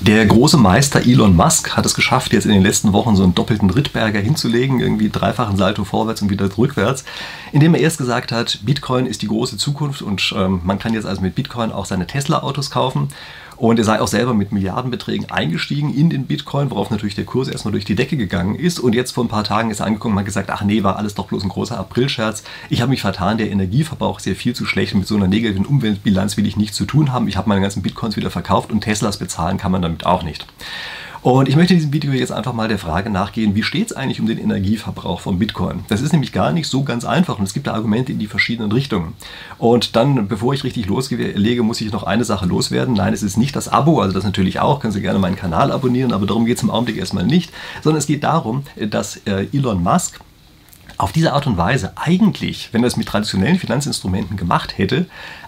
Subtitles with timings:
[0.00, 3.34] Der große Meister Elon Musk hat es geschafft, jetzt in den letzten Wochen so einen
[3.34, 7.04] doppelten Rittberger hinzulegen, irgendwie dreifachen Salto vorwärts und wieder rückwärts,
[7.52, 11.04] indem er erst gesagt hat, Bitcoin ist die große Zukunft und ähm, man kann jetzt
[11.06, 13.08] also mit Bitcoin auch seine Tesla-Autos kaufen.
[13.58, 17.48] Und er sei auch selber mit Milliardenbeträgen eingestiegen in den Bitcoin, worauf natürlich der Kurs
[17.48, 18.78] erstmal durch die Decke gegangen ist.
[18.78, 20.96] Und jetzt vor ein paar Tagen ist er angekommen und hat gesagt, ach nee, war
[20.96, 22.44] alles doch bloß ein großer Aprilscherz.
[22.70, 25.26] Ich habe mich vertan, der Energieverbrauch ist ja viel zu schlecht und mit so einer
[25.26, 27.26] negativen Umweltbilanz will ich nichts zu tun haben.
[27.26, 30.46] Ich habe meine ganzen Bitcoins wieder verkauft und Teslas bezahlen kann man damit auch nicht.
[31.20, 33.96] Und ich möchte in diesem Video jetzt einfach mal der Frage nachgehen, wie steht es
[33.96, 35.80] eigentlich um den Energieverbrauch von Bitcoin?
[35.88, 38.28] Das ist nämlich gar nicht so ganz einfach und es gibt da Argumente in die
[38.28, 39.14] verschiedenen Richtungen.
[39.58, 42.94] Und dann, bevor ich richtig loslege, muss ich noch eine Sache loswerden.
[42.94, 45.72] Nein, es ist nicht das Abo, also das natürlich auch, können Sie gerne meinen Kanal
[45.72, 47.50] abonnieren, aber darum geht es im Augenblick erstmal nicht,
[47.82, 50.20] sondern es geht darum, dass äh, Elon Musk
[50.98, 55.06] auf diese Art und Weise eigentlich, wenn er es mit traditionellen Finanzinstrumenten gemacht hätte,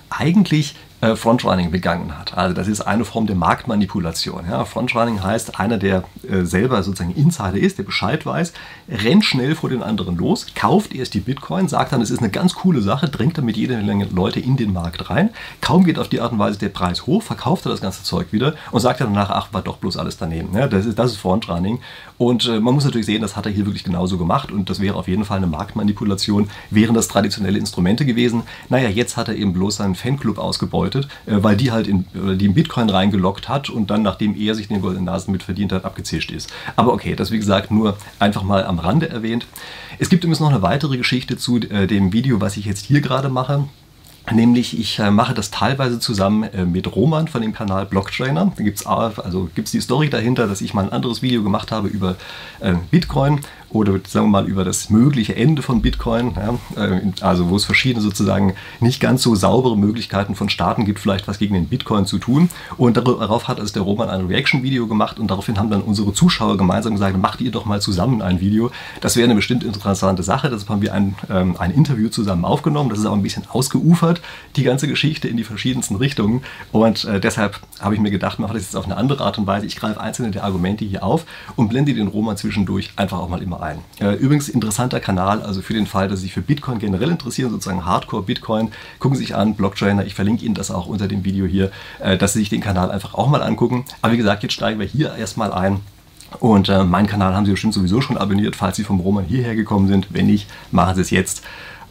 [0.08, 2.36] eigentlich äh, Frontrunning begangen hat.
[2.36, 4.44] Also das ist eine Form der Marktmanipulation.
[4.48, 8.52] Ja, Frontrunning heißt, einer, der äh, selber sozusagen Insider ist, der Bescheid weiß,
[8.88, 12.30] rennt schnell vor den anderen los, kauft erst die Bitcoin, sagt dann, es ist eine
[12.30, 15.30] ganz coole Sache, drängt damit jede Menge Leute in den Markt rein.
[15.60, 18.32] Kaum geht auf die Art und Weise der Preis hoch, verkauft er das ganze Zeug
[18.32, 20.54] wieder und sagt dann danach, ach, war doch bloß alles daneben.
[20.54, 21.80] Ja, das, ist, das ist Frontrunning.
[22.18, 24.80] Und äh, man muss natürlich sehen, das hat er hier wirklich genauso gemacht und das
[24.80, 28.42] wäre auf jeden Fall eine Marktmanipulation, wären das traditionelle Instrumente gewesen.
[28.68, 32.04] Naja, jetzt hat er eben bloß seinen Fanclub ausgebeutet bedeutet, äh, weil die halt in,
[32.14, 35.72] die in Bitcoin reingelockt hat und dann, nachdem er sich den goldenen Nasen mit verdient
[35.72, 36.52] hat, abgezischt ist.
[36.76, 39.46] Aber okay, das wie gesagt nur einfach mal am Rande erwähnt.
[39.98, 43.00] Es gibt übrigens noch eine weitere Geschichte zu äh, dem Video, was ich jetzt hier
[43.00, 43.64] gerade mache.
[44.30, 48.52] Nämlich, ich äh, mache das teilweise zusammen äh, mit Roman von dem Kanal Blocktrainer.
[48.54, 51.72] Da gibt es also gibt's die Story dahinter, dass ich mal ein anderes Video gemacht
[51.72, 52.16] habe über
[52.60, 53.40] äh, Bitcoin
[53.72, 57.64] oder sagen wir mal über das mögliche Ende von Bitcoin, ja, äh, also wo es
[57.64, 62.06] verschiedene sozusagen nicht ganz so saubere Möglichkeiten von Staaten gibt, vielleicht was gegen den Bitcoin
[62.06, 62.50] zu tun.
[62.76, 66.56] Und darauf hat also der Roman ein Reaction-Video gemacht und daraufhin haben dann unsere Zuschauer
[66.56, 68.70] gemeinsam gesagt, macht ihr doch mal zusammen ein Video.
[69.00, 70.50] Das wäre eine bestimmt interessante Sache.
[70.50, 72.90] Deshalb haben wir ein, ähm, ein Interview zusammen aufgenommen.
[72.90, 74.20] Das ist auch ein bisschen ausgeufert,
[74.56, 76.42] die ganze Geschichte in die verschiedensten Richtungen.
[76.72, 79.46] Und äh, deshalb habe ich mir gedacht, mache das jetzt auf eine andere Art und
[79.46, 79.66] Weise.
[79.66, 81.24] Ich greife einzelne der Argumente hier auf
[81.56, 83.78] und blende den Roman zwischendurch einfach auch mal immer ein.
[84.00, 87.50] Äh, übrigens interessanter Kanal, also für den Fall, dass Sie sich für Bitcoin generell interessieren,
[87.50, 91.24] sozusagen Hardcore Bitcoin, gucken Sie sich an, Blocktrainer, ich verlinke Ihnen das auch unter dem
[91.24, 93.84] Video hier, äh, dass Sie sich den Kanal einfach auch mal angucken.
[94.02, 95.80] Aber wie gesagt, jetzt steigen wir hier erstmal ein.
[96.38, 99.56] Und äh, meinen Kanal haben Sie bestimmt sowieso schon abonniert, falls Sie vom Roman hierher
[99.56, 100.08] gekommen sind.
[100.10, 101.42] Wenn nicht, machen Sie es jetzt.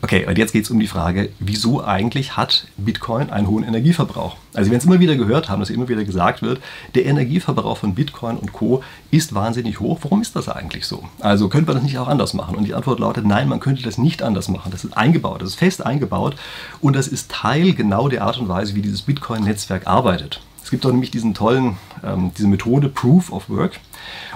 [0.01, 4.37] Okay, und jetzt geht es um die Frage, wieso eigentlich hat Bitcoin einen hohen Energieverbrauch?
[4.53, 6.61] Also, wenn Sie immer wieder gehört haben, dass immer wieder gesagt wird,
[6.95, 8.81] der Energieverbrauch von Bitcoin und Co.
[9.11, 9.99] ist wahnsinnig hoch.
[10.01, 11.03] Warum ist das eigentlich so?
[11.19, 12.55] Also, könnte man das nicht auch anders machen?
[12.55, 14.71] Und die Antwort lautet, nein, man könnte das nicht anders machen.
[14.71, 16.35] Das ist eingebaut, das ist fest eingebaut
[16.79, 20.41] und das ist Teil genau der Art und Weise, wie dieses Bitcoin-Netzwerk arbeitet.
[20.63, 23.79] Es gibt doch nämlich diesen tollen, ähm, diese Methode Proof of Work.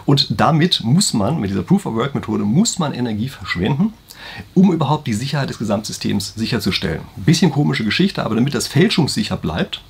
[0.06, 3.94] Und damit muss man, mit dieser Proof of Work Methode, muss man Energie verschwenden
[4.54, 7.02] um überhaupt die Sicherheit des Gesamtsystems sicherzustellen.
[7.16, 9.82] Bisschen komische Geschichte, aber damit das fälschungssicher bleibt,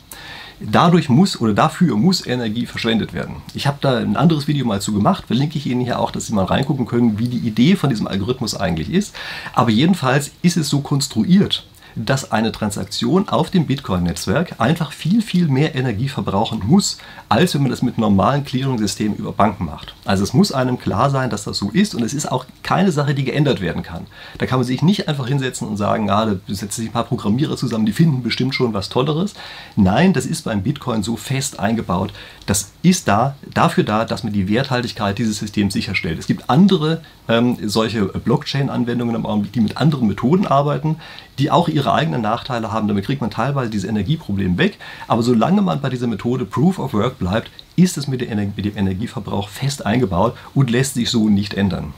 [0.59, 3.35] dadurch muss oder dafür muss Energie verschwendet werden.
[3.53, 6.27] Ich habe da ein anderes Video mal zu gemacht, verlinke ich Ihnen hier auch, dass
[6.27, 9.15] Sie mal reingucken können, wie die Idee von diesem Algorithmus eigentlich ist.
[9.53, 15.47] Aber jedenfalls ist es so konstruiert, dass eine Transaktion auf dem Bitcoin-Netzwerk einfach viel, viel
[15.47, 16.97] mehr Energie verbrauchen muss,
[17.29, 19.95] als wenn man das mit normalen Clearing-Systemen über Banken macht.
[20.05, 22.91] Also es muss einem klar sein, dass das so ist und es ist auch keine
[22.91, 24.05] Sache, die geändert werden kann.
[24.37, 27.05] Da kann man sich nicht einfach hinsetzen und sagen, ah, da setzen sich ein paar
[27.05, 29.33] Programmierer zusammen, die finden bestimmt schon was Tolleres.
[29.75, 32.13] Nein, das ist beim Bitcoin so fest eingebaut.
[32.45, 36.19] Das ist da, dafür da, dass man die Werthaltigkeit dieses Systems sicherstellt.
[36.19, 39.23] Es gibt andere ähm, solche Blockchain-Anwendungen
[39.53, 40.97] die mit anderen Methoden arbeiten,
[41.39, 42.87] die auch ihre eigenen Nachteile haben.
[42.87, 44.77] Damit kriegt man teilweise dieses Energieproblem weg.
[45.07, 49.49] Aber solange man bei dieser Methode Proof of Work bleibt, ist es mit, dem Energieverbrauch
[49.49, 51.93] fest eingebaut und lässt sich so nicht ändern.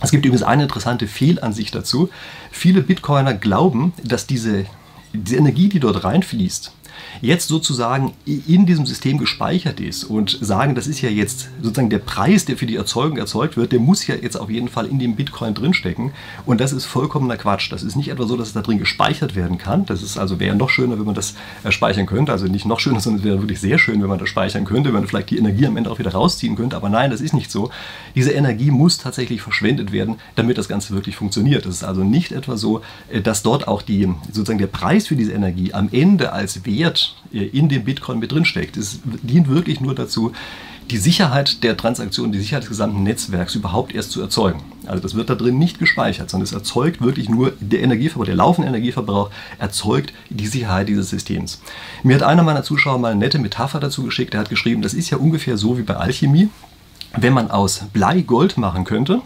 [0.00, 2.10] Es gibt übrigens eine interessante Fehlansicht dazu.
[2.50, 4.66] Viele Bitcoiner glauben, dass diese,
[5.12, 6.72] diese Energie, die dort reinfließt,
[7.20, 11.98] jetzt sozusagen in diesem System gespeichert ist und sagen, das ist ja jetzt sozusagen der
[11.98, 14.98] Preis, der für die Erzeugung erzeugt wird, der muss ja jetzt auf jeden Fall in
[14.98, 16.12] dem Bitcoin drinstecken.
[16.44, 17.72] Und das ist vollkommener Quatsch.
[17.72, 19.86] Das ist nicht etwa so, dass es da drin gespeichert werden kann.
[19.86, 22.32] Das ist also wäre noch schöner, wenn man das äh, speichern könnte.
[22.32, 24.90] Also nicht noch schöner, sondern es wäre wirklich sehr schön, wenn man das speichern könnte,
[24.90, 26.76] wenn man vielleicht die Energie am Ende auch wieder rausziehen könnte.
[26.76, 27.70] Aber nein, das ist nicht so.
[28.14, 31.66] Diese Energie muss tatsächlich verschwendet werden, damit das Ganze wirklich funktioniert.
[31.66, 35.16] Es ist also nicht etwa so, äh, dass dort auch die, sozusagen der Preis für
[35.16, 38.76] diese Energie am Ende als Wert äh, in dem Bitcoin mit drin steckt.
[38.76, 40.32] Es dient wirklich nur dazu,
[40.90, 44.62] die Sicherheit der Transaktion, die Sicherheit des gesamten Netzwerks überhaupt erst zu erzeugen.
[44.86, 48.36] Also das wird da drin nicht gespeichert, sondern es erzeugt wirklich nur der Energieverbrauch, der
[48.36, 51.60] laufende Energieverbrauch erzeugt die Sicherheit dieses Systems.
[52.04, 54.34] Mir hat einer meiner Zuschauer mal eine nette Metapher dazu geschickt.
[54.34, 56.50] Er hat geschrieben, das ist ja ungefähr so wie bei Alchemie,
[57.16, 59.22] wenn man aus Blei Gold machen könnte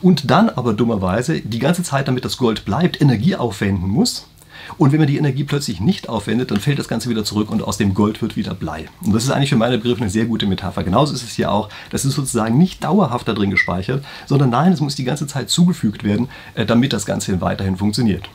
[0.00, 4.27] und dann aber dummerweise die ganze Zeit, damit das Gold bleibt, Energie aufwenden muss,
[4.76, 7.62] und wenn man die Energie plötzlich nicht aufwendet, dann fällt das Ganze wieder zurück und
[7.62, 8.86] aus dem Gold wird wieder Blei.
[9.02, 10.84] Und das ist eigentlich für meine Begriffe eine sehr gute Metapher.
[10.84, 11.68] Genauso ist es hier auch.
[11.90, 15.48] Das ist sozusagen nicht dauerhaft da drin gespeichert, sondern nein, es muss die ganze Zeit
[15.48, 18.28] zugefügt werden, äh, damit das Ganze weiterhin funktioniert.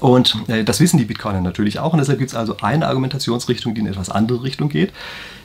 [0.00, 1.92] Und äh, das wissen die Bitcoiner natürlich auch.
[1.92, 4.92] Und deshalb gibt es also eine Argumentationsrichtung, die in etwas andere Richtung geht.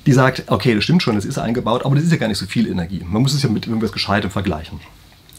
[0.06, 2.38] Die sagt, okay, das stimmt schon, das ist eingebaut, aber das ist ja gar nicht
[2.38, 3.02] so viel Energie.
[3.06, 4.80] Man muss es ja mit irgendwas Gescheitem vergleichen.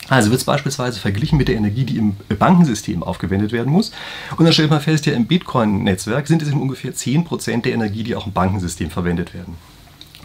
[0.08, 3.92] Also wird es beispielsweise verglichen mit der Energie, die im Bankensystem aufgewendet werden muss.
[4.36, 8.16] Und dann stellt man fest, ja, im Bitcoin-Netzwerk sind es ungefähr 10% der Energie, die
[8.16, 9.56] auch im Bankensystem verwendet werden.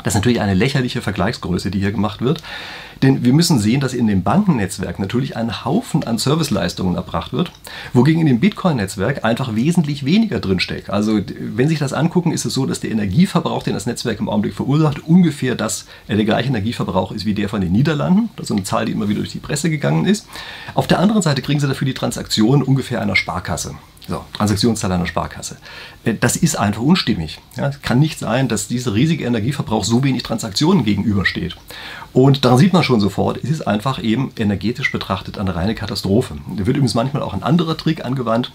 [0.04, 2.44] Das ist natürlich eine lächerliche Vergleichsgröße, die hier gemacht wird.
[3.01, 7.51] Denn wir müssen sehen, dass in dem Bankennetzwerk natürlich ein Haufen an Serviceleistungen erbracht wird,
[7.94, 10.89] wogegen in dem Bitcoin-Netzwerk einfach wesentlich weniger drinsteckt.
[10.89, 14.19] Also wenn Sie sich das angucken, ist es so, dass der Energieverbrauch, den das Netzwerk
[14.19, 18.30] im Augenblick verursacht, ungefähr das, äh, der gleiche Energieverbrauch ist wie der von den Niederlanden.
[18.36, 20.27] Das ist eine Zahl, die immer wieder durch die Presse gegangen ist.
[20.74, 23.75] Auf der anderen Seite kriegen Sie dafür die Transaktionen ungefähr einer Sparkasse.
[24.07, 25.57] So, Transaktionszahl einer Sparkasse.
[26.03, 27.39] Äh, das ist einfach unstimmig.
[27.57, 31.55] Ja, es kann nicht sein, dass dieser riesige Energieverbrauch so wenig Transaktionen gegenübersteht.
[32.13, 36.37] Und daran sieht man schon sofort, es ist einfach eben energetisch betrachtet eine reine Katastrophe.
[36.47, 38.51] Da wird übrigens manchmal auch ein anderer Trick angewandt.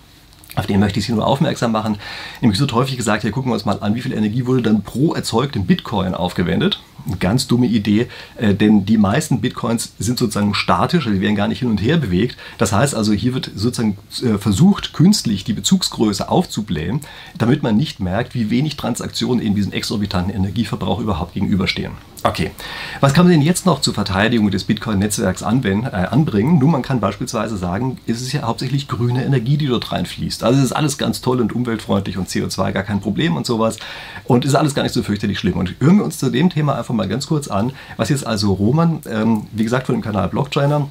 [0.56, 1.99] Auf den möchte ich Sie nur aufmerksam machen.
[2.41, 4.82] Nämlich so häufig gesagt, hier gucken wir uns mal an, wie viel Energie wurde dann
[4.82, 6.81] pro erzeugten Bitcoin aufgewendet.
[7.06, 11.37] Eine ganz dumme Idee, äh, denn die meisten Bitcoins sind sozusagen statisch, also die werden
[11.37, 12.37] gar nicht hin und her bewegt.
[12.58, 17.00] Das heißt also, hier wird sozusagen äh, versucht, künstlich die Bezugsgröße aufzublähen,
[17.37, 21.93] damit man nicht merkt, wie wenig Transaktionen in diesem exorbitanten Energieverbrauch überhaupt gegenüberstehen.
[22.23, 22.51] Okay,
[23.01, 26.59] was kann man denn jetzt noch zur Verteidigung des Bitcoin-Netzwerks äh, anbringen?
[26.59, 30.45] Nun, man kann beispielsweise sagen, es ist ja hauptsächlich grüne Energie, die dort reinfließt.
[30.45, 33.79] Also es ist alles ganz toll und umweltfreundlich und CO2 gar kein Problem und sowas.
[34.25, 35.57] Und ist alles gar nicht so fürchterlich schlimm.
[35.57, 38.53] Und hören wir uns zu dem Thema einfach mal ganz kurz an, was jetzt also
[38.53, 40.91] Roman, ähm, wie gesagt, von dem Kanal Blockchainer,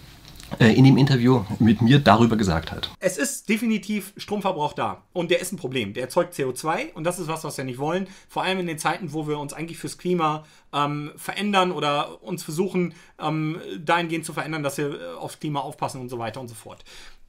[0.58, 2.90] in dem Interview mit mir darüber gesagt hat.
[3.00, 5.94] Es ist definitiv Stromverbrauch da und der ist ein Problem.
[5.94, 8.08] Der erzeugt CO2 und das ist was, was wir nicht wollen.
[8.28, 12.44] Vor allem in den Zeiten, wo wir uns eigentlich fürs Klima ähm, verändern oder uns
[12.44, 16.48] versuchen, ähm, dahingehend zu verändern, dass wir äh, aufs Klima aufpassen und so weiter und
[16.48, 16.84] so fort.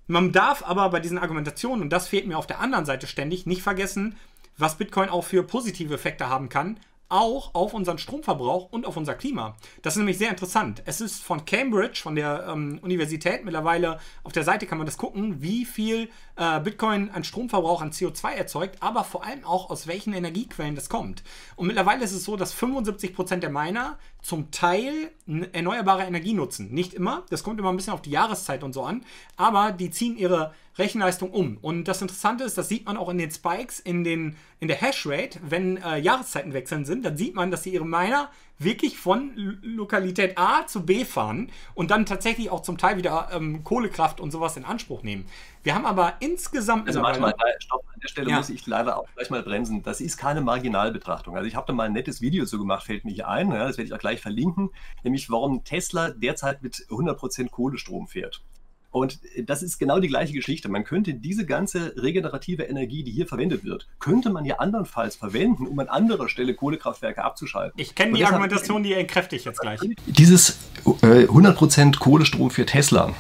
[0.06, 3.46] Man darf aber bei diesen Argumentationen, und das fehlt mir auf der anderen Seite ständig,
[3.46, 4.16] nicht vergessen,
[4.58, 6.78] was Bitcoin auch für positive Effekte haben kann,
[7.10, 9.56] auch auf unseren Stromverbrauch und auf unser Klima.
[9.82, 10.82] Das ist nämlich sehr interessant.
[10.86, 14.96] Es ist von Cambridge, von der ähm, Universität, mittlerweile auf der Seite kann man das
[14.96, 19.86] gucken, wie viel äh, Bitcoin an Stromverbrauch, an CO2 erzeugt, aber vor allem auch aus
[19.86, 21.22] welchen Energiequellen das kommt.
[21.56, 25.10] Und mittlerweile ist es so, dass 75% der Miner zum Teil
[25.52, 26.70] erneuerbare Energie nutzen.
[26.72, 29.04] Nicht immer, das kommt immer ein bisschen auf die Jahreszeit und so an,
[29.36, 31.58] aber die ziehen ihre Rechenleistung um.
[31.60, 34.80] Und das Interessante ist, das sieht man auch in den Spikes, in, den, in der
[34.80, 38.30] Hashrate, wenn äh, Jahreszeiten wechseln sind, dann sieht man, dass sie ihre Miner
[38.60, 39.32] wirklich von
[39.62, 44.30] Lokalität A zu B fahren und dann tatsächlich auch zum Teil wieder ähm, Kohlekraft und
[44.30, 45.24] sowas in Anspruch nehmen.
[45.62, 46.86] Wir haben aber insgesamt.
[46.86, 48.36] Also manchmal, stopp, an der Stelle ja.
[48.36, 49.82] muss ich leider auch gleich mal bremsen.
[49.82, 51.36] Das ist keine Marginalbetrachtung.
[51.36, 53.50] Also ich habe da mal ein nettes Video zu gemacht, fällt mir hier ein.
[53.50, 54.70] Ja, das werde ich auch gleich verlinken.
[55.02, 58.42] Nämlich, warum Tesla derzeit mit 100% Kohlestrom fährt.
[58.90, 60.68] Und das ist genau die gleiche Geschichte.
[60.68, 65.66] Man könnte diese ganze regenerative Energie, die hier verwendet wird, könnte man ja andernfalls verwenden,
[65.66, 67.80] um an anderer Stelle Kohlekraftwerke abzuschalten.
[67.80, 69.80] Ich kenne die Argumentation, die entkräfte ich jetzt gleich.
[70.06, 70.58] Dieses
[71.02, 73.14] äh, 100% Kohlestrom für Tesla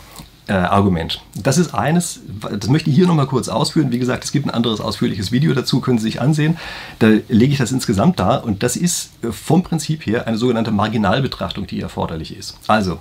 [0.50, 1.22] äh, Argument.
[1.36, 2.20] Das ist eines,
[2.58, 3.92] das möchte ich hier nochmal kurz ausführen.
[3.92, 6.58] Wie gesagt, es gibt ein anderes ausführliches Video dazu, können Sie sich ansehen.
[6.98, 10.72] Da lege ich das insgesamt dar und das ist äh, vom Prinzip her eine sogenannte
[10.72, 12.58] Marginalbetrachtung, die erforderlich ist.
[12.66, 12.98] Also,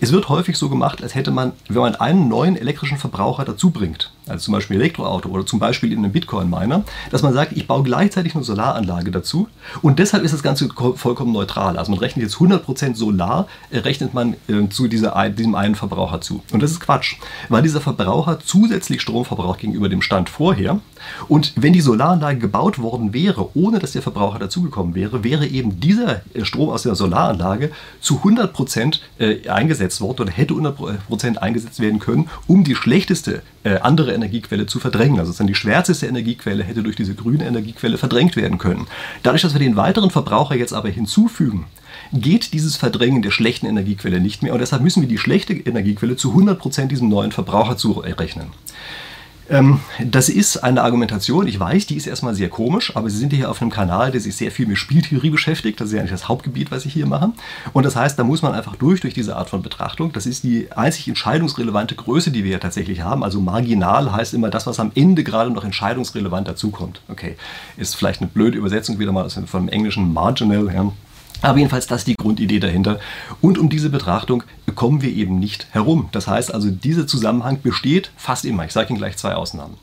[0.00, 3.70] es wird häufig so gemacht, als hätte man, wenn man einen neuen elektrischen Verbraucher dazu
[3.70, 7.66] bringt, also zum Beispiel Elektroauto oder zum Beispiel in einem Bitcoin-Miner, dass man sagt, ich
[7.66, 9.48] baue gleichzeitig eine Solaranlage dazu
[9.82, 11.78] und deshalb ist das Ganze vollkommen neutral.
[11.78, 16.20] Also man rechnet jetzt 100% Solar, äh, rechnet man äh, zu dieser, diesem einen Verbraucher
[16.20, 16.42] zu.
[16.52, 17.16] Und das ist Quatsch,
[17.48, 20.80] weil dieser Verbraucher zusätzlich Strom verbraucht gegenüber dem Stand vorher
[21.28, 25.80] und wenn die Solaranlage gebaut worden wäre, ohne dass der Verbraucher dazugekommen wäre, wäre eben
[25.80, 31.80] dieser äh, Strom aus der Solaranlage zu 100% äh, eingesetzt worden oder hätte 100% eingesetzt
[31.80, 35.18] werden können, um die schlechteste äh, andere Energiequelle zu verdrängen.
[35.18, 38.86] Also dann die schwärzeste Energiequelle hätte durch diese grüne Energiequelle verdrängt werden können.
[39.24, 41.66] Dadurch, dass wir den weiteren Verbraucher jetzt aber hinzufügen,
[42.12, 46.16] geht dieses Verdrängen der schlechten Energiequelle nicht mehr und deshalb müssen wir die schlechte Energiequelle
[46.16, 48.48] zu 100% diesem neuen Verbraucher zurechnen.
[49.48, 53.32] Ähm, das ist eine Argumentation, ich weiß, die ist erstmal sehr komisch, aber Sie sind
[53.32, 55.80] hier auf einem Kanal, der sich sehr viel mit Spieltheorie beschäftigt.
[55.80, 57.32] Das ist ja eigentlich das Hauptgebiet, was ich hier mache.
[57.72, 60.12] Und das heißt, da muss man einfach durch, durch diese Art von Betrachtung.
[60.12, 63.22] Das ist die einzig entscheidungsrelevante Größe, die wir ja tatsächlich haben.
[63.22, 67.00] Also marginal heißt immer das, was am Ende gerade noch entscheidungsrelevant dazukommt.
[67.08, 67.36] Okay,
[67.76, 70.72] ist vielleicht eine blöde Übersetzung wieder mal vom englischen marginal.
[70.74, 70.92] Ja.
[71.42, 72.98] Aber jedenfalls das ist die Grundidee dahinter.
[73.40, 74.42] Und um diese Betrachtung
[74.74, 76.08] kommen wir eben nicht herum.
[76.12, 78.64] Das heißt also, dieser Zusammenhang besteht fast immer.
[78.64, 79.74] Ich sage Ihnen gleich zwei Ausnahmen.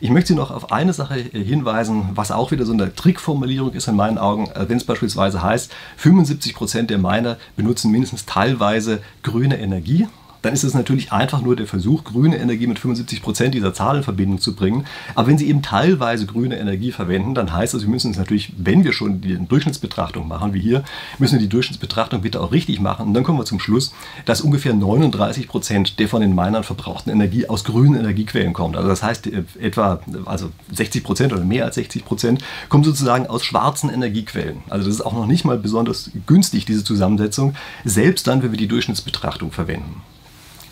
[0.00, 3.88] Ich möchte Sie noch auf eine Sache hinweisen, was auch wieder so eine Trickformulierung ist
[3.88, 9.00] in meinen Augen, äh, wenn es beispielsweise heißt, 75 Prozent der Miner benutzen mindestens teilweise
[9.22, 10.06] grüne Energie
[10.42, 13.96] dann ist es natürlich einfach nur der Versuch, grüne Energie mit 75 Prozent dieser Zahl
[13.96, 14.84] in Verbindung zu bringen.
[15.14, 18.52] Aber wenn Sie eben teilweise grüne Energie verwenden, dann heißt das, wir müssen es natürlich,
[18.56, 20.82] wenn wir schon die Durchschnittsbetrachtung machen, wie hier,
[21.18, 23.06] müssen wir die Durchschnittsbetrachtung bitte auch richtig machen.
[23.06, 23.94] Und dann kommen wir zum Schluss,
[24.24, 28.76] dass ungefähr 39 Prozent der von den Minern verbrauchten Energie aus grünen Energiequellen kommt.
[28.76, 33.26] Also das heißt, äh, etwa also 60 Prozent oder mehr als 60 Prozent kommen sozusagen
[33.26, 34.62] aus schwarzen Energiequellen.
[34.68, 38.58] Also das ist auch noch nicht mal besonders günstig, diese Zusammensetzung, selbst dann, wenn wir
[38.58, 40.02] die Durchschnittsbetrachtung verwenden.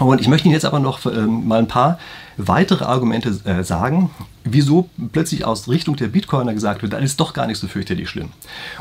[0.00, 1.98] Und ich möchte Ihnen jetzt aber noch äh, mal ein paar
[2.36, 4.10] weitere Argumente äh, sagen,
[4.44, 8.08] wieso plötzlich aus Richtung der Bitcoiner gesagt wird, das ist doch gar nicht so fürchterlich
[8.08, 8.30] schlimm.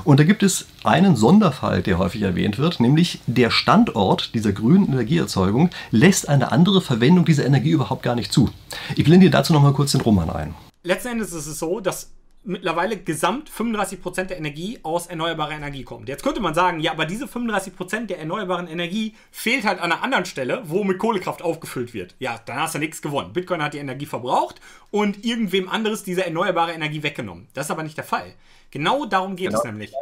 [0.03, 4.88] Und da gibt es einen Sonderfall, der häufig erwähnt wird, nämlich der Standort dieser grünen
[4.88, 8.49] Energieerzeugung lässt eine andere Verwendung dieser Energie überhaupt gar nicht zu.
[8.95, 10.55] Ich blende dir dazu noch mal kurz den Roman ein.
[10.83, 12.11] Letzten Endes ist es so, dass
[12.43, 16.08] mittlerweile gesamt 35% der Energie aus erneuerbarer Energie kommt.
[16.08, 20.01] Jetzt könnte man sagen, ja, aber diese 35% der erneuerbaren Energie fehlt halt an einer
[20.01, 22.15] anderen Stelle, wo mit Kohlekraft aufgefüllt wird.
[22.19, 23.34] Ja, dann hast du nichts gewonnen.
[23.34, 27.48] Bitcoin hat die Energie verbraucht und irgendwem anderes diese erneuerbare Energie weggenommen.
[27.53, 28.34] Das ist aber nicht der Fall.
[28.72, 29.93] Genau darum geht genau, es nämlich.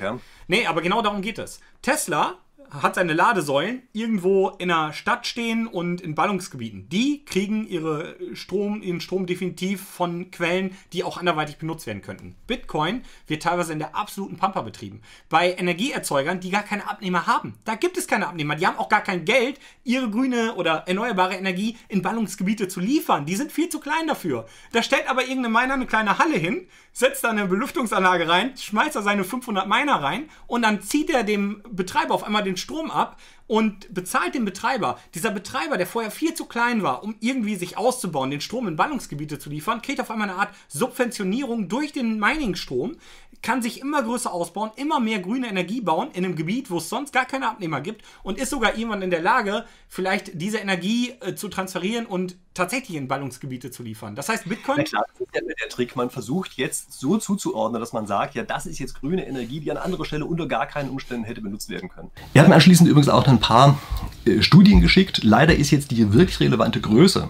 [0.00, 0.18] Ja.
[0.46, 1.60] Nee, aber genau darum geht es.
[1.82, 2.36] Tesla
[2.70, 6.88] hat seine Ladesäulen irgendwo in einer Stadt stehen und in Ballungsgebieten.
[6.88, 12.36] Die kriegen ihre Strom, ihren Strom definitiv von Quellen, die auch anderweitig benutzt werden könnten.
[12.46, 15.02] Bitcoin wird teilweise in der absoluten Pampa betrieben.
[15.28, 17.54] Bei Energieerzeugern, die gar keine Abnehmer haben.
[17.64, 18.56] Da gibt es keine Abnehmer.
[18.56, 23.26] Die haben auch gar kein Geld, ihre grüne oder erneuerbare Energie in Ballungsgebiete zu liefern.
[23.26, 24.46] Die sind viel zu klein dafür.
[24.72, 26.66] Da stellt aber irgendeine Miner eine kleine Halle hin,
[26.98, 31.22] setzt da eine Belüftungsanlage rein, schmeißt da seine 500 Miner rein und dann zieht er
[31.22, 34.98] dem Betreiber auf einmal den Strom ab und bezahlt den Betreiber.
[35.14, 38.74] Dieser Betreiber, der vorher viel zu klein war, um irgendwie sich auszubauen, den Strom in
[38.74, 42.96] Ballungsgebiete zu liefern, kriegt auf einmal eine Art Subventionierung durch den Mining-Strom,
[43.42, 46.88] kann sich immer größer ausbauen, immer mehr grüne Energie bauen in einem Gebiet, wo es
[46.88, 51.14] sonst gar keine Abnehmer gibt und ist sogar irgendwann in der Lage, vielleicht diese Energie
[51.20, 54.16] äh, zu transferieren und tatsächlich in Ballungsgebiete zu liefern.
[54.16, 54.78] Das heißt, Bitcoin.
[54.78, 55.96] Ja klar, das ist ja der Trick.
[55.96, 59.70] Man versucht jetzt so zuzuordnen, dass man sagt, ja, das ist jetzt grüne Energie, die
[59.70, 62.10] an anderer Stelle unter gar keinen Umständen hätte benutzt werden können.
[62.32, 63.78] Wir haben anschließend übrigens auch ein paar
[64.24, 65.22] äh, Studien geschickt.
[65.22, 67.28] Leider ist jetzt die wirklich relevante Größe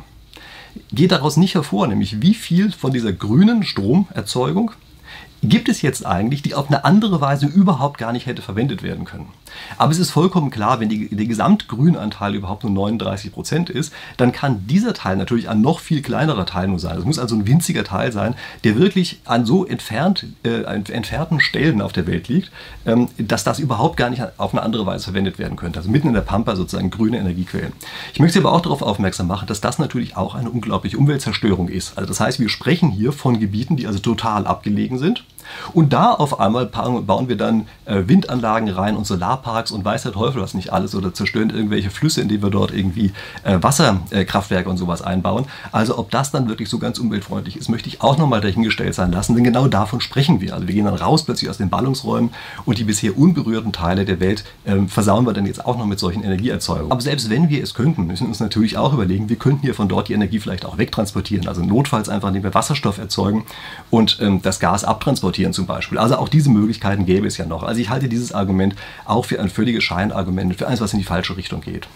[0.92, 4.72] geht daraus nicht hervor, nämlich wie viel von dieser grünen Stromerzeugung
[5.42, 9.04] gibt es jetzt eigentlich, die auf eine andere Weise überhaupt gar nicht hätte verwendet werden
[9.04, 9.28] können.
[9.76, 14.32] Aber es ist vollkommen klar, wenn die, der Gesamtgrünanteil überhaupt nur 39 Prozent ist, dann
[14.32, 16.98] kann dieser Teil natürlich ein noch viel kleinerer Teil nur sein.
[16.98, 21.80] Es muss also ein winziger Teil sein, der wirklich an so entfernt, äh, entfernten Stellen
[21.80, 22.50] auf der Welt liegt,
[22.84, 25.78] ähm, dass das überhaupt gar nicht auf eine andere Weise verwendet werden könnte.
[25.78, 27.72] Also mitten in der Pampa sozusagen grüne Energiequellen.
[28.12, 31.68] Ich möchte Sie aber auch darauf aufmerksam machen, dass das natürlich auch eine unglaubliche Umweltzerstörung
[31.68, 31.96] ist.
[31.96, 35.24] Also das heißt, wir sprechen hier von Gebieten, die also total abgelegen sind
[35.72, 40.12] und da auf einmal bauen wir dann äh, Windanlagen rein und Solarparks und weiß der
[40.12, 43.12] Teufel was nicht alles oder zerstören irgendwelche Flüsse, indem wir dort irgendwie
[43.44, 45.46] äh, Wasserkraftwerke und sowas einbauen.
[45.72, 49.12] Also ob das dann wirklich so ganz umweltfreundlich ist, möchte ich auch nochmal dahingestellt sein
[49.12, 50.54] lassen, denn genau davon sprechen wir.
[50.54, 52.30] Also wir gehen dann raus plötzlich aus den Ballungsräumen
[52.64, 55.98] und die bisher unberührten Teile der Welt äh, versauen wir dann jetzt auch noch mit
[55.98, 56.92] solchen Energieerzeugungen.
[56.92, 59.74] Aber selbst wenn wir es könnten, müssen wir uns natürlich auch überlegen, wir könnten hier
[59.74, 61.48] von dort die Energie vielleicht auch wegtransportieren.
[61.48, 63.44] Also notfalls einfach, indem wir Wasserstoff erzeugen
[63.90, 65.98] und ähm, das Gas abtransportieren transportieren zum Beispiel.
[65.98, 67.62] Also auch diese Möglichkeiten gäbe es ja noch.
[67.62, 71.04] Also ich halte dieses Argument auch für ein völliges Scheinargument, für eins, was in die
[71.04, 71.88] falsche Richtung geht.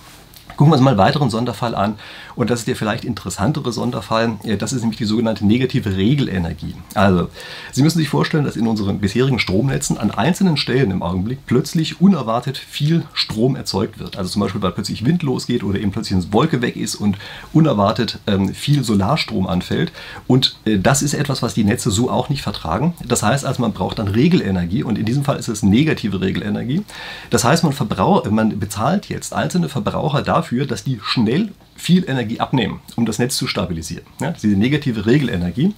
[0.62, 1.96] Gucken wir uns mal einen weiteren Sonderfall an.
[2.36, 4.38] Und das ist der vielleicht interessantere Sonderfall.
[4.60, 6.76] Das ist nämlich die sogenannte negative Regelenergie.
[6.94, 7.30] Also,
[7.72, 12.00] Sie müssen sich vorstellen, dass in unseren bisherigen Stromnetzen an einzelnen Stellen im Augenblick plötzlich
[12.00, 14.16] unerwartet viel Strom erzeugt wird.
[14.16, 17.18] Also zum Beispiel, weil plötzlich Wind losgeht oder eben plötzlich eine Wolke weg ist und
[17.52, 19.90] unerwartet ähm, viel Solarstrom anfällt.
[20.28, 22.94] Und äh, das ist etwas, was die Netze so auch nicht vertragen.
[23.04, 26.84] Das heißt also, man braucht dann Regelenergie und in diesem Fall ist es negative Regelenergie.
[27.30, 27.74] Das heißt, man,
[28.30, 33.18] man bezahlt jetzt einzelne Verbraucher dafür, dafür, dass die schnell viel Energie abnehmen, um das
[33.18, 34.04] Netz zu stabilisieren.
[34.20, 35.74] Ja, diese negative Regelenergie.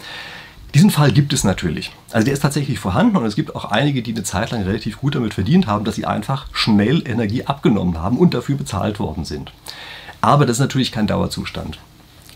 [0.75, 1.93] Diesen Fall gibt es natürlich.
[2.11, 4.99] Also der ist tatsächlich vorhanden und es gibt auch einige, die eine Zeit lang relativ
[4.99, 9.25] gut damit verdient haben, dass sie einfach schnell Energie abgenommen haben und dafür bezahlt worden
[9.25, 9.53] sind.
[10.21, 11.79] Aber das ist natürlich kein Dauerzustand.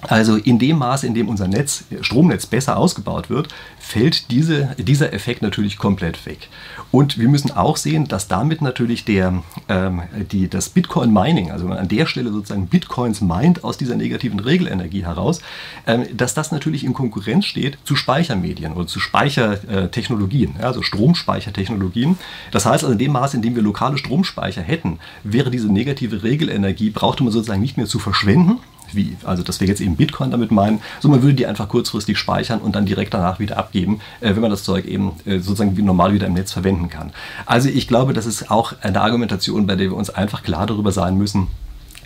[0.03, 3.49] Also in dem Maße, in dem unser Netz, Stromnetz besser ausgebaut wird,
[3.81, 6.49] fällt diese, dieser Effekt natürlich komplett weg.
[6.93, 11.89] Und wir müssen auch sehen, dass damit natürlich der, ähm, die, das Bitcoin-Mining, also an
[11.89, 15.41] der Stelle sozusagen Bitcoins meint aus dieser negativen Regelenergie heraus,
[15.87, 22.19] ähm, dass das natürlich in Konkurrenz steht zu Speichermedien oder zu Speichertechnologien, ja, also Stromspeichertechnologien.
[22.53, 26.23] Das heißt also in dem Maße, in dem wir lokale Stromspeicher hätten, wäre diese negative
[26.23, 28.59] Regelenergie, brauchte man sozusagen nicht mehr zu verschwenden,
[28.93, 32.19] wie, also dass wir jetzt eben Bitcoin damit meinen, sondern man würde die einfach kurzfristig
[32.19, 35.77] speichern und dann direkt danach wieder abgeben, äh, wenn man das Zeug eben äh, sozusagen
[35.77, 37.13] wie normal wieder im Netz verwenden kann.
[37.47, 40.93] Also ich glaube, das ist auch eine Argumentation, bei der wir uns einfach klar darüber
[40.93, 41.49] sein müssen,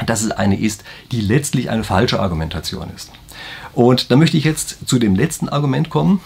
[0.07, 3.11] dass es eine ist, die letztlich eine falsche Argumentation ist.
[3.75, 6.21] Und da möchte ich jetzt zu dem letzten Argument kommen,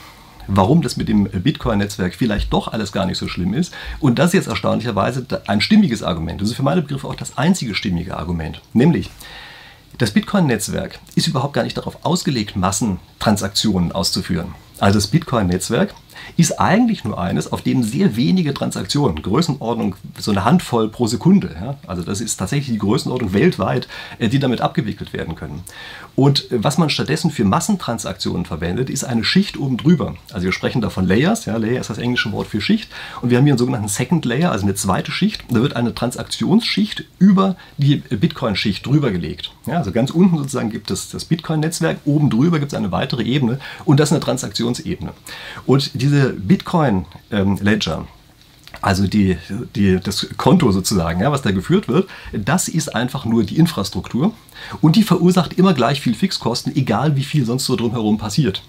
[0.49, 3.73] warum das mit dem Bitcoin-Netzwerk vielleicht doch alles gar nicht so schlimm ist.
[4.01, 6.41] Und das ist jetzt erstaunlicherweise ein stimmiges Argument.
[6.41, 8.61] Das ist für meine Begriffe auch das einzige stimmige Argument.
[8.73, 9.11] Nämlich,
[9.99, 14.55] das Bitcoin-Netzwerk ist überhaupt gar nicht darauf ausgelegt, Massentransaktionen auszuführen.
[14.79, 15.95] Also das Bitcoin-Netzwerk
[16.37, 21.55] ist eigentlich nur eines, auf dem sehr wenige Transaktionen, Größenordnung so eine Handvoll pro Sekunde,
[21.61, 25.63] ja, also das ist tatsächlich die Größenordnung weltweit, äh, die damit abgewickelt werden können.
[26.15, 30.17] Und äh, was man stattdessen für Massentransaktionen verwendet, ist eine Schicht oben drüber.
[30.33, 32.91] Also wir sprechen da von Layers, ja, Layer ist das englische Wort für Schicht
[33.23, 35.45] und wir haben hier einen sogenannten Second Layer, also eine zweite Schicht.
[35.51, 39.53] Da wird eine Transaktionsschicht über die Bitcoin-Schicht drüber gelegt.
[39.67, 43.23] Ja, also ganz unten sozusagen gibt es das Bitcoin-Netzwerk, oben drüber gibt es eine weitere
[43.23, 45.13] Ebene und das ist eine Transaktionsebene.
[45.67, 48.05] Und diese Bitcoin-Ledger, ähm,
[48.81, 49.37] also die,
[49.75, 54.33] die, das Konto sozusagen, ja, was da geführt wird, das ist einfach nur die Infrastruktur
[54.81, 58.63] und die verursacht immer gleich viel Fixkosten, egal wie viel sonst so drumherum passiert.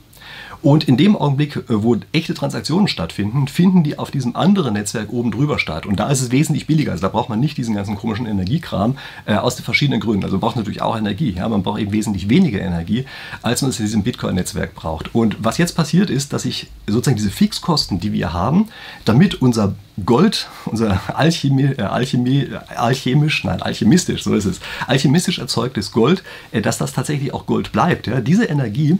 [0.61, 5.11] Und in dem Augenblick, äh, wo echte Transaktionen stattfinden, finden die auf diesem anderen Netzwerk
[5.11, 5.85] oben drüber statt.
[5.85, 6.91] Und da ist es wesentlich billiger.
[6.91, 10.23] Also da braucht man nicht diesen ganzen komischen Energiekram äh, aus den verschiedenen Gründen.
[10.23, 11.31] Also man braucht natürlich auch Energie.
[11.31, 11.47] Ja?
[11.49, 13.05] Man braucht eben wesentlich weniger Energie,
[13.41, 15.13] als man es in diesem Bitcoin-Netzwerk braucht.
[15.13, 18.67] Und was jetzt passiert ist, dass sich sozusagen diese Fixkosten, die wir haben,
[19.05, 25.91] damit unser Gold, unser Alchemie, äh, Alchemie, alchemisch, nein, alchemistisch, so ist es, alchemistisch erzeugtes
[25.91, 28.07] Gold, äh, dass das tatsächlich auch Gold bleibt.
[28.07, 28.21] Ja?
[28.21, 28.99] Diese Energie,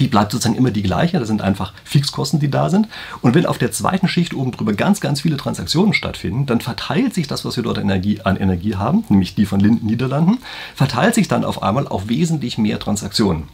[0.00, 1.18] die bleibt sozusagen immer die gleiche.
[1.18, 2.88] Das sind einfach Fixkosten, die da sind.
[3.22, 7.14] Und wenn auf der zweiten Schicht oben drüber ganz, ganz viele Transaktionen stattfinden, dann verteilt
[7.14, 10.38] sich das, was wir dort Energie, an Energie haben, nämlich die von den Niederlanden,
[10.74, 13.44] verteilt sich dann auf einmal auf wesentlich mehr Transaktionen.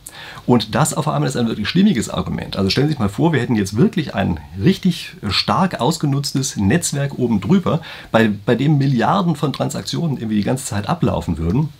[0.47, 2.57] Und das auf einmal ist ein wirklich schlimmiges Argument.
[2.57, 7.19] Also stellen Sie sich mal vor, wir hätten jetzt wirklich ein richtig stark ausgenutztes Netzwerk
[7.19, 11.71] oben drüber, bei, bei dem Milliarden von Transaktionen irgendwie die ganze Zeit ablaufen würden.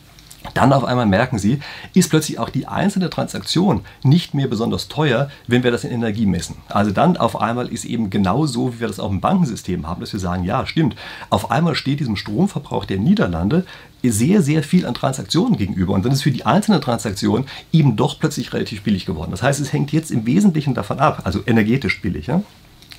[0.55, 1.61] Dann auf einmal merken Sie,
[1.94, 6.26] ist plötzlich auch die einzelne Transaktion nicht mehr besonders teuer, wenn wir das in Energie
[6.26, 6.57] messen.
[6.68, 10.00] Also dann auf einmal ist eben genau so, wie wir das auch im Bankensystem haben,
[10.00, 10.96] dass wir sagen, ja, stimmt,
[11.31, 13.64] auf einmal steht diesem Stromverbrauch der Niederlande
[14.02, 15.94] sehr, sehr viel an Transaktionen gegenüber.
[15.94, 19.31] Und dann ist für die einzelne Transaktion eben doch plötzlich relativ billig geworden.
[19.31, 22.26] Das heißt, es hängt jetzt im Wesentlichen davon ab, also energetisch billig.
[22.26, 22.42] Ja?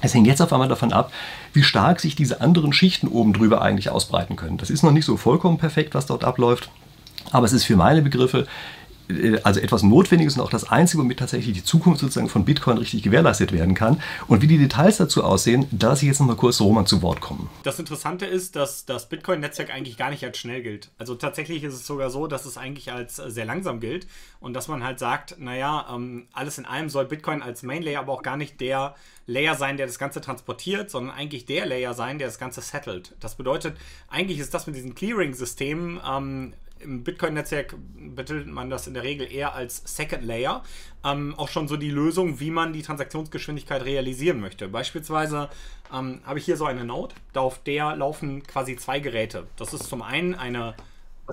[0.02, 1.12] Es hängt jetzt auf einmal davon ab,
[1.54, 4.58] wie stark sich diese anderen Schichten oben drüber eigentlich ausbreiten können.
[4.58, 6.70] Das ist noch nicht so vollkommen perfekt, was dort abläuft.
[7.34, 8.48] Aber es ist für meine Begriffe
[9.10, 12.78] äh, also etwas Notwendiges und auch das Einzige, womit tatsächlich die Zukunft sozusagen von Bitcoin
[12.78, 14.02] richtig gewährleistet werden kann.
[14.28, 17.22] Und wie die Details dazu aussehen, da lasse ich jetzt nochmal kurz Roman zu Wort
[17.22, 17.50] kommen.
[17.64, 20.92] Das Interessante ist, dass das Bitcoin-Netzwerk eigentlich gar nicht als schnell gilt.
[20.98, 24.08] Also tatsächlich ist es sogar so, dass es eigentlich als äh, sehr langsam gilt
[24.40, 28.14] und dass man halt sagt, naja, ähm, alles in allem soll Bitcoin als Main-Layer aber
[28.14, 32.18] auch gar nicht der Layer sein, der das Ganze transportiert, sondern eigentlich der Layer sein,
[32.18, 33.16] der das Ganze settelt.
[33.20, 33.78] Das bedeutet,
[34.10, 39.32] eigentlich ist das mit diesen Clearing-Systemen ähm, im Bitcoin-Netzwerk betitelt man das in der Regel
[39.32, 40.64] eher als Second Layer.
[41.04, 44.68] Ähm, auch schon so die Lösung, wie man die Transaktionsgeschwindigkeit realisieren möchte.
[44.68, 45.50] Beispielsweise
[45.94, 49.48] ähm, habe ich hier so eine Node, auf der laufen quasi zwei Geräte.
[49.58, 50.76] Das ist zum einen eine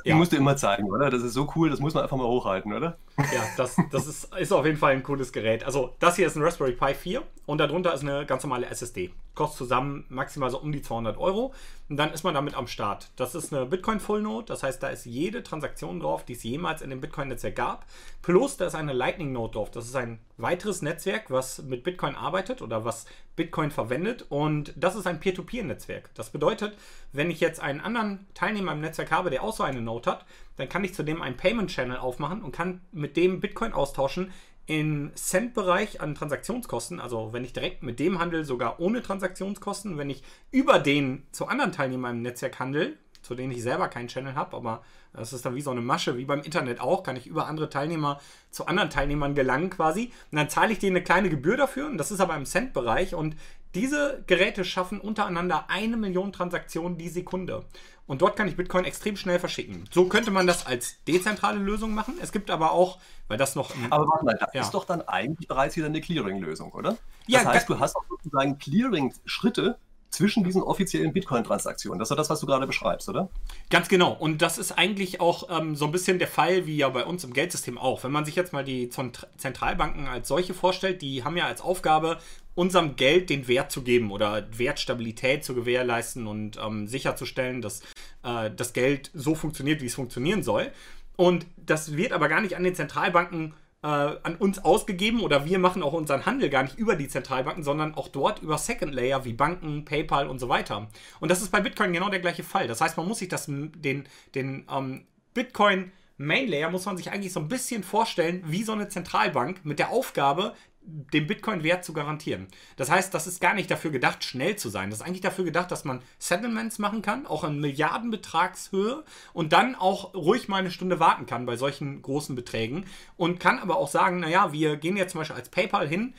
[0.04, 0.14] die ja.
[0.14, 1.10] musst du immer zeigen, oder?
[1.10, 2.96] Das ist so cool, das muss man einfach mal hochhalten, oder?
[3.32, 5.64] Ja, das, das ist, ist auf jeden Fall ein cooles Gerät.
[5.64, 9.10] Also, das hier ist ein Raspberry Pi 4 und darunter ist eine ganz normale SSD.
[9.34, 11.52] Kostet zusammen maximal so um die 200 Euro
[11.88, 13.10] und dann ist man damit am Start.
[13.16, 16.42] Das ist eine Bitcoin Full Node, das heißt, da ist jede Transaktion drauf, die es
[16.42, 17.86] jemals in dem Bitcoin-Netzwerk gab.
[18.22, 19.70] Plus, da ist eine Lightning Node drauf.
[19.70, 23.06] Das ist ein weiteres Netzwerk, was mit Bitcoin arbeitet oder was
[23.36, 26.10] Bitcoin verwendet und das ist ein Peer-to-Peer-Netzwerk.
[26.14, 26.76] Das bedeutet,
[27.12, 30.26] wenn ich jetzt einen anderen Teilnehmer im Netzwerk habe, der auch so eine Node hat,
[30.60, 34.30] dann kann ich zudem einen Payment Channel aufmachen und kann mit dem Bitcoin austauschen
[34.66, 37.00] im Cent-Bereich an Transaktionskosten.
[37.00, 39.98] Also wenn ich direkt mit dem handel, sogar ohne Transaktionskosten.
[39.98, 44.08] Wenn ich über den zu anderen Teilnehmern im Netzwerk handel, zu denen ich selber keinen
[44.08, 47.16] Channel habe, aber das ist dann wie so eine Masche, wie beim Internet auch, kann
[47.16, 48.20] ich über andere Teilnehmer
[48.50, 50.12] zu anderen Teilnehmern gelangen quasi.
[50.30, 53.14] Und dann zahle ich denen eine kleine Gebühr dafür, und das ist aber im Cent-Bereich.
[53.14, 53.34] Und
[53.74, 57.64] Diese Geräte schaffen untereinander eine Million Transaktionen die Sekunde.
[58.10, 59.84] Und dort kann ich Bitcoin extrem schnell verschicken.
[59.92, 62.18] So könnte man das als dezentrale Lösung machen.
[62.20, 63.70] Es gibt aber auch, weil das noch.
[63.88, 64.62] Aber warte mal, das ja.
[64.62, 66.90] ist doch dann eigentlich bereits wieder eine Clearing-Lösung, oder?
[66.90, 69.78] Das ja, heißt, du hast auch sozusagen Clearing-Schritte,
[70.10, 71.98] zwischen diesen offiziellen Bitcoin-Transaktionen.
[71.98, 73.30] Das ist das, was du gerade beschreibst, oder?
[73.70, 74.12] Ganz genau.
[74.12, 77.22] Und das ist eigentlich auch ähm, so ein bisschen der Fall, wie ja bei uns
[77.22, 78.02] im Geldsystem auch.
[78.02, 82.18] Wenn man sich jetzt mal die Zentralbanken als solche vorstellt, die haben ja als Aufgabe,
[82.56, 87.80] unserem Geld den Wert zu geben oder Wertstabilität zu gewährleisten und ähm, sicherzustellen, dass
[88.22, 90.70] äh, das Geld so funktioniert, wie es funktionieren soll.
[91.16, 95.58] Und das wird aber gar nicht an den Zentralbanken äh, an uns ausgegeben oder wir
[95.58, 99.24] machen auch unseren Handel gar nicht über die Zentralbanken, sondern auch dort über Second Layer
[99.24, 100.88] wie Banken, PayPal und so weiter.
[101.18, 102.68] Und das ist bei Bitcoin genau der gleiche Fall.
[102.68, 104.04] Das heißt, man muss sich das, den,
[104.34, 108.72] den ähm, Bitcoin Main Layer muss man sich eigentlich so ein bisschen vorstellen wie so
[108.72, 112.48] eine Zentralbank mit der Aufgabe, den Bitcoin-Wert zu garantieren.
[112.76, 114.90] Das heißt, das ist gar nicht dafür gedacht, schnell zu sein.
[114.90, 119.74] Das ist eigentlich dafür gedacht, dass man Settlements machen kann, auch in Milliardenbetragshöhe und dann
[119.74, 123.88] auch ruhig mal eine Stunde warten kann bei solchen großen Beträgen und kann aber auch
[123.88, 126.14] sagen, naja, wir gehen jetzt zum Beispiel als PayPal hin,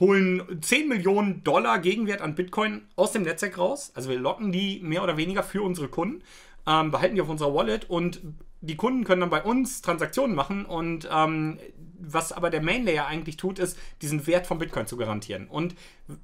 [0.00, 3.92] holen 10 Millionen Dollar Gegenwert an Bitcoin aus dem Netzwerk raus.
[3.94, 6.22] Also wir locken die mehr oder weniger für unsere Kunden,
[6.66, 8.20] ähm, behalten die auf unserer Wallet und
[8.60, 11.58] die Kunden können dann bei uns Transaktionen machen und ähm,
[12.06, 15.48] was aber der Main Layer eigentlich tut, ist, diesen Wert von Bitcoin zu garantieren.
[15.48, 15.74] Und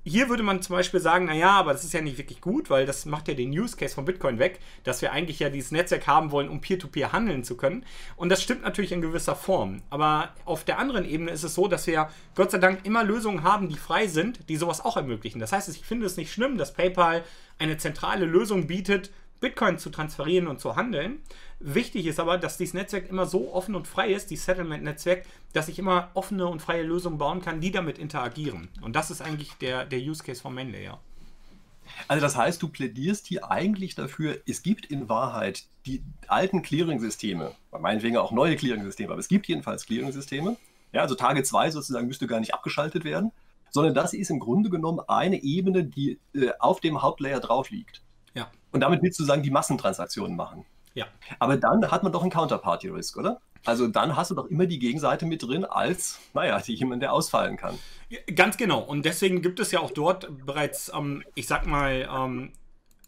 [0.05, 2.87] hier würde man zum Beispiel sagen, naja, aber das ist ja nicht wirklich gut, weil
[2.87, 6.07] das macht ja den Use Case von Bitcoin weg, dass wir eigentlich ja dieses Netzwerk
[6.07, 7.85] haben wollen, um Peer-to-Peer -Peer handeln zu können.
[8.17, 9.83] Und das stimmt natürlich in gewisser Form.
[9.91, 13.43] Aber auf der anderen Ebene ist es so, dass wir Gott sei Dank immer Lösungen
[13.43, 15.39] haben, die frei sind, die sowas auch ermöglichen.
[15.39, 17.25] Das heißt, ich finde es nicht schlimm, dass PayPal
[17.59, 19.11] eine zentrale Lösung bietet,
[19.41, 21.21] Bitcoin zu transferieren und zu handeln.
[21.59, 25.69] Wichtig ist aber, dass dieses Netzwerk immer so offen und frei ist, die Settlement-Netzwerk, dass
[25.69, 28.69] ich immer offene und freie Lösungen bauen kann, die damit interagieren.
[28.83, 31.01] Und das ist eigentlich der, der Use Case vom Mainlayer.
[32.09, 37.55] Also das heißt, du plädierst hier eigentlich dafür, es gibt in Wahrheit die alten Clearing-Systeme,
[37.79, 40.57] meinetwegen auch neue Clearing-Systeme, aber es gibt jedenfalls Clearing-Systeme.
[40.93, 43.33] Ja, also Tage 2 sozusagen müsste gar nicht abgeschaltet werden,
[43.71, 48.03] sondern das ist im Grunde genommen eine Ebene, die äh, auf dem Hauptlayer drauf liegt.
[48.73, 50.65] Und damit willst du sagen, die Massentransaktionen machen.
[50.95, 51.07] Ja.
[51.39, 53.41] Aber dann hat man doch einen Counterparty-Risk, oder?
[53.65, 57.57] Also dann hast du doch immer die Gegenseite mit drin als, naja, jemand, der ausfallen
[57.57, 57.79] kann.
[58.35, 58.81] Ganz genau.
[58.81, 62.53] Und deswegen gibt es ja auch dort bereits, ähm, ich sag mal, ähm,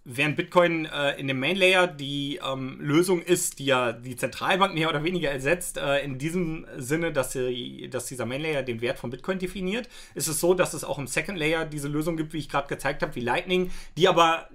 [0.04, 4.74] während Bitcoin äh, in dem Main Layer die ähm, Lösung ist, die ja die Zentralbank
[4.74, 8.80] mehr oder weniger ersetzt, äh, in diesem Sinne, dass, sie, dass dieser Main Layer den
[8.80, 12.16] Wert von Bitcoin definiert, ist es so, dass es auch im Second Layer diese Lösung
[12.16, 14.48] gibt, wie ich gerade gezeigt habe, wie Lightning, die aber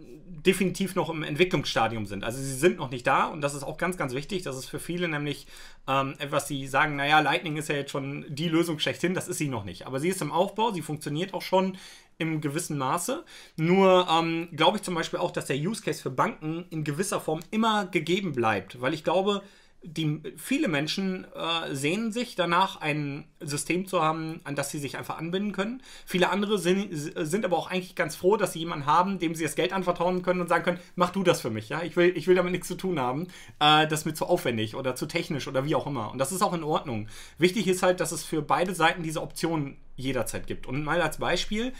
[0.46, 2.24] definitiv noch im Entwicklungsstadium sind.
[2.24, 4.44] Also sie sind noch nicht da und das ist auch ganz, ganz wichtig.
[4.44, 5.48] Das ist für viele nämlich
[5.88, 9.14] ähm, etwas, die sagen, naja, Lightning ist ja jetzt schon die Lösung schlechthin.
[9.14, 9.88] Das ist sie noch nicht.
[9.88, 11.78] Aber sie ist im Aufbau, sie funktioniert auch schon
[12.18, 13.24] im gewissen Maße.
[13.58, 17.20] Nur ähm, glaube ich zum Beispiel auch, dass der Use Case für Banken in gewisser
[17.20, 19.44] Form immer gegeben bleibt, weil ich glaube,
[19.84, 24.98] die, viele Menschen äh, sehnen sich danach, ein System zu haben, an das sie sich
[24.98, 25.82] einfach anbinden können.
[26.06, 29.44] Viele andere sind, sind aber auch eigentlich ganz froh, dass sie jemanden haben, dem sie
[29.44, 31.70] das Geld anvertrauen können und sagen können, mach du das für mich.
[31.70, 31.84] Ja?
[31.84, 33.28] Ich, will, ich will damit nichts zu tun haben.
[33.60, 36.12] Äh, das ist mir zu aufwendig oder zu technisch oder wie auch immer.
[36.12, 37.08] Und das ist auch in Ordnung.
[37.38, 40.68] Wichtig ist halt, dass es für beide Seiten diese Option jederzeit gibt.
[40.68, 41.74] Und mal als Beispiel,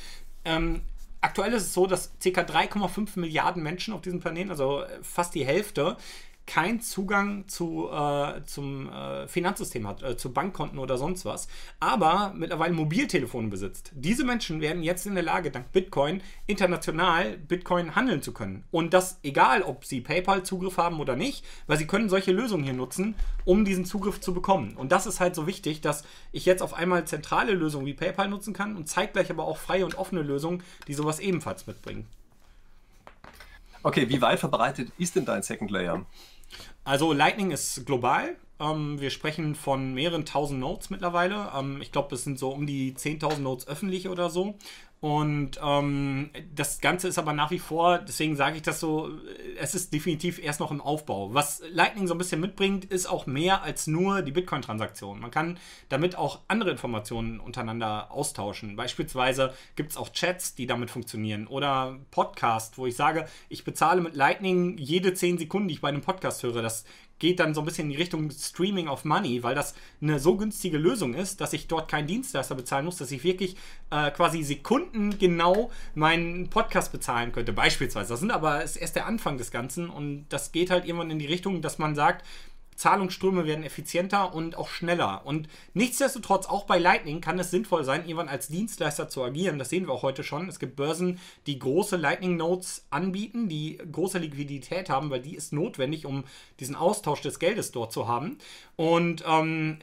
[0.46, 0.82] ähm,
[1.22, 2.42] aktuell ist es so, dass ca.
[2.42, 5.98] 3,5 Milliarden Menschen auf diesem Planeten, also fast die Hälfte,
[6.48, 11.48] keinen Zugang zu, äh, zum äh, Finanzsystem hat, äh, zu Bankkonten oder sonst was,
[11.80, 13.92] aber mittlerweile Mobiltelefone besitzt.
[13.94, 18.64] Diese Menschen werden jetzt in der Lage, dank Bitcoin international Bitcoin handeln zu können.
[18.72, 22.74] Und das egal, ob sie PayPal-Zugriff haben oder nicht, weil sie können solche Lösungen hier
[22.74, 24.76] nutzen, um diesen Zugriff zu bekommen.
[24.78, 28.30] Und das ist halt so wichtig, dass ich jetzt auf einmal zentrale Lösungen wie PayPal
[28.30, 32.08] nutzen kann und zeitgleich aber auch freie und offene Lösungen, die sowas ebenfalls mitbringen.
[33.84, 36.06] Okay, wie weit verbreitet ist denn dein Second Layer?
[36.88, 38.38] Also Lightning ist global.
[38.62, 41.52] Ähm, wir sprechen von mehreren tausend Nodes mittlerweile.
[41.54, 44.56] Ähm, ich glaube, es sind so um die 10.000 Nodes öffentlich oder so.
[45.00, 49.12] Und ähm, das Ganze ist aber nach wie vor, deswegen sage ich das so,
[49.60, 51.36] es ist definitiv erst noch im Aufbau.
[51.36, 55.20] Was Lightning so ein bisschen mitbringt, ist auch mehr als nur die Bitcoin-Transaktion.
[55.20, 58.76] Man kann damit auch andere Informationen untereinander austauschen.
[58.76, 64.02] Beispielsweise gibt es auch Chats, die damit funktionieren oder Podcast, wo ich sage, ich bezahle
[64.02, 66.64] mit Lightning jede 10 Sekunden, die ich bei einem Podcast höre.
[66.64, 66.86] Das
[67.20, 70.38] geht dann so ein bisschen in die Richtung Streaming of Money, weil das eine so
[70.38, 73.56] günstige Lösung ist, dass ich dort keinen Dienstleister bezahlen muss, dass ich wirklich
[73.90, 78.10] äh, quasi sekundengenau meinen Podcast bezahlen könnte, beispielsweise.
[78.10, 81.20] Das sind aber ist erst der Anfang des Ganzen und das geht halt irgendwann in
[81.20, 82.26] die Richtung, dass man sagt,
[82.78, 85.26] Zahlungsströme werden effizienter und auch schneller.
[85.26, 89.60] Und nichtsdestotrotz, auch bei Lightning kann es sinnvoll sein, irgendwann als Dienstleister zu agieren.
[89.60, 90.48] Das sehen wir auch heute schon.
[90.48, 96.06] Es gibt Börsen, die große Lightning-Nodes anbieten, die große Liquidität haben, weil die ist notwendig,
[96.06, 96.24] um
[96.60, 98.38] diesen Austausch des Geldes dort zu haben.
[98.76, 99.80] Und ähm,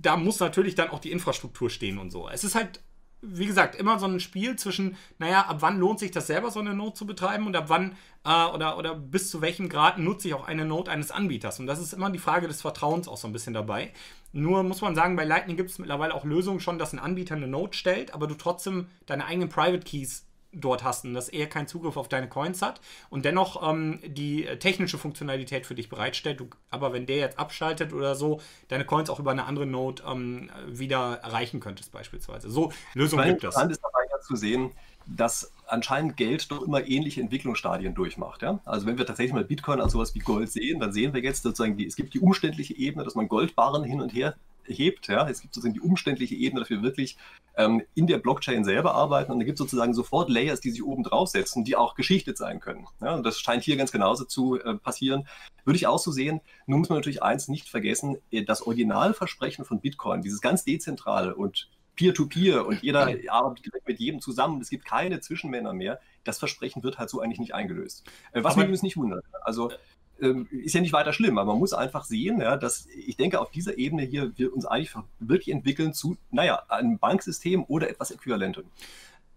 [0.00, 2.28] da muss natürlich dann auch die Infrastruktur stehen und so.
[2.28, 2.80] Es ist halt
[3.28, 6.60] wie gesagt, immer so ein Spiel zwischen, naja, ab wann lohnt sich das selber, so
[6.60, 10.28] eine Note zu betreiben und ab wann äh, oder, oder bis zu welchem Grad nutze
[10.28, 11.60] ich auch eine Note eines Anbieters.
[11.60, 13.92] Und das ist immer die Frage des Vertrauens auch so ein bisschen dabei.
[14.32, 17.36] Nur muss man sagen, bei Lightning gibt es mittlerweile auch Lösungen schon, dass ein Anbieter
[17.36, 20.25] eine Note stellt, aber du trotzdem deine eigenen Private Keys
[20.60, 24.44] dort hast und dass er keinen Zugriff auf deine Coins hat und dennoch ähm, die
[24.58, 26.40] technische Funktionalität für dich bereitstellt.
[26.40, 30.02] Du, aber wenn der jetzt abschaltet oder so, deine Coins auch über eine andere Node
[30.06, 32.50] ähm, wieder erreichen könntest, beispielsweise.
[32.50, 33.44] So Lösungen gibt es.
[33.44, 34.72] Interessant ist dabei ja zu sehen,
[35.06, 38.42] dass anscheinend Geld doch immer ähnliche Entwicklungsstadien durchmacht.
[38.42, 38.60] Ja?
[38.64, 41.42] Also wenn wir tatsächlich mal Bitcoin als sowas wie Gold sehen, dann sehen wir jetzt
[41.42, 44.34] sozusagen, die, es gibt die umständliche Ebene, dass man Goldbarren hin und her
[44.68, 45.08] hebt.
[45.08, 45.28] Ja?
[45.28, 47.16] Es gibt sozusagen die umständliche Ebene, dass wir wirklich
[47.56, 50.84] ähm, in der Blockchain selber arbeiten und da gibt es sozusagen sofort Layers, die sich
[50.84, 52.86] oben draufsetzen, die auch geschichtet sein können.
[53.00, 53.14] Ja?
[53.14, 55.26] Und das scheint hier ganz genauso zu äh, passieren.
[55.64, 56.40] Würde ich auch so sehen.
[56.66, 61.34] Nun muss man natürlich eins nicht vergessen, äh, das Originalversprechen von Bitcoin, dieses ganz dezentrale
[61.34, 65.98] und Peer-to-Peer -Peer und jeder arbeitet direkt mit jedem zusammen, es gibt keine Zwischenmänner mehr,
[66.24, 68.06] das Versprechen wird halt so eigentlich nicht eingelöst.
[68.32, 69.24] Äh, was Aber, mich übrigens nicht wundert.
[69.42, 69.72] Also
[70.20, 73.40] ähm, ist ja nicht weiter schlimm, aber man muss einfach sehen, ja, dass ich denke,
[73.40, 78.10] auf dieser Ebene hier wir uns eigentlich wirklich entwickeln zu, naja, einem Banksystem oder etwas
[78.10, 78.64] Äquivalentem.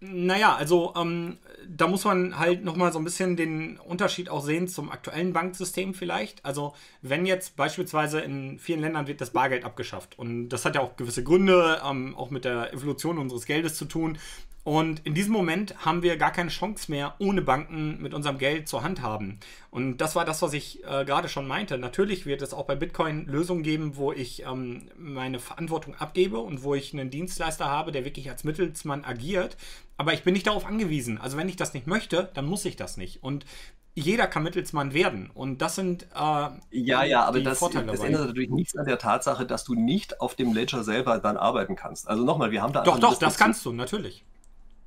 [0.02, 1.36] Naja, also ähm,
[1.68, 5.92] da muss man halt nochmal so ein bisschen den Unterschied auch sehen zum aktuellen Banksystem
[5.92, 6.42] vielleicht.
[6.42, 10.80] Also wenn jetzt beispielsweise in vielen Ländern wird das Bargeld abgeschafft und das hat ja
[10.80, 14.16] auch gewisse Gründe, ähm, auch mit der Evolution unseres Geldes zu tun.
[14.62, 18.68] Und in diesem Moment haben wir gar keine Chance mehr, ohne Banken mit unserem Geld
[18.68, 19.40] zur Hand haben.
[19.70, 21.78] Und das war das, was ich äh, gerade schon meinte.
[21.78, 26.62] Natürlich wird es auch bei Bitcoin Lösungen geben, wo ich ähm, meine Verantwortung abgebe und
[26.62, 29.56] wo ich einen Dienstleister habe, der wirklich als Mittelsmann agiert.
[29.96, 31.16] Aber ich bin nicht darauf angewiesen.
[31.16, 33.22] Also wenn ich das nicht möchte, dann muss ich das nicht.
[33.22, 33.46] Und
[33.94, 35.30] jeder kann Mittelsmann werden.
[35.32, 39.46] Und das sind äh, ja, ja, aber das, das ändert natürlich nichts an der Tatsache,
[39.46, 42.08] dass du nicht auf dem Ledger selber dann arbeiten kannst.
[42.08, 42.82] Also nochmal, wir haben da.
[42.82, 44.22] Doch, doch, das kannst du, natürlich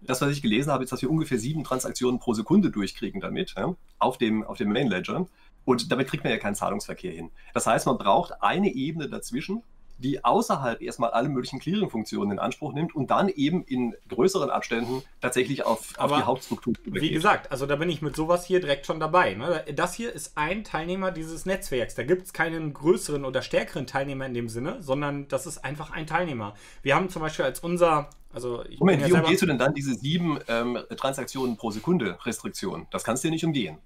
[0.05, 3.53] das, was ich gelesen habe, ist, dass wir ungefähr sieben Transaktionen pro Sekunde durchkriegen damit,
[3.57, 5.27] ja, auf, dem, auf dem Main Ledger.
[5.65, 7.31] Und damit kriegt man ja keinen Zahlungsverkehr hin.
[7.53, 9.63] Das heißt, man braucht eine Ebene dazwischen,
[10.03, 15.01] die außerhalb erstmal alle möglichen Clearing-Funktionen in Anspruch nimmt und dann eben in größeren Abständen
[15.21, 17.09] tatsächlich auf, auf die Hauptstruktur übergeht.
[17.09, 19.33] Wie gesagt, also da bin ich mit sowas hier direkt schon dabei.
[19.33, 19.63] Ne?
[19.73, 21.95] Das hier ist ein Teilnehmer dieses Netzwerks.
[21.95, 25.91] Da gibt es keinen größeren oder stärkeren Teilnehmer in dem Sinne, sondern das ist einfach
[25.91, 26.53] ein Teilnehmer.
[26.81, 29.93] Wir haben zum Beispiel als unser also Moment, ja wie umgehst du denn dann diese
[29.93, 32.87] sieben ähm, Transaktionen pro Sekunde Restriktion?
[32.89, 33.77] Das kannst du ja nicht umgehen.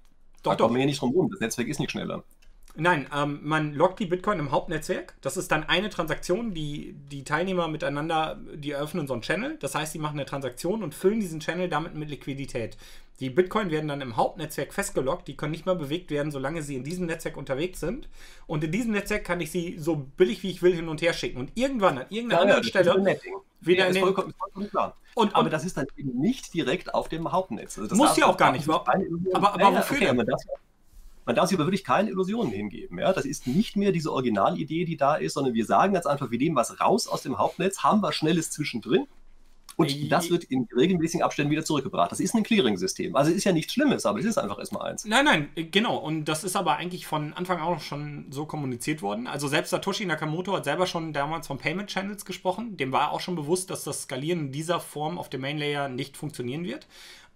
[0.42, 0.64] Doch, da doch.
[0.64, 1.30] kommen wir ja nicht drum rum.
[1.30, 2.24] Das Netzwerk ist nicht schneller.
[2.80, 5.14] Nein, ähm, man loggt die Bitcoin im Hauptnetzwerk.
[5.20, 9.56] Das ist dann eine Transaktion, die die Teilnehmer miteinander, die eröffnen so einen Channel.
[9.58, 12.76] Das heißt, sie machen eine Transaktion und füllen diesen Channel damit mit Liquidität.
[13.18, 15.26] Die Bitcoin werden dann im Hauptnetzwerk festgelockt.
[15.26, 18.08] Die können nicht mehr bewegt werden, solange sie in diesem Netzwerk unterwegs sind.
[18.46, 21.12] Und in diesem Netzwerk kann ich sie so billig wie ich will hin und her
[21.12, 21.40] schicken.
[21.40, 23.20] Und irgendwann an irgendeiner ja, anderen ja, Stelle
[23.60, 24.96] wieder ja, den vollkommen, vollkommen klar.
[25.16, 27.76] Und, aber das ist dann eben nicht direkt auf dem Hauptnetz.
[27.76, 28.68] Also muss ja auch gar nicht.
[28.68, 28.86] Aber,
[29.34, 30.36] aber wofür okay, denn?
[31.28, 32.98] Man darf sich aber wirklich keine Illusionen hingeben.
[32.98, 33.12] Ja?
[33.12, 36.38] Das ist nicht mehr diese Originalidee, die da ist, sondern wir sagen ganz einfach, wir
[36.38, 39.06] nehmen was raus aus dem Hauptnetz, haben was Schnelles zwischendrin
[39.78, 42.10] und das wird in regelmäßigen Abständen wieder zurückgebracht.
[42.10, 43.14] Das ist ein Clearing-System.
[43.14, 45.04] Also ist ja nichts Schlimmes, aber es ist einfach erstmal eins.
[45.04, 45.98] Nein, nein, genau.
[45.98, 49.28] Und das ist aber eigentlich von Anfang an auch schon so kommuniziert worden.
[49.28, 52.76] Also selbst Satoshi Nakamoto hat selber schon damals von Payment Channels gesprochen.
[52.76, 55.88] Dem war auch schon bewusst, dass das Skalieren in dieser Form auf dem Main Layer
[55.88, 56.88] nicht funktionieren wird.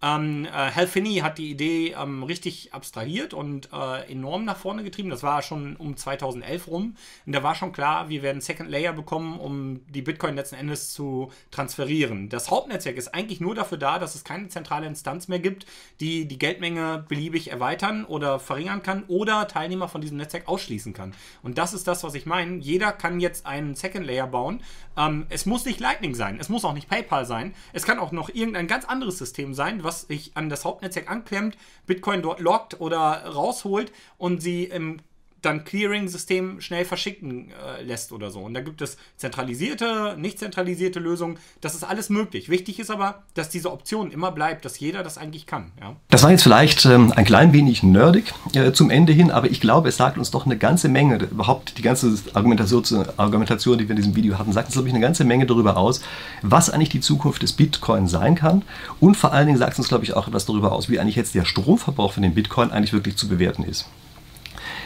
[0.02, 4.82] Ähm, äh, Hal Finney hat die Idee ähm, richtig abstrahiert und äh, enorm nach vorne
[4.82, 5.10] getrieben.
[5.10, 6.96] Das war schon um 2011 rum.
[7.24, 10.92] Und da war schon klar, wir werden Second Layer bekommen, um die Bitcoin letzten Endes
[10.92, 12.28] zu transferieren.
[12.28, 15.66] Das Hauptnetzwerk ist eigentlich nur dafür da, dass es keine zentrale Instanz mehr gibt,
[16.00, 21.14] die die Geldmenge beliebig erweitern oder verringern kann oder Teilnehmer von diesem Netzwerk ausschließen kann.
[21.42, 22.56] Und das ist das, was ich meine.
[22.56, 24.62] Jeder kann jetzt einen Second Layer bauen.
[24.96, 27.54] Ähm, es muss nicht Lightning sein, es muss auch nicht PayPal sein.
[27.72, 31.56] Es kann auch noch irgendein ganz anderes System sein, was sich an das Hauptnetzwerk anklemmt,
[31.86, 35.00] Bitcoin dort lockt oder rausholt und sie im
[35.42, 38.40] dann Clearing-System schnell verschicken äh, lässt oder so.
[38.40, 41.38] Und da gibt es zentralisierte, nicht zentralisierte Lösungen.
[41.60, 42.48] Das ist alles möglich.
[42.48, 45.72] Wichtig ist aber, dass diese Option immer bleibt, dass jeder das eigentlich kann.
[45.80, 45.96] Ja?
[46.08, 49.60] Das war jetzt vielleicht ähm, ein klein wenig nerdig äh, zum Ende hin, aber ich
[49.60, 53.90] glaube, es sagt uns doch eine ganze Menge, überhaupt die ganze Argumentation, Argumentation die wir
[53.90, 56.02] in diesem Video hatten, sagt uns, glaube ich, eine ganze Menge darüber aus,
[56.42, 58.62] was eigentlich die Zukunft des Bitcoin sein kann.
[59.00, 61.16] Und vor allen Dingen sagt es uns, glaube ich, auch etwas darüber aus, wie eigentlich
[61.16, 63.86] jetzt der Stromverbrauch von dem Bitcoin eigentlich wirklich zu bewerten ist.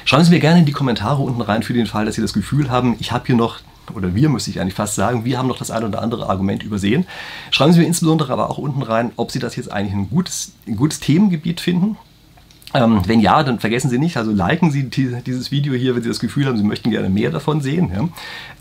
[0.07, 2.33] Schreiben Sie mir gerne in die Kommentare unten rein für den Fall, dass Sie das
[2.33, 3.59] Gefühl haben, ich habe hier noch
[3.93, 6.63] oder wir müsste ich eigentlich fast sagen, wir haben noch das eine oder andere Argument
[6.63, 7.07] übersehen.
[7.51, 10.53] Schreiben Sie mir insbesondere aber auch unten rein, ob Sie das jetzt eigentlich ein gutes,
[10.69, 11.99] ein gutes Themengebiet finden
[12.75, 16.03] ähm, wenn ja, dann vergessen Sie nicht, also liken Sie die, dieses Video hier, wenn
[16.03, 17.91] Sie das Gefühl haben, Sie möchten gerne mehr davon sehen.
[17.95, 18.09] Ja?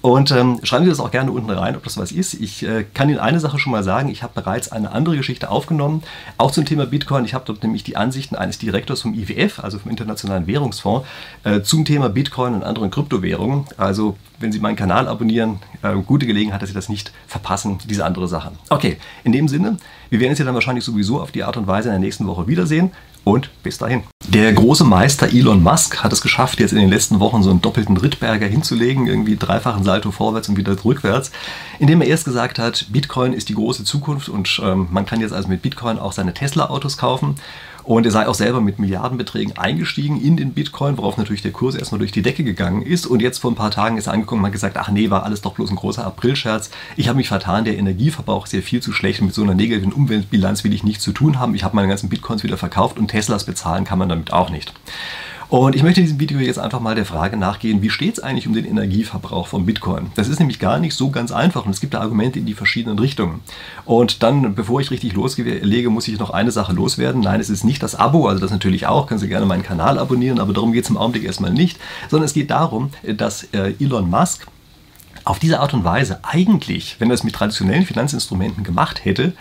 [0.01, 2.35] Und ähm, schreiben Sie das auch gerne unten rein, ob das was ist.
[2.35, 5.49] Ich äh, kann Ihnen eine Sache schon mal sagen, ich habe bereits eine andere Geschichte
[5.49, 6.03] aufgenommen,
[6.37, 7.25] auch zum Thema Bitcoin.
[7.25, 11.07] Ich habe dort nämlich die Ansichten eines Direktors vom IWF, also vom Internationalen Währungsfonds,
[11.43, 13.65] äh, zum Thema Bitcoin und anderen Kryptowährungen.
[13.77, 18.05] Also wenn Sie meinen Kanal abonnieren, äh, gute Gelegenheit, dass Sie das nicht verpassen, diese
[18.05, 18.51] andere Sache.
[18.69, 19.77] Okay, in dem Sinne,
[20.11, 22.27] wir werden uns ja dann wahrscheinlich sowieso auf die Art und Weise in der nächsten
[22.27, 22.91] Woche wiedersehen
[23.25, 24.03] und bis dahin.
[24.29, 27.61] Der große Meister Elon Musk hat es geschafft, jetzt in den letzten Wochen so einen
[27.61, 31.31] doppelten Rittberger hinzulegen, irgendwie dreifachen Salto vorwärts und wieder rückwärts,
[31.79, 35.33] indem er erst gesagt hat, Bitcoin ist die große Zukunft und ähm, man kann jetzt
[35.33, 37.35] also mit Bitcoin auch seine Tesla-Autos kaufen.
[37.85, 41.75] Und er sei auch selber mit Milliardenbeträgen eingestiegen in den Bitcoin, worauf natürlich der Kurs
[41.75, 43.05] erstmal durch die Decke gegangen ist.
[43.05, 45.23] Und jetzt vor ein paar Tagen ist er angekommen und hat gesagt, ach nee, war
[45.23, 46.71] alles doch bloß ein großer Aprilscherz.
[46.97, 49.53] Ich habe mich vertan, der Energieverbrauch ist ja viel zu schlecht und mit so einer
[49.53, 51.53] negativen Umweltbilanz will ich nichts zu tun haben.
[51.53, 54.73] Ich habe meine ganzen Bitcoins wieder verkauft und Teslas bezahlen kann man damit auch nicht.
[55.57, 58.19] Und ich möchte in diesem Video jetzt einfach mal der Frage nachgehen, wie steht es
[58.21, 60.07] eigentlich um den Energieverbrauch von Bitcoin?
[60.15, 62.53] Das ist nämlich gar nicht so ganz einfach und es gibt da Argumente in die
[62.53, 63.39] verschiedenen Richtungen.
[63.85, 67.21] Und dann, bevor ich richtig loslege, muss ich noch eine Sache loswerden.
[67.21, 69.97] Nein, es ist nicht das Abo, also das natürlich auch, können Sie gerne meinen Kanal
[69.97, 73.75] abonnieren, aber darum geht es im Augenblick erstmal nicht, sondern es geht darum, dass äh,
[73.79, 74.47] Elon Musk
[75.23, 79.31] auf diese Art und Weise eigentlich, wenn er es mit traditionellen Finanzinstrumenten gemacht hätte,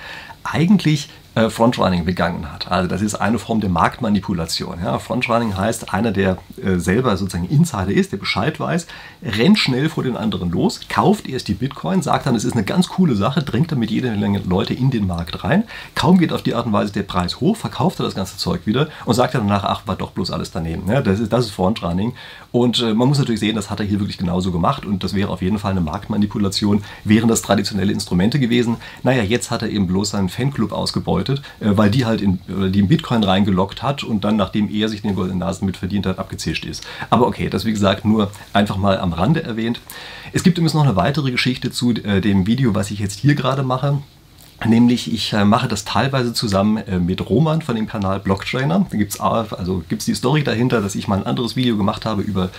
[0.44, 2.70] eigentlich äh, Frontrunning begangen hat.
[2.70, 4.78] Also das ist eine Form der Marktmanipulation.
[4.82, 8.86] Ja, Frontrunning heißt, einer, der äh, selber sozusagen Insider ist, der Bescheid weiß,
[9.22, 12.64] rennt schnell vor den anderen los, kauft erst die Bitcoin, sagt dann, es ist eine
[12.64, 15.64] ganz coole Sache, drängt damit jede Menge Leute in den Markt rein.
[15.94, 18.66] Kaum geht auf die Art und Weise der Preis hoch, verkauft er das ganze Zeug
[18.66, 20.90] wieder und sagt dann danach, ach, war doch bloß alles daneben.
[20.90, 22.14] Ja, das, ist, das ist Frontrunning.
[22.52, 25.14] Und äh, man muss natürlich sehen, das hat er hier wirklich genauso gemacht und das
[25.14, 28.76] wäre auf jeden Fall eine Marktmanipulation, wären das traditionelle Instrumente gewesen.
[29.02, 32.70] Naja, jetzt hat er eben bloß seinen Fanclub ausgebeutet, äh, weil die halt in, äh,
[32.70, 36.06] die in Bitcoin reingelockt hat und dann, nachdem er sich den goldenen Nasen mit verdient
[36.06, 36.86] hat, abgezischt ist.
[37.10, 39.80] Aber okay, das wie gesagt nur einfach mal am Rande erwähnt.
[40.32, 43.34] Es gibt übrigens noch eine weitere Geschichte zu äh, dem Video, was ich jetzt hier
[43.34, 43.98] gerade mache.
[44.64, 48.86] Nämlich, ich mache das teilweise zusammen mit Roman von dem Kanal Blocktrainer.
[48.88, 52.06] Da gibt es also gibt's die Story dahinter, dass ich mal ein anderes Video gemacht
[52.06, 52.50] habe über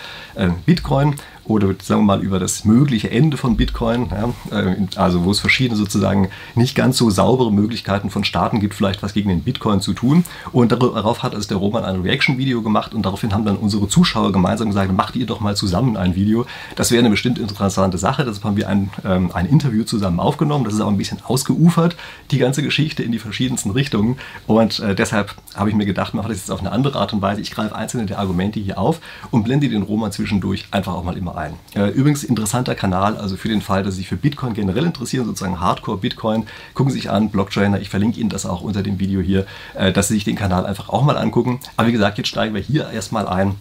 [0.65, 1.15] Bitcoin
[1.47, 5.39] oder sagen wir mal über das mögliche Ende von Bitcoin, ja, äh, also wo es
[5.39, 9.81] verschiedene sozusagen nicht ganz so saubere Möglichkeiten von Staaten gibt, vielleicht was gegen den Bitcoin
[9.81, 10.25] zu tun.
[10.51, 14.31] Und darauf hat also der Roman ein Reaction-Video gemacht und daraufhin haben dann unsere Zuschauer
[14.31, 16.45] gemeinsam gesagt, macht ihr doch mal zusammen ein Video.
[16.75, 18.25] Das wäre eine bestimmt interessante Sache.
[18.25, 20.65] Deshalb haben wir ein, ähm, ein Interview zusammen aufgenommen.
[20.65, 21.95] Das ist auch ein bisschen ausgeufert,
[22.31, 24.17] die ganze Geschichte in die verschiedensten Richtungen.
[24.47, 27.21] Und äh, deshalb habe ich mir gedacht, mache das jetzt auf eine andere Art und
[27.21, 27.41] Weise.
[27.41, 28.99] Ich greife einzelne der Argumente hier auf
[29.31, 31.53] und blende den Roman zwischendurch einfach auch mal immer ein.
[31.93, 35.59] Übrigens interessanter Kanal, also für den Fall, dass Sie sich für Bitcoin generell interessieren, sozusagen
[35.59, 39.21] Hardcore Bitcoin, gucken Sie sich an, Blocktrainer, ich verlinke Ihnen das auch unter dem Video
[39.21, 39.45] hier,
[39.75, 41.59] äh, dass Sie sich den Kanal einfach auch mal angucken.
[41.77, 43.55] Aber wie gesagt, jetzt steigen wir hier erstmal ein.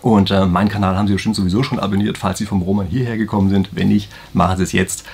[0.00, 3.18] Und äh, meinen Kanal haben Sie bestimmt sowieso schon abonniert, falls Sie vom Roman hierher
[3.18, 3.70] gekommen sind.
[3.72, 5.04] Wenn nicht, machen Sie es jetzt.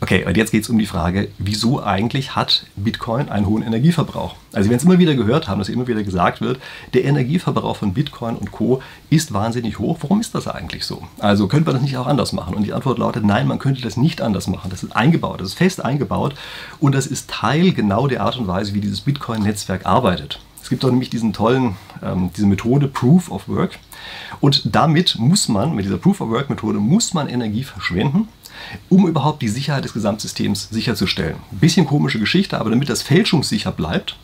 [0.00, 4.36] Okay, und jetzt geht es um die Frage, wieso eigentlich hat Bitcoin einen hohen Energieverbrauch?
[4.52, 6.60] Also, wenn Sie immer wieder gehört haben, dass immer wieder gesagt wird,
[6.94, 8.80] der Energieverbrauch von Bitcoin und Co.
[9.10, 9.98] ist wahnsinnig hoch.
[10.00, 11.02] Warum ist das eigentlich so?
[11.18, 12.54] Also, könnte man das nicht auch anders machen?
[12.54, 14.70] Und die Antwort lautet, nein, man könnte das nicht anders machen.
[14.70, 16.34] Das ist eingebaut, das ist fest eingebaut
[16.78, 20.40] und das ist Teil genau der Art und Weise, wie dieses Bitcoin-Netzwerk arbeitet.
[20.62, 23.78] Es gibt doch nämlich diesen tollen, ähm, diese Methode Proof of Work.
[24.40, 28.28] Und damit muss man, mit dieser Proof of Work Methode, muss man Energie verschwenden
[28.88, 31.36] um überhaupt die Sicherheit des Gesamtsystems sicherzustellen.
[31.50, 34.16] Bisschen komische Geschichte, aber damit das fälschungssicher bleibt,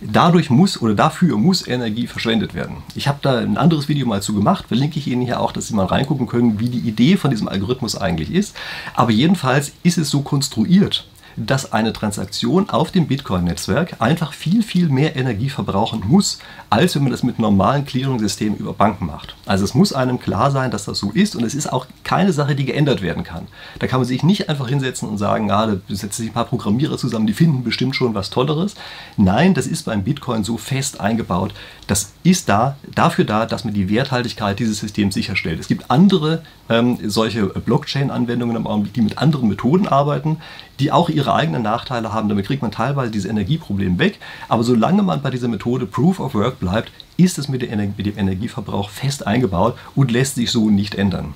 [0.00, 2.76] dadurch muss oder dafür muss Energie verschwendet werden.
[2.94, 5.68] Ich habe da ein anderes Video mal zu gemacht, verlinke ich Ihnen hier auch, dass
[5.68, 8.56] Sie mal reingucken können, wie die Idee von diesem Algorithmus eigentlich ist.
[8.94, 14.88] Aber jedenfalls ist es so konstruiert, dass eine Transaktion auf dem Bitcoin-Netzwerk einfach viel, viel
[14.88, 16.38] mehr Energie verbrauchen muss,
[16.70, 19.36] als wenn man das mit normalen Clearing-Systemen über Banken macht.
[19.46, 22.32] Also es muss einem klar sein, dass das so ist und es ist auch keine
[22.32, 23.46] Sache, die geändert werden kann.
[23.78, 26.46] Da kann man sich nicht einfach hinsetzen und sagen, ah, da setzen sich ein paar
[26.46, 28.74] Programmierer zusammen, die finden bestimmt schon was Tolleres.
[29.16, 31.52] Nein, das ist beim Bitcoin so fest eingebaut.
[31.86, 35.60] Das ist da, dafür da, dass man die Werthaltigkeit dieses Systems sicherstellt.
[35.60, 40.38] Es gibt andere ähm, solche Blockchain-Anwendungen, die mit anderen Methoden arbeiten,
[40.80, 42.28] die auch ihre eigenen Nachteile haben.
[42.28, 44.18] Damit kriegt man teilweise dieses Energieproblem weg.
[44.48, 48.18] Aber solange man bei dieser Methode Proof of Work bleibt, ist es mit, mit dem
[48.18, 51.34] Energieverbrauch fest eingebaut und lässt sich so nicht ändern.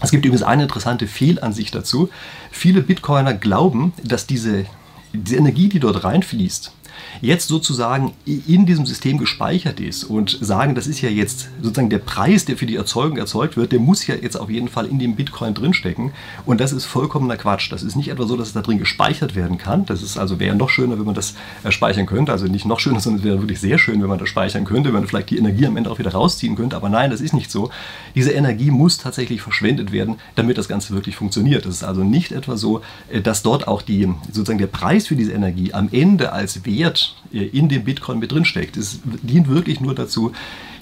[0.00, 2.10] Es gibt übrigens eine interessante Fehlansicht dazu.
[2.50, 4.66] Viele Bitcoiner glauben, dass diese,
[5.12, 6.72] diese Energie, die dort reinfließt,
[7.20, 11.98] jetzt sozusagen in diesem System gespeichert ist und sagen, das ist ja jetzt sozusagen der
[11.98, 14.98] Preis, der für die Erzeugung erzeugt wird, der muss ja jetzt auf jeden Fall in
[14.98, 16.12] dem Bitcoin drinstecken.
[16.44, 17.70] Und das ist vollkommener Quatsch.
[17.72, 19.86] Das ist nicht etwa so, dass es da drin gespeichert werden kann.
[19.86, 22.32] Das ist also wäre noch schöner, wenn man das äh, speichern könnte.
[22.32, 24.90] Also nicht noch schöner, sondern es wäre wirklich sehr schön, wenn man das speichern könnte,
[24.90, 26.76] wenn man vielleicht die Energie am Ende auch wieder rausziehen könnte.
[26.76, 27.70] Aber nein, das ist nicht so.
[28.14, 31.66] Diese Energie muss tatsächlich verschwendet werden, damit das Ganze wirklich funktioniert.
[31.66, 35.16] Es ist also nicht etwa so, äh, dass dort auch die, sozusagen der Preis für
[35.16, 38.76] diese Energie am Ende als Wert in dem Bitcoin mit drinsteckt.
[38.76, 40.32] Es dient wirklich nur dazu,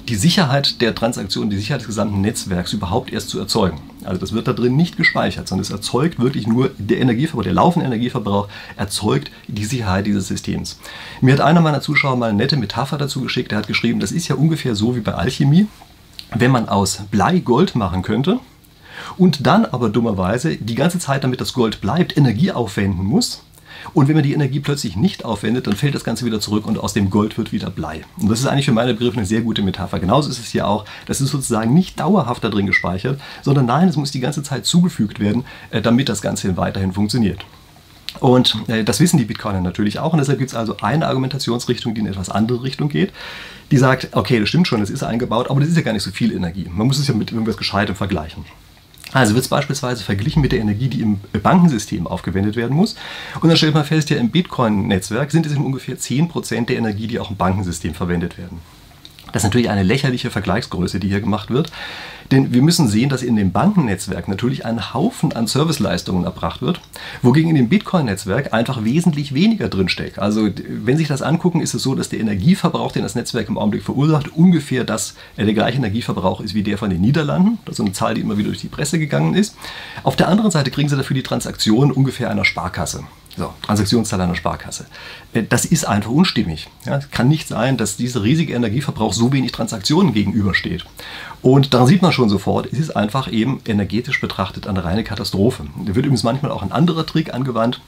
[0.09, 3.81] die Sicherheit der Transaktion, die Sicherheit des gesamten Netzwerks überhaupt erst zu erzeugen.
[4.05, 7.55] Also das wird da drin nicht gespeichert, sondern es erzeugt wirklich nur der Energieverbrauch, der
[7.55, 10.79] laufende Energieverbrauch erzeugt die Sicherheit dieses Systems.
[11.23, 13.53] Mir hat einer meiner Zuschauer mal eine nette Metapher dazu geschickt.
[13.53, 15.69] Er hat geschrieben, das ist ja ungefähr so wie bei Alchemie.
[16.35, 18.41] Wenn man aus Blei Gold machen könnte,
[19.17, 23.43] und dann aber dummerweise die ganze Zeit, damit das Gold bleibt, Energie aufwenden muss.
[23.93, 26.79] Und wenn man die Energie plötzlich nicht aufwendet, dann fällt das Ganze wieder zurück und
[26.79, 28.03] aus dem Gold wird wieder Blei.
[28.19, 30.01] Und das ist eigentlich für meine Begriffe eine sehr gute Metapher.
[30.01, 30.85] Genauso ist es hier auch.
[31.07, 34.65] Das ist sozusagen nicht dauerhaft da drin gespeichert, sondern nein, es muss die ganze Zeit
[34.65, 37.45] zugefügt werden, äh, damit das Ganze weiterhin funktioniert.
[38.21, 40.13] Und äh, das wissen die Bitcoiner natürlich auch.
[40.13, 43.13] Und deshalb gibt es also eine Argumentationsrichtung, die in etwas andere Richtung geht.
[43.71, 46.03] Die sagt, okay, das stimmt schon, das ist eingebaut, aber das ist ja gar nicht
[46.03, 46.67] so viel Energie.
[46.71, 48.45] Man muss es ja mit irgendwas Gescheitem vergleichen.
[49.15, 52.97] Also wird es beispielsweise verglichen mit der Energie, die im Bankensystem aufgewendet werden muss.
[53.41, 57.21] Und dann stellt man fest, ja im Bitcoin-Netzwerk sind es ungefähr 10% der Energie, die
[57.21, 58.61] auch im Bankensystem verwendet werden.
[59.35, 61.73] Das ist natürlich eine lächerliche Vergleichsgröße, die hier gemacht wird.
[62.31, 66.81] Denn wir müssen sehen, dass in dem Bankennetzwerk natürlich ein Haufen an Serviceleistungen erbracht wird,
[67.21, 70.21] wogegen in dem Bitcoin-Netzwerk einfach wesentlich weniger drinsteckt.
[70.21, 73.49] Also wenn Sie sich das angucken, ist es so, dass der Energieverbrauch, den das Netzwerk
[73.49, 77.59] im Augenblick verursacht, ungefähr das, äh, der gleiche Energieverbrauch ist wie der von den Niederlanden.
[77.65, 79.57] Das ist eine Zahl, die immer wieder durch die Presse gegangen ist.
[80.05, 83.03] Auf der anderen Seite kriegen Sie dafür die Transaktionen ungefähr einer Sparkasse.
[83.37, 84.87] So, Transaktionszahl einer Sparkasse.
[85.33, 86.69] Äh, das ist einfach unstimmig.
[86.85, 90.85] Ja, es kann nicht sein, dass dieser riesige Energieverbrauch so wenig Transaktionen gegenübersteht.
[91.43, 95.67] Und daran sieht man schon sofort, es ist einfach eben energetisch betrachtet eine reine Katastrophe.
[95.85, 97.81] Da wird übrigens manchmal auch ein anderer Trick angewandt.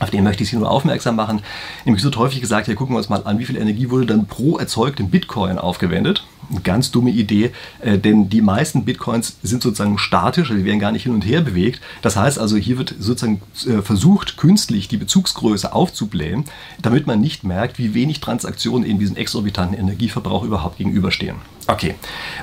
[0.00, 1.42] Auf den möchte ich Sie nur aufmerksam machen.
[1.84, 4.26] Nämlich so häufig gesagt, ja, gucken wir uns mal an, wie viel Energie wurde dann
[4.26, 6.24] pro erzeugten Bitcoin aufgewendet.
[6.62, 10.92] Ganz dumme Idee, äh, denn die meisten Bitcoins sind sozusagen statisch, also die werden gar
[10.92, 11.80] nicht hin und her bewegt.
[12.02, 16.44] Das heißt also, hier wird sozusagen äh, versucht, künstlich die Bezugsgröße aufzublähen,
[16.80, 21.36] damit man nicht merkt, wie wenig Transaktionen in diesem exorbitanten Energieverbrauch überhaupt gegenüberstehen.
[21.66, 21.94] Okay,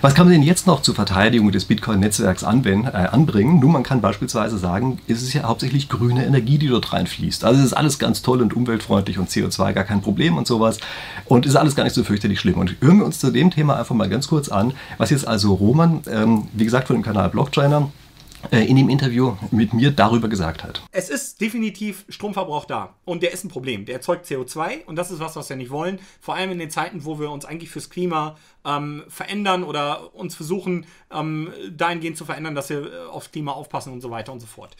[0.01, 3.59] was kann man denn jetzt noch zur Verteidigung des Bitcoin-Netzwerks äh, anbringen?
[3.59, 7.45] Nun, man kann beispielsweise sagen, es ist ja hauptsächlich grüne Energie, die dort reinfließt.
[7.45, 10.79] Also es ist alles ganz toll und umweltfreundlich und CO2 gar kein Problem und sowas.
[11.25, 12.57] Und ist alles gar nicht so fürchterlich schlimm.
[12.57, 15.53] Und hören wir uns zu dem Thema einfach mal ganz kurz an, was jetzt also
[15.53, 17.91] Roman, ähm, wie gesagt, von dem Kanal Blockchainer,
[18.49, 20.81] äh, in dem Interview mit mir darüber gesagt hat.
[20.91, 23.85] Es ist definitiv Stromverbrauch da und der ist ein Problem.
[23.85, 25.99] Der erzeugt CO2 und das ist was, was wir nicht wollen.
[26.19, 30.35] Vor allem in den Zeiten, wo wir uns eigentlich fürs Klima ähm, verändern oder uns
[30.35, 34.39] versuchen, ähm, dahingehend zu verändern, dass wir äh, aufs Klima aufpassen und so weiter und
[34.39, 34.75] so fort.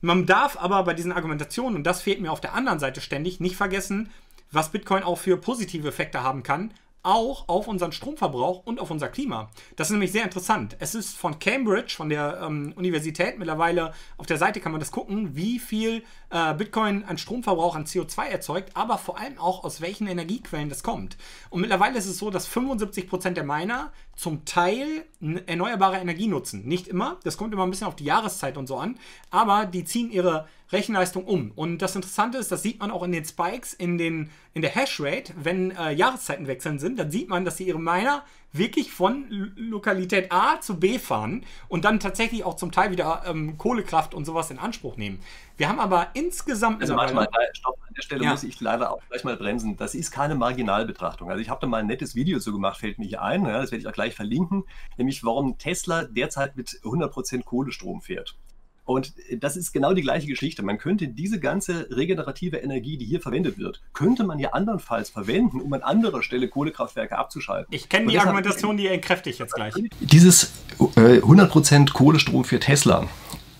[0.00, 3.40] Man darf aber bei diesen Argumentationen, und das fehlt mir auf der anderen Seite ständig,
[3.40, 4.10] nicht vergessen,
[4.50, 6.72] was Bitcoin auch für positive Effekte haben kann,
[7.04, 9.50] auch auf unseren Stromverbrauch und auf unser Klima.
[9.76, 10.76] Das ist nämlich sehr interessant.
[10.80, 14.90] Es ist von Cambridge, von der ähm, Universität, mittlerweile auf der Seite kann man das
[14.90, 16.02] gucken, wie viel
[16.34, 20.82] äh, Bitcoin an Stromverbrauch, an CO2 erzeugt, aber vor allem auch aus welchen Energiequellen das
[20.82, 21.16] kommt.
[21.48, 25.04] Und mittlerweile ist es so, dass 75% der Miner zum Teil
[25.46, 26.66] erneuerbare Energie nutzen.
[26.66, 28.98] Nicht immer, das kommt immer ein bisschen auf die Jahreszeit und so an,
[29.30, 31.52] aber die ziehen ihre Rechenleistung um.
[31.54, 34.74] Und das Interessante ist, das sieht man auch in den Spikes, in, den, in der
[34.74, 38.24] Hashrate, wenn äh, Jahreszeiten wechseln sind, dann sieht man, dass sie ihre Miner
[38.54, 43.58] wirklich von Lokalität A zu B fahren und dann tatsächlich auch zum Teil wieder ähm,
[43.58, 45.20] Kohlekraft und sowas in Anspruch nehmen.
[45.56, 46.80] Wir haben aber insgesamt.
[46.80, 48.30] Also manchmal, stopp, an der Stelle ja.
[48.30, 49.76] muss ich leider auch gleich mal bremsen.
[49.76, 51.30] Das ist keine Marginalbetrachtung.
[51.30, 53.44] Also ich habe da mal ein nettes Video zu gemacht, fällt mir hier ein.
[53.44, 54.64] Ja, das werde ich auch gleich verlinken.
[54.96, 58.36] Nämlich, warum Tesla derzeit mit 100% Kohlestrom fährt.
[58.84, 60.62] Und das ist genau die gleiche Geschichte.
[60.62, 65.60] Man könnte diese ganze regenerative Energie, die hier verwendet wird, könnte man ja andernfalls verwenden,
[65.60, 67.72] um an anderer Stelle Kohlekraftwerke abzuschalten.
[67.74, 69.74] Ich kenne die Argumentation, die entkräfte ich jetzt gleich.
[70.00, 70.52] Dieses
[70.96, 73.08] äh, 100% Kohlestrom für Tesla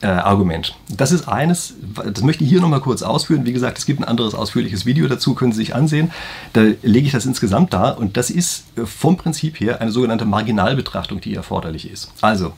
[0.04, 0.76] äh, Argument.
[0.88, 3.46] Das ist eines, das möchte ich hier nochmal kurz ausführen.
[3.46, 6.12] Wie gesagt, es gibt ein anderes ausführliches Video dazu, können Sie sich ansehen.
[6.52, 10.26] Da lege ich das insgesamt dar und das ist äh, vom Prinzip her eine sogenannte
[10.26, 12.12] Marginalbetrachtung, die erforderlich ist.
[12.20, 12.52] Also,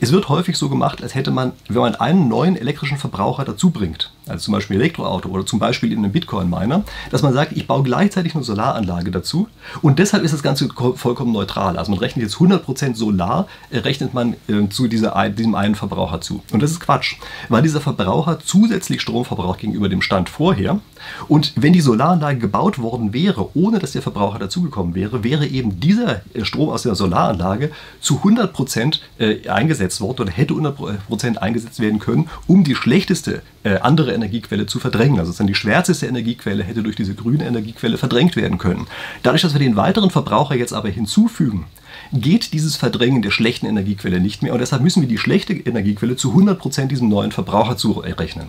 [0.00, 3.70] es wird häufig so gemacht, als hätte man, wenn man einen neuen elektrischen Verbraucher dazu
[3.70, 7.66] bringt, also zum Beispiel Elektroauto oder zum Beispiel in einem Bitcoin-Miner, dass man sagt, ich
[7.66, 9.48] baue gleichzeitig eine Solaranlage dazu
[9.82, 11.78] und deshalb ist das Ganze vollkommen neutral.
[11.78, 16.20] Also man rechnet jetzt 100% Solar, äh, rechnet man äh, zu dieser, diesem einen Verbraucher
[16.20, 16.42] zu.
[16.52, 17.16] Und das ist Quatsch,
[17.48, 20.80] weil dieser Verbraucher zusätzlich Strom verbraucht gegenüber dem Stand vorher.
[21.28, 25.78] Und wenn die Solaranlage gebaut worden wäre, ohne dass der Verbraucher dazugekommen wäre, wäre eben
[25.80, 27.70] dieser äh, Strom aus der Solaranlage
[28.00, 32.74] zu 100 Prozent äh, eingesetzt worden oder hätte 100 Prozent eingesetzt werden können, um die
[32.74, 35.18] schlechteste äh, andere Energiequelle zu verdrängen.
[35.18, 38.86] Also die schwärzeste Energiequelle hätte durch diese grüne Energiequelle verdrängt werden können.
[39.22, 41.66] Dadurch, dass wir den weiteren Verbraucher jetzt aber hinzufügen,
[42.12, 46.16] geht dieses Verdrängen der schlechten Energiequelle nicht mehr und deshalb müssen wir die schlechte Energiequelle
[46.16, 48.48] zu 100 Prozent diesem neuen Verbraucher zurechnen.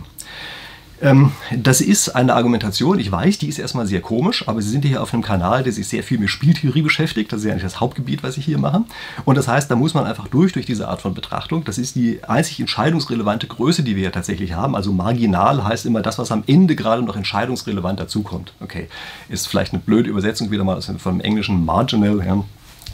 [1.00, 4.84] Ähm, das ist eine Argumentation, ich weiß, die ist erstmal sehr komisch, aber Sie sind
[4.84, 7.32] hier auf einem Kanal, der sich sehr viel mit Spieltheorie beschäftigt.
[7.32, 8.84] Das ist ja eigentlich das Hauptgebiet, was ich hier mache.
[9.24, 11.64] Und das heißt, da muss man einfach durch, durch diese Art von Betrachtung.
[11.64, 14.74] Das ist die einzig entscheidungsrelevante Größe, die wir ja tatsächlich haben.
[14.74, 18.52] Also marginal heißt immer das, was am Ende gerade noch entscheidungsrelevant dazukommt.
[18.60, 18.88] Okay,
[19.28, 22.24] ist vielleicht eine blöde Übersetzung wieder mal vom englischen marginal.
[22.26, 22.44] Ja.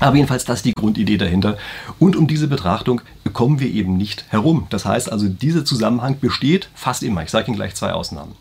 [0.01, 1.57] Aber jedenfalls das ist die Grundidee dahinter.
[1.99, 3.01] Und um diese Betrachtung
[3.35, 4.67] kommen wir eben nicht herum.
[4.71, 7.23] Das heißt also, dieser Zusammenhang besteht fast immer.
[7.23, 8.33] Ich sage Ihnen gleich zwei Ausnahmen.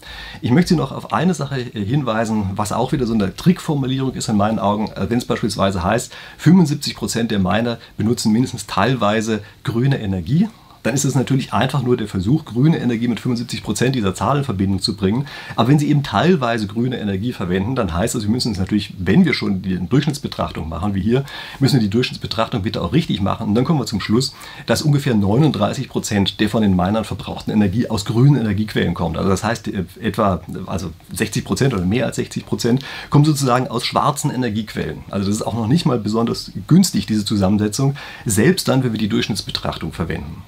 [0.41, 4.29] Ich möchte Sie noch auf eine Sache hinweisen, was auch wieder so eine Trickformulierung ist
[4.29, 9.41] in meinen Augen, äh, wenn es beispielsweise heißt, 75 Prozent der Miner benutzen mindestens teilweise
[9.63, 10.47] grüne Energie
[10.83, 14.37] dann ist es natürlich einfach nur der Versuch, grüne Energie mit 75 Prozent dieser Zahl
[14.37, 15.25] in Verbindung zu bringen.
[15.55, 18.93] Aber wenn Sie eben teilweise grüne Energie verwenden, dann heißt das, wir müssen es natürlich,
[18.97, 21.23] wenn wir schon die Durchschnittsbetrachtung machen, wie hier,
[21.59, 23.47] müssen wir die Durchschnittsbetrachtung bitte auch richtig machen.
[23.47, 27.51] Und dann kommen wir zum Schluss, dass ungefähr 39 Prozent der von den Minern verbrauchten
[27.51, 29.17] Energie aus grünen Energiequellen kommt.
[29.17, 33.67] Also das heißt, äh, etwa also 60 Prozent oder mehr als 60 Prozent kommen sozusagen
[33.67, 35.03] aus schwarzen Energiequellen.
[35.09, 38.99] Also das ist auch noch nicht mal besonders günstig, diese Zusammensetzung, selbst dann, wenn wir
[38.99, 40.43] die Durchschnittsbetrachtung verwenden.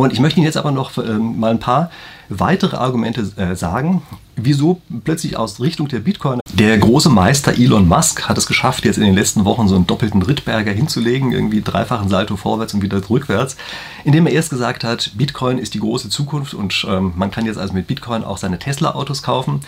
[0.00, 1.90] Und ich möchte Ihnen jetzt aber noch äh, mal ein paar
[2.28, 4.02] weitere Argumente äh, sagen,
[4.36, 6.40] wieso plötzlich aus Richtung der Bitcoin.
[6.54, 9.86] Der große Meister Elon Musk hat es geschafft, jetzt in den letzten Wochen so einen
[9.86, 13.56] doppelten Rittberger hinzulegen, irgendwie dreifachen Salto vorwärts und wieder rückwärts,
[14.04, 17.58] indem er erst gesagt hat, Bitcoin ist die große Zukunft und ähm, man kann jetzt
[17.58, 19.60] also mit Bitcoin auch seine Tesla-Autos kaufen.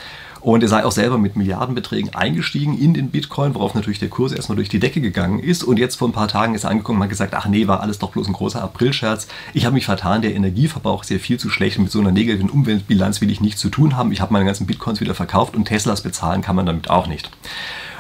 [0.45, 4.31] Und er sei auch selber mit Milliardenbeträgen eingestiegen in den Bitcoin, worauf natürlich der Kurs
[4.31, 5.65] erstmal durch die Decke gegangen ist.
[5.65, 7.81] Und jetzt vor ein paar Tagen ist er angekommen und hat gesagt, ach nee, war
[7.81, 9.27] alles doch bloß ein großer Aprilscherz.
[9.55, 12.13] Ich habe mich vertan, der Energieverbrauch ist ja viel zu schlecht und mit so einer
[12.13, 14.13] negativen Umweltbilanz will ich nichts zu tun haben.
[14.13, 17.31] Ich habe meine ganzen Bitcoins wieder verkauft und Teslas bezahlen kann man damit auch nicht.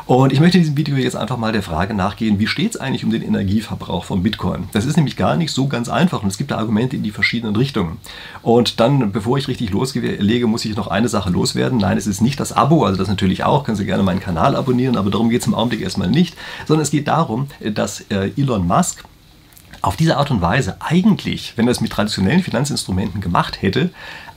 [0.07, 2.81] Und ich möchte in diesem Video jetzt einfach mal der Frage nachgehen, wie steht es
[2.81, 4.69] eigentlich um den Energieverbrauch von Bitcoin?
[4.73, 7.11] Das ist nämlich gar nicht so ganz einfach und es gibt da Argumente in die
[7.11, 7.97] verschiedenen Richtungen.
[8.43, 11.79] Und dann, bevor ich richtig loslege, muss ich noch eine Sache loswerden.
[11.79, 14.57] Nein, es ist nicht das Abo, also das natürlich auch, können Sie gerne meinen Kanal
[14.57, 16.37] abonnieren, aber darum geht es im Augenblick erstmal nicht,
[16.67, 19.05] sondern es geht darum, dass äh, Elon Musk
[19.81, 23.89] auf diese Art und Weise eigentlich, wenn er es mit traditionellen Finanzinstrumenten gemacht hätte,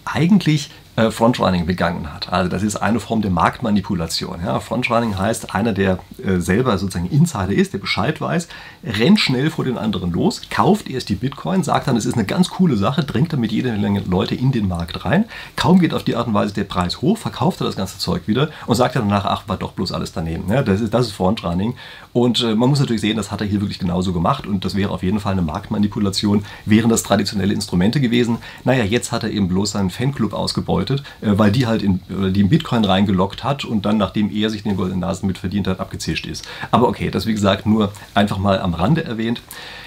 [0.05, 2.33] eigentlich äh, Frontrunning begangen hat.
[2.33, 4.39] Also das ist eine Form der Marktmanipulation.
[4.43, 4.59] Ja.
[4.59, 8.47] Frontrunning heißt, einer, der äh, selber sozusagen Insider ist, der Bescheid weiß,
[8.83, 12.25] rennt schnell vor den anderen los, kauft erst die Bitcoin, sagt dann, es ist eine
[12.25, 15.25] ganz coole Sache, drängt damit jede Menge Leute in den Markt rein.
[15.55, 18.23] Kaum geht auf die Art und Weise der Preis hoch, verkauft er das ganze Zeug
[18.25, 20.51] wieder und sagt dann danach, ach, war doch bloß alles daneben.
[20.51, 21.75] Ja, das, ist, das ist Frontrunning.
[22.11, 24.73] Und äh, man muss natürlich sehen, das hat er hier wirklich genauso gemacht und das
[24.73, 28.39] wäre auf jeden Fall eine Marktmanipulation, wären das traditionelle Instrumente gewesen.
[28.63, 31.99] Naja, jetzt hat er eben bloß seinen Fanclub ausgebeutet bedeutet, äh, weil die halt in,
[32.09, 35.67] die in Bitcoin reingelockt hat und dann, nachdem er sich den goldenen Nasen mit verdient
[35.67, 36.47] hat, abgezischt ist.
[36.71, 39.41] Aber okay, das wie gesagt nur einfach mal am Rande erwähnt.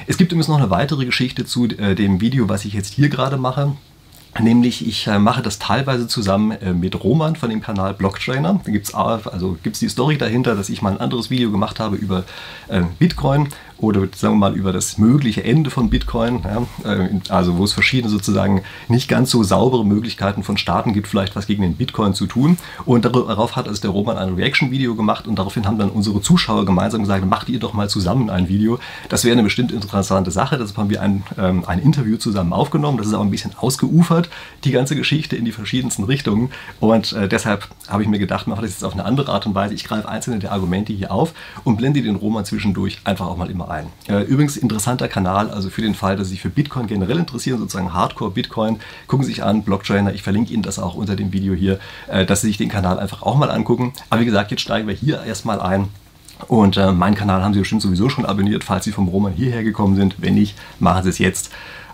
[0.07, 3.09] Es gibt übrigens noch eine weitere Geschichte zu äh, dem Video, was ich jetzt hier
[3.09, 3.72] gerade mache.
[4.38, 8.61] Nämlich, ich äh, mache das teilweise zusammen mit Roman von dem Kanal Blocktrainer.
[8.64, 11.80] Da gibt es also gibt's die Story dahinter, dass ich mal ein anderes Video gemacht
[11.80, 12.22] habe über
[13.01, 13.48] Bitcoin
[13.81, 17.72] oder sagen wir mal über das mögliche Ende von Bitcoin, ja, äh, also wo es
[17.72, 22.14] verschiedene sozusagen nicht ganz so saubere Möglichkeiten von Staaten gibt, vielleicht was gegen den Bitcoin
[22.14, 22.59] zu tun.
[22.85, 26.64] Und darauf hat also der Roman ein Reaction-Video gemacht und daraufhin haben dann unsere Zuschauer
[26.64, 28.78] gemeinsam gesagt, macht ihr doch mal zusammen ein Video.
[29.09, 30.59] Das wäre eine bestimmt interessante Sache.
[30.59, 32.99] Deshalb haben wir ein, ähm, ein Interview zusammen aufgenommen.
[32.99, 34.28] Das ist auch ein bisschen ausgeufert,
[34.64, 36.51] die ganze Geschichte in die verschiedensten Richtungen.
[36.81, 39.55] Und äh, deshalb habe ich mir gedacht, mache das jetzt auf eine andere Art und
[39.55, 39.74] Weise.
[39.74, 41.33] Ich greife einzelne der Argumente hier auf
[41.64, 43.87] und blende den Roman zwischendurch einfach auch mal immer ein.
[44.09, 47.59] Äh, übrigens interessanter Kanal, also für den Fall, dass Sie sich für Bitcoin generell interessieren,
[47.59, 51.33] sozusagen Hardcore Bitcoin, gucken Sie sich an, Blocktrainer, ich verlinke Ihnen das auch unter dem
[51.33, 53.93] Video hier, äh, dass Sie sich den Kanal einfach auch mal angucken.
[54.11, 55.89] Aber wie gesagt, jetzt steigen wir hier erstmal ein.
[56.49, 59.62] Und äh, meinen Kanal haben Sie bestimmt sowieso schon abonniert, falls Sie vom Roman hierher
[59.62, 60.16] gekommen sind.
[60.18, 61.51] Wenn nicht, machen Sie es jetzt.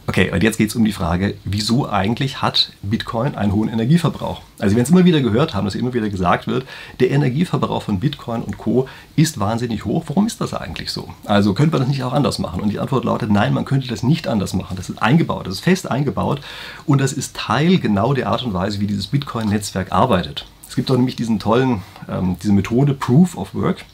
[0.09, 4.41] Okay, und jetzt geht es um die Frage, wieso eigentlich hat Bitcoin einen hohen Energieverbrauch?
[4.61, 6.65] Also wenn es immer wieder gehört haben, dass immer wieder gesagt wird,
[7.01, 8.89] der Energieverbrauch von Bitcoin und Co.
[9.17, 10.05] ist wahnsinnig hoch.
[10.07, 11.09] Warum ist das eigentlich so?
[11.25, 12.61] Also könnte man das nicht auch anders machen?
[12.61, 14.77] Und die Antwort lautet, nein, man könnte das nicht anders machen.
[14.77, 16.41] Das ist eingebaut, das ist fest eingebaut
[16.87, 20.47] und das ist Teil genau der Art und Weise, wie dieses Bitcoin-Netzwerk arbeitet.
[20.69, 23.85] Es gibt doch nämlich diesen tollen, ähm, diese Methode Proof of Work.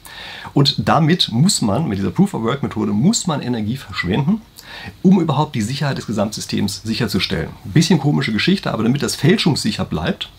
[0.53, 4.41] Und damit muss man, mit dieser Proof of Work Methode, muss man Energie verschwenden
[5.01, 7.49] um überhaupt die Sicherheit des Gesamtsystems sicherzustellen.
[7.63, 10.29] Bisschen komische Geschichte, aber damit das fälschungssicher bleibt,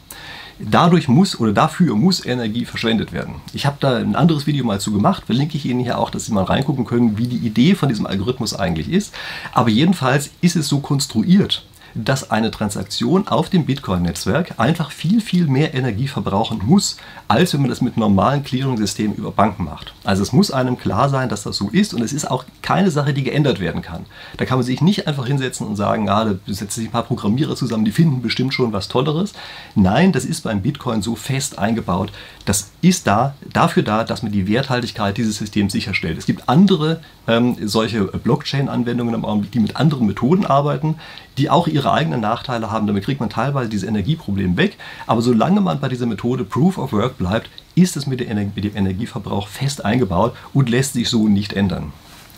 [0.59, 3.37] Dadurch muss oder dafür muss Energie verschwendet werden.
[3.53, 6.26] Ich habe da ein anderes Video mal zu gemacht, verlinke ich Ihnen hier auch, dass
[6.26, 9.12] Sie mal reingucken können, wie die Idee von diesem Algorithmus eigentlich ist.
[9.53, 15.47] Aber jedenfalls ist es so konstruiert, dass eine Transaktion auf dem Bitcoin-Netzwerk einfach viel, viel
[15.47, 16.97] mehr Energie verbrauchen muss,
[17.29, 19.95] als wenn man das mit normalen Clearing-Systemen über Banken macht.
[20.05, 22.91] Also es muss einem klar sein, dass das so ist und es ist auch keine
[22.91, 24.07] Sache, die geändert werden kann.
[24.37, 27.05] Da kann man sich nicht einfach hinsetzen und sagen, ah, da setzen sich ein paar
[27.05, 29.33] Programmierer zusammen, die finden bestimmt schon was Tolleres.
[29.75, 32.11] Nein, das ist beim Bitcoin so fest eingebaut.
[32.45, 36.19] Das ist da, dafür da, dass man die Werthaltigkeit dieses Systems sicherstellt.
[36.19, 40.97] Es gibt andere ähm, solche Blockchain-Anwendungen, die mit anderen Methoden arbeiten,
[41.39, 42.87] die auch ihre eigenen Nachteile haben.
[42.87, 44.77] Damit kriegt man teilweise dieses Energieproblem weg.
[45.07, 48.77] Aber solange man bei dieser Methode Proof of Work bleibt, ist es mit, mit dem
[48.77, 51.93] Energieverbrauch fest eingebaut und lässt sich so nicht ändern.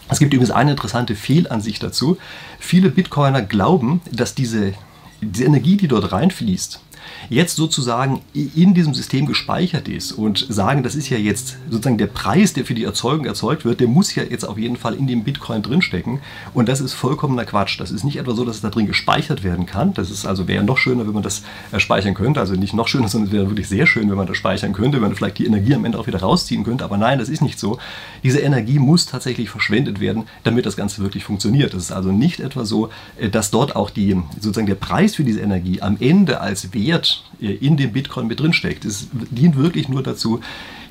[0.09, 2.17] Es gibt übrigens eine interessante Fehlansicht dazu.
[2.61, 4.73] Viele Bitcoiner glauben, dass diese,
[5.21, 6.81] diese Energie, die dort reinfließt,
[7.29, 12.07] jetzt sozusagen in diesem System gespeichert ist und sagen, das ist ja jetzt sozusagen der
[12.07, 15.07] Preis, der für die Erzeugung erzeugt wird, der muss ja jetzt auf jeden Fall in
[15.07, 16.21] dem Bitcoin drinstecken.
[16.55, 17.81] Und das ist vollkommener Quatsch.
[17.81, 19.95] Das ist nicht etwa so, dass es da drin gespeichert werden kann.
[19.95, 22.41] Das ist also wäre noch schöner, wenn man das äh, speichern könnte.
[22.41, 24.97] Also nicht noch schöner, sondern es wäre wirklich sehr schön, wenn man das speichern könnte,
[24.97, 26.85] wenn man vielleicht die Energie am Ende auch wieder rausziehen könnte.
[26.85, 27.79] Aber nein, das ist nicht so.
[28.23, 31.75] Diese Energie muss tatsächlich verschwendet werden, damit das Ganze wirklich funktioniert.
[31.75, 35.25] Das ist also nicht etwa so, äh, dass dort auch die, sozusagen der Preis für
[35.25, 38.85] diese Energie am Ende als Wert in dem Bitcoin mit drinsteckt.
[38.85, 40.41] Es dient wirklich nur dazu,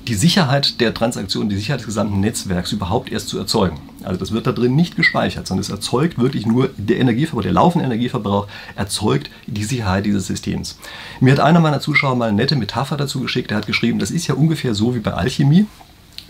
[0.08, 3.80] die Sicherheit der Transaktion, die Sicherheit des gesamten Netzwerks überhaupt erst zu erzeugen.
[4.04, 7.54] Also das wird da drin nicht gespeichert, sondern es erzeugt wirklich nur der Energieverbrauch, der
[7.54, 10.78] laufende Energieverbrauch erzeugt die Sicherheit dieses Systems.
[11.20, 13.52] Mir hat einer meiner Zuschauer mal eine nette Metapher dazu geschickt.
[13.52, 15.66] Er hat geschrieben, das ist ja ungefähr so wie bei Alchemie,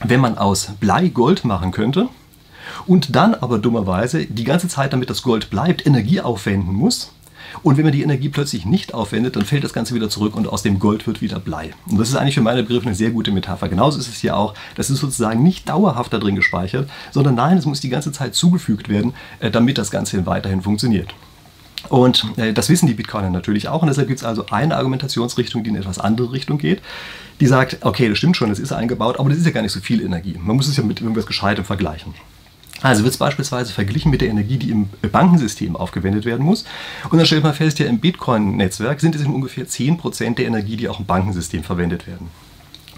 [0.03, 2.07] wenn man aus Blei Gold machen könnte
[2.87, 7.11] und dann aber dummerweise die ganze Zeit, damit das Gold bleibt, Energie aufwenden muss,
[7.63, 10.47] und wenn man die Energie plötzlich nicht aufwendet, dann fällt das Ganze wieder zurück und
[10.47, 11.71] aus dem Gold wird wieder Blei.
[11.89, 13.69] Und das ist eigentlich für meine Begriffe eine sehr gute Metapher.
[13.69, 14.53] Genauso ist es hier auch.
[14.75, 18.35] Das ist sozusagen nicht dauerhaft da drin gespeichert, sondern nein, es muss die ganze Zeit
[18.35, 21.13] zugefügt werden, äh, damit das Ganze weiterhin funktioniert.
[21.89, 23.81] Und äh, das wissen die Bitcoiner natürlich auch.
[23.81, 26.81] Und deshalb gibt es also eine Argumentationsrichtung, die in etwas andere Richtung geht.
[27.39, 29.73] Die sagt, okay, das stimmt schon, das ist eingebaut, aber das ist ja gar nicht
[29.73, 30.37] so viel Energie.
[30.39, 32.13] Man muss es ja mit irgendwas Gescheitem vergleichen.
[32.85, 36.65] Also wird es beispielsweise verglichen mit der Energie, die im Bankensystem aufgewendet werden muss.
[37.09, 40.87] Und dann stellt man fest, ja, im Bitcoin-Netzwerk sind es ungefähr 10% der Energie, die
[40.87, 42.29] auch im Bankensystem verwendet werden.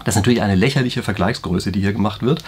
[0.04, 2.42] Das ist natürlich eine lächerliche Vergleichsgröße, die hier gemacht wird.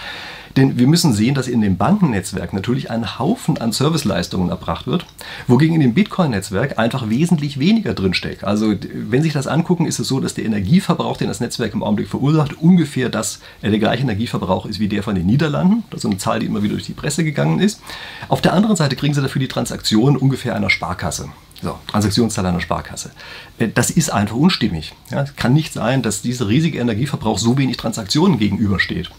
[0.57, 5.05] Denn wir müssen sehen, dass in dem Bankennetzwerk natürlich ein Haufen an Serviceleistungen erbracht wird,
[5.47, 8.43] wogegen in dem Bitcoin-Netzwerk einfach wesentlich weniger drinsteckt.
[8.43, 11.73] Also wenn Sie sich das angucken, ist es so, dass der Energieverbrauch, den das Netzwerk
[11.73, 15.83] im Augenblick verursacht, ungefähr das, äh, der gleiche Energieverbrauch ist wie der von den Niederlanden.
[15.89, 17.81] Das ist eine Zahl, die immer wieder durch die Presse gegangen ist.
[18.27, 21.29] Auf der anderen Seite kriegen Sie dafür die Transaktionen ungefähr einer Sparkasse.
[21.61, 23.11] So, Transaktionszahl einer Sparkasse.
[23.59, 24.93] Äh, das ist einfach unstimmig.
[25.11, 29.11] Ja, es kann nicht sein, dass dieser riesige Energieverbrauch so wenig Transaktionen gegenübersteht.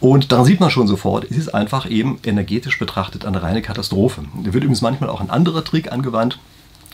[0.00, 4.24] Und daran sieht man schon sofort, es ist einfach eben energetisch betrachtet eine reine Katastrophe.
[4.34, 6.38] Da wird übrigens manchmal auch ein anderer Trick angewandt.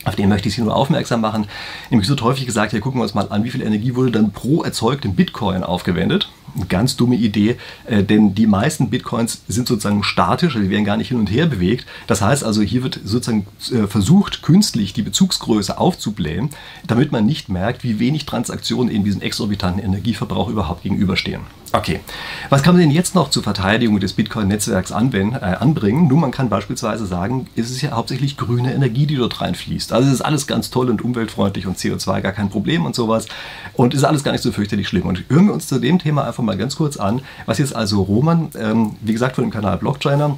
[0.03, 1.45] Auf den möchte ich Sie nur aufmerksam machen.
[1.91, 4.31] Nämlich so häufig gesagt, ja, gucken wir uns mal an, wie viel Energie wurde dann
[4.31, 6.31] pro erzeugten Bitcoin aufgewendet.
[6.55, 10.85] Eine ganz dumme Idee, äh, denn die meisten Bitcoins sind sozusagen statisch, also die werden
[10.85, 11.85] gar nicht hin und her bewegt.
[12.07, 16.49] Das heißt also, hier wird sozusagen äh, versucht, künstlich die Bezugsgröße aufzublähen,
[16.85, 21.41] damit man nicht merkt, wie wenig Transaktionen in diesem exorbitanten Energieverbrauch überhaupt gegenüberstehen.
[21.73, 22.01] Okay,
[22.49, 26.07] was kann man denn jetzt noch zur Verteidigung des Bitcoin-Netzwerks äh, anbringen?
[26.09, 29.93] Nun, man kann beispielsweise sagen, es ist ja hauptsächlich grüne Energie, die dort reinfließt.
[29.93, 33.27] Also es ist alles ganz toll und umweltfreundlich und CO2 gar kein Problem und sowas.
[33.73, 35.05] Und ist alles gar nicht so fürchterlich schlimm.
[35.05, 38.01] Und hören wir uns zu dem Thema einfach mal ganz kurz an, was jetzt also
[38.01, 40.37] Roman, ähm, wie gesagt, von dem Kanal Blockchainer,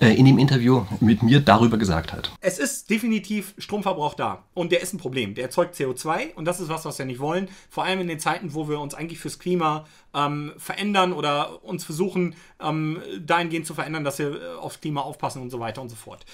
[0.00, 2.32] in dem Interview mit mir darüber gesagt hat.
[2.40, 5.34] Es ist definitiv Stromverbrauch da und der ist ein Problem.
[5.34, 7.48] Der erzeugt CO2 und das ist was, was wir nicht wollen.
[7.70, 9.84] Vor allem in den Zeiten, wo wir uns eigentlich fürs Klima
[10.14, 15.42] ähm, verändern oder uns versuchen, ähm, dahingehend zu verändern, dass wir äh, aufs Klima aufpassen
[15.42, 16.24] und so weiter und so fort.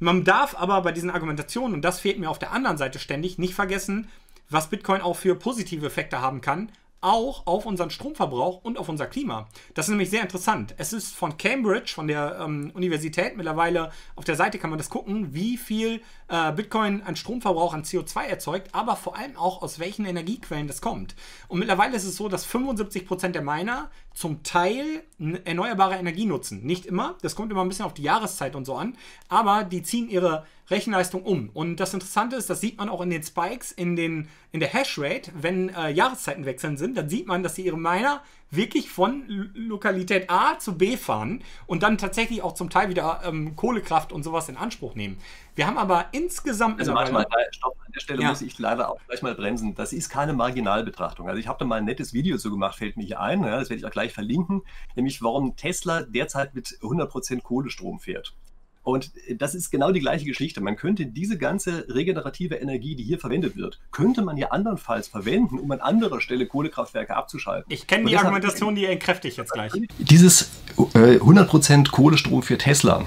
[0.00, 3.38] Man darf aber bei diesen Argumentationen, und das fehlt mir auf der anderen Seite ständig,
[3.38, 4.08] nicht vergessen,
[4.50, 6.70] was Bitcoin auch für positive Effekte haben kann,
[7.04, 9.46] auch auf unseren Stromverbrauch und auf unser Klima.
[9.74, 10.74] Das ist nämlich sehr interessant.
[10.78, 14.88] Es ist von Cambridge, von der ähm, Universität, mittlerweile auf der Seite kann man das
[14.88, 19.78] gucken, wie viel äh, Bitcoin an Stromverbrauch, an CO2 erzeugt, aber vor allem auch aus
[19.78, 21.14] welchen Energiequellen das kommt.
[21.48, 25.02] Und mittlerweile ist es so, dass 75% der Miner zum Teil
[25.44, 26.64] erneuerbare Energie nutzen.
[26.64, 28.96] Nicht immer, das kommt immer ein bisschen auf die Jahreszeit und so an,
[29.28, 31.50] aber die ziehen ihre Rechenleistung um.
[31.52, 34.72] Und das Interessante ist, das sieht man auch in den Spikes, in, den, in der
[34.72, 39.24] Hashrate, wenn äh, Jahreszeiten wechseln sind, dann sieht man, dass sie ihre Miner wirklich von
[39.54, 44.22] Lokalität A zu B fahren und dann tatsächlich auch zum Teil wieder ähm, Kohlekraft und
[44.22, 45.18] sowas in Anspruch nehmen.
[45.56, 46.78] Wir haben aber insgesamt.
[46.78, 48.28] Also manchmal, stopp, der Stelle ja.
[48.28, 49.74] muss ich leider auch gleich mal bremsen.
[49.74, 51.28] Das ist keine Marginalbetrachtung.
[51.28, 53.58] Also ich habe da mal ein nettes Video zu gemacht, fällt mir hier ein, ja,
[53.58, 54.62] das werde ich auch gleich verlinken,
[54.96, 58.34] nämlich warum Tesla derzeit mit 100% Kohlestrom fährt.
[58.84, 60.60] Und das ist genau die gleiche Geschichte.
[60.60, 65.58] Man könnte diese ganze regenerative Energie, die hier verwendet wird, könnte man ja andernfalls verwenden,
[65.58, 67.72] um an anderer Stelle Kohlekraftwerke abzuschalten.
[67.72, 69.72] Ich kenne die Argumentation, die entkräfte ich jetzt gleich.
[69.98, 73.06] Dieses äh, 100% Kohlestrom für Tesla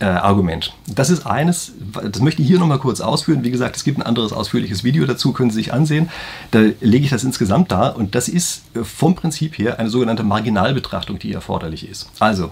[0.00, 0.74] äh, Argument.
[0.86, 1.72] Das ist eines,
[2.10, 3.44] das möchte ich hier nochmal kurz ausführen.
[3.44, 6.10] Wie gesagt, es gibt ein anderes ausführliches Video dazu, können Sie sich ansehen.
[6.50, 10.22] Da lege ich das insgesamt dar und das ist äh, vom Prinzip her eine sogenannte
[10.22, 12.10] Marginalbetrachtung, die erforderlich ist.
[12.18, 12.50] Also,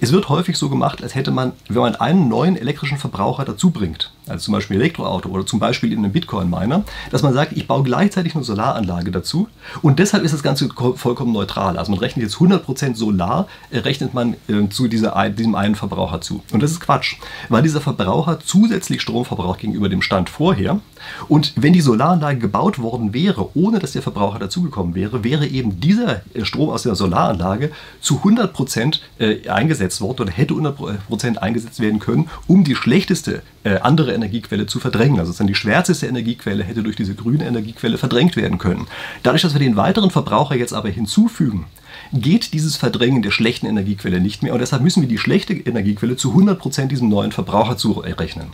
[0.00, 3.70] es wird häufig so gemacht, als hätte man, wenn man einen neuen elektrischen Verbraucher dazu
[3.70, 7.66] bringt, also zum Beispiel Elektroauto oder zum Beispiel in einem Bitcoin-Miner, dass man sagt, ich
[7.66, 9.48] baue gleichzeitig eine Solaranlage dazu
[9.82, 11.78] und deshalb ist das Ganze vollkommen neutral.
[11.78, 16.20] Also man rechnet jetzt 100% Solar, äh, rechnet man äh, zu dieser, diesem einen Verbraucher
[16.20, 16.42] zu.
[16.52, 17.16] Und das ist Quatsch,
[17.48, 20.80] weil dieser Verbraucher zusätzlich Strom verbraucht gegenüber dem Stand vorher
[21.28, 25.80] und wenn die Solaranlage gebaut worden wäre, ohne dass der Verbraucher dazugekommen wäre, wäre eben
[25.80, 31.80] dieser äh, Strom aus der Solaranlage zu 100% äh, eingesetzt worden oder hätte 100% eingesetzt
[31.80, 35.18] werden können, um die schlechteste äh, andere Energiequelle zu verdrängen.
[35.18, 38.86] Also die schwärzeste Energiequelle hätte durch diese grüne Energiequelle verdrängt werden können.
[39.22, 41.66] Dadurch, dass wir den weiteren Verbraucher jetzt aber hinzufügen,
[42.12, 46.16] geht dieses Verdrängen der schlechten Energiequelle nicht mehr und deshalb müssen wir die schlechte Energiequelle
[46.16, 48.48] zu 100% diesem neuen Verbraucher zurechnen.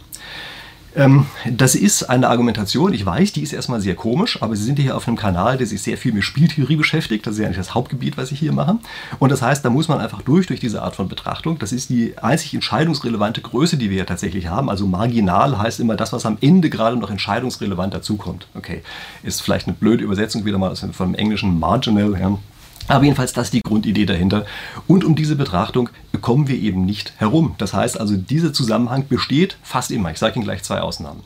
[0.97, 4.79] Ähm, das ist eine Argumentation, ich weiß, die ist erstmal sehr komisch, aber Sie sind
[4.79, 7.27] hier auf einem Kanal, der sich sehr viel mit Spieltheorie beschäftigt.
[7.27, 8.79] Das ist ja nicht das Hauptgebiet, was ich hier mache.
[9.19, 11.59] Und das heißt, da muss man einfach durch, durch diese Art von Betrachtung.
[11.59, 14.71] Das ist die einzig entscheidungsrelevante Größe, die wir ja tatsächlich haben.
[14.71, 18.47] Also marginal heißt immer das, was am Ende gerade noch entscheidungsrelevant dazukommt.
[18.55, 18.83] Okay,
[19.23, 22.19] ist vielleicht eine blöde Übersetzung wieder mal vom englischen marginal.
[22.21, 22.39] Ja.
[22.87, 24.45] Aber jedenfalls das ist die Grundidee dahinter.
[24.87, 25.89] Und um diese Betrachtung
[26.21, 27.55] kommen wir eben nicht herum.
[27.59, 30.11] Das heißt also, dieser Zusammenhang besteht fast immer.
[30.11, 31.21] Ich sage Ihnen gleich zwei Ausnahmen.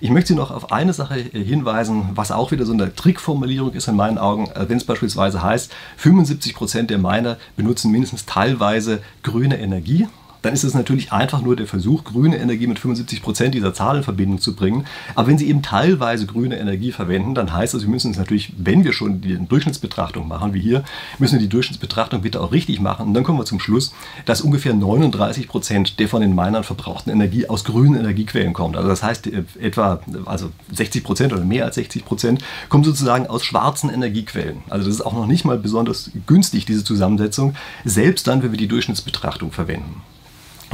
[0.00, 3.88] Ich möchte Sie noch auf eine Sache hinweisen, was auch wieder so eine Trickformulierung ist
[3.88, 4.48] in meinen Augen.
[4.50, 10.08] Äh, wenn es beispielsweise heißt, 75 Prozent der Miner benutzen mindestens teilweise grüne Energie
[10.44, 13.96] dann ist es natürlich einfach nur der Versuch, grüne Energie mit 75 Prozent dieser Zahl
[13.96, 14.86] in Verbindung zu bringen.
[15.14, 18.52] Aber wenn Sie eben teilweise grüne Energie verwenden, dann heißt das, Sie müssen es natürlich,
[18.58, 20.84] wenn wir schon die Durchschnittsbetrachtung machen, wie hier,
[21.18, 23.06] müssen wir die Durchschnittsbetrachtung bitte auch richtig machen.
[23.06, 23.94] Und dann kommen wir zum Schluss,
[24.26, 28.76] dass ungefähr 39 Prozent der von den Minern verbrauchten Energie aus grünen Energiequellen kommt.
[28.76, 33.26] Also das heißt, äh, etwa also 60 Prozent oder mehr als 60 Prozent kommen sozusagen
[33.28, 34.58] aus schwarzen Energiequellen.
[34.68, 38.58] Also das ist auch noch nicht mal besonders günstig, diese Zusammensetzung, selbst dann, wenn wir
[38.58, 40.02] die Durchschnittsbetrachtung verwenden.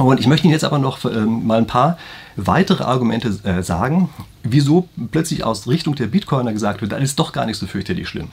[0.07, 1.97] Und ich möchte Ihnen jetzt aber noch äh, mal ein paar
[2.35, 4.09] weitere Argumente äh, sagen,
[4.43, 8.07] wieso plötzlich aus Richtung der Bitcoiner gesagt wird, das ist doch gar nicht so fürchterlich
[8.07, 8.29] schlimm.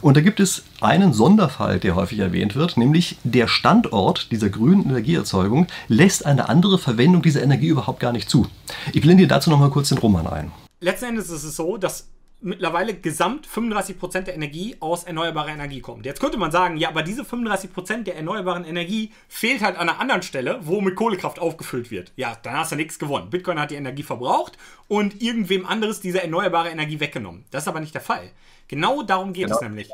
[0.00, 4.84] Und da gibt es einen Sonderfall, der häufig erwähnt wird, nämlich der Standort dieser grünen
[4.84, 8.46] Energieerzeugung lässt eine andere Verwendung dieser Energie überhaupt gar nicht zu.
[8.92, 10.52] Ich blende dir dazu noch mal kurz den Roman ein.
[10.80, 12.06] Letzten Endes ist es so, dass
[12.40, 16.06] mittlerweile gesamt 35% der Energie aus erneuerbarer Energie kommt.
[16.06, 20.00] Jetzt könnte man sagen, ja, aber diese 35% der erneuerbaren Energie fehlt halt an einer
[20.00, 22.12] anderen Stelle, wo mit Kohlekraft aufgefüllt wird.
[22.16, 23.30] Ja, dann hast du nichts gewonnen.
[23.30, 27.44] Bitcoin hat die Energie verbraucht und irgendwem anderes diese erneuerbare Energie weggenommen.
[27.50, 28.30] Das ist aber nicht der Fall.
[28.68, 29.88] Genau darum geht genau, es nämlich.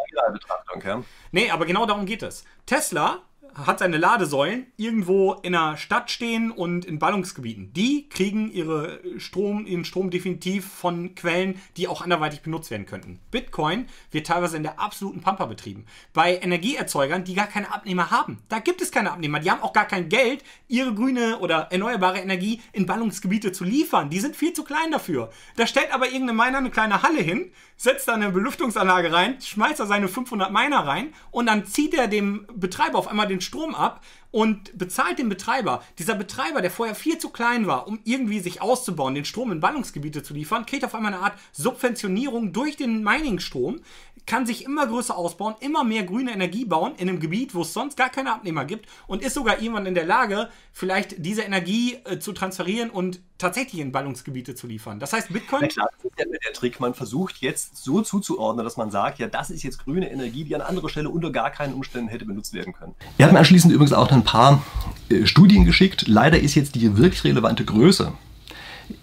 [0.85, 1.03] Ja.
[1.33, 2.45] Nee, aber genau darum geht es.
[2.67, 3.23] Tesla
[3.55, 7.73] hat seine Ladesäulen irgendwo in einer Stadt stehen und in Ballungsgebieten.
[7.73, 13.21] Die kriegen ihre Strom, ihren Strom definitiv von Quellen, die auch anderweitig benutzt werden könnten.
[13.31, 15.87] Bitcoin wird teilweise in der absoluten Pampa betrieben.
[16.13, 18.39] Bei Energieerzeugern, die gar keine Abnehmer haben.
[18.49, 19.41] Da gibt es keine Abnehmer.
[19.41, 24.11] Die haben auch gar kein Geld, ihre grüne oder erneuerbare Energie in Ballungsgebiete zu liefern.
[24.11, 25.31] Die sind viel zu klein dafür.
[25.57, 29.81] Da stellt aber irgendeine Miner eine kleine Halle hin, setzt da eine Belüftungsanlage rein, schmeißt
[29.81, 33.75] da seine 500 Miner rein und dann zieht er dem Betreiber auf einmal den Strom
[33.75, 34.01] ab
[34.31, 35.83] und bezahlt den Betreiber.
[35.99, 39.61] Dieser Betreiber, der vorher viel zu klein war, um irgendwie sich auszubauen, den Strom in
[39.61, 43.81] Ballungsgebiete zu liefern, kriegt auf einmal eine Art Subventionierung durch den Mining-Strom,
[44.27, 47.73] kann sich immer größer ausbauen, immer mehr grüne Energie bauen in einem Gebiet, wo es
[47.73, 51.99] sonst gar keine Abnehmer gibt und ist sogar irgendwann in der Lage, vielleicht diese Energie
[52.05, 54.99] äh, zu transferieren und tatsächlich in Ballungsgebiete zu liefern.
[54.99, 55.63] Das heißt, Bitcoin.
[55.63, 56.81] Ja klar, das ist ja der Trick.
[56.81, 60.55] Man versucht jetzt so zuzuordnen, dass man sagt, ja, das ist jetzt grüne Energie, die
[60.55, 62.95] an anderer Stelle unter gar keinen Umständen hätte benutzt werden können.
[63.19, 64.65] Er hat mir anschließend übrigens auch ein paar
[65.11, 66.09] äh, Studien geschickt.
[66.09, 68.13] Leider ist jetzt die wirklich relevante Größe,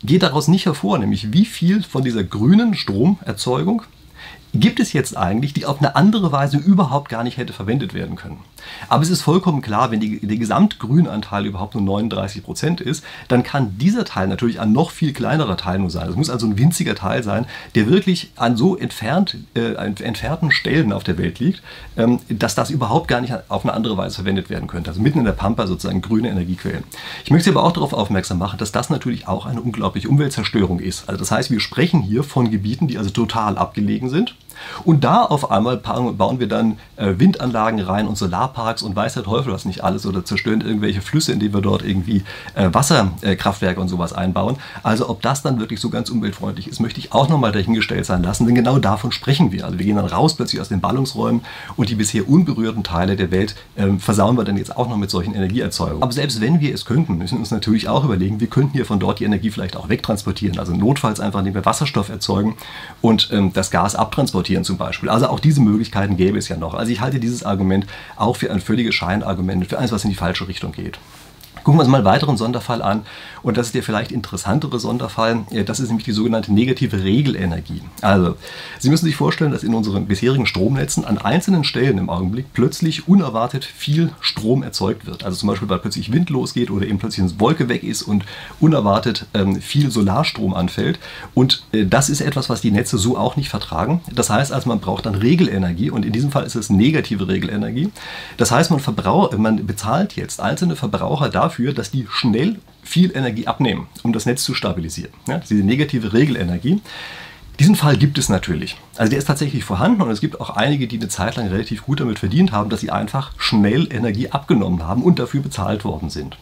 [0.03, 3.83] geht daraus nicht hervor, nämlich wie viel von dieser grünen Stromerzeugung
[4.53, 8.15] gibt es jetzt eigentlich, die auf eine andere Weise überhaupt gar nicht hätte verwendet werden
[8.15, 8.39] können.
[8.89, 13.43] Aber es ist vollkommen klar, wenn die, der Gesamtgrünanteil überhaupt nur 39 Prozent ist, dann
[13.43, 16.09] kann dieser Teil natürlich ein noch viel kleinerer Teil nur sein.
[16.09, 17.45] Es muss also ein winziger Teil sein,
[17.75, 21.61] der wirklich an so entfernt, äh, entfernten Stellen auf der Welt liegt,
[21.97, 24.89] ähm, dass das überhaupt gar nicht auf eine andere Weise verwendet werden könnte.
[24.89, 26.83] Also mitten in der Pampa sozusagen grüne Energiequellen.
[27.23, 30.79] Ich möchte Sie aber auch darauf aufmerksam machen, dass das natürlich auch eine unglaubliche Umweltzerstörung
[30.79, 31.07] ist.
[31.07, 34.35] Also das heißt, wir sprechen hier von Gebieten, die also total abgelegen sind
[34.83, 39.23] und da auf einmal bauen wir dann äh, Windanlagen rein und Solarparks und weiß der
[39.23, 42.23] Teufel was nicht alles oder zerstören irgendwelche Flüsse, indem wir dort irgendwie
[42.55, 44.57] äh, Wasserkraftwerke und sowas einbauen.
[44.83, 48.23] Also ob das dann wirklich so ganz umweltfreundlich ist, möchte ich auch nochmal dahingestellt sein
[48.23, 49.65] lassen, denn genau davon sprechen wir.
[49.65, 51.41] Also wir gehen dann raus plötzlich aus den Ballungsräumen
[51.75, 55.09] und die bisher unberührten Teile der Welt äh, versauen wir dann jetzt auch noch mit
[55.09, 56.03] solchen Energieerzeugungen.
[56.03, 58.85] Aber selbst wenn wir es könnten, müssen wir uns natürlich auch überlegen, wir könnten hier
[58.85, 60.59] von dort die Energie vielleicht auch wegtransportieren.
[60.59, 62.55] Also notfalls einfach, indem wir Wasserstoff erzeugen
[63.01, 65.09] und ähm, das Gas abtransportieren transportieren zum Beispiel.
[65.09, 66.73] Also auch diese Möglichkeiten gäbe es ja noch.
[66.73, 67.85] Also ich halte dieses Argument
[68.15, 70.99] auch für ein völliges Scheinargument, für eins, was in die falsche Richtung geht.
[71.63, 73.03] Gucken wir uns mal einen weiteren Sonderfall an.
[73.43, 75.45] Und das ist der vielleicht interessantere Sonderfall.
[75.65, 77.81] Das ist nämlich die sogenannte negative Regelenergie.
[78.01, 78.35] Also,
[78.79, 83.07] Sie müssen sich vorstellen, dass in unseren bisherigen Stromnetzen an einzelnen Stellen im Augenblick plötzlich
[83.07, 85.23] unerwartet viel Strom erzeugt wird.
[85.23, 88.25] Also zum Beispiel, weil plötzlich Wind losgeht oder eben plötzlich eine Wolke weg ist und
[88.59, 90.99] unerwartet ähm, viel Solarstrom anfällt.
[91.33, 94.01] Und äh, das ist etwas, was die Netze so auch nicht vertragen.
[94.13, 97.89] Das heißt also, man braucht dann Regelenergie und in diesem Fall ist es negative Regelenergie.
[98.37, 98.81] Das heißt, man,
[99.37, 104.43] man bezahlt jetzt einzelne Verbraucher dafür, dass die schnell viel Energie abnehmen, um das Netz
[104.43, 105.11] zu stabilisieren.
[105.27, 106.81] Ja, diese negative Regelenergie.
[107.59, 108.77] Diesen Fall gibt es natürlich.
[108.97, 111.83] Also der ist tatsächlich vorhanden und es gibt auch einige, die eine Zeit lang relativ
[111.83, 116.09] gut damit verdient haben, dass sie einfach schnell Energie abgenommen haben und dafür bezahlt worden
[116.09, 116.37] sind.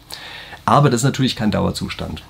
[0.64, 2.22] Aber das ist natürlich kein Dauerzustand.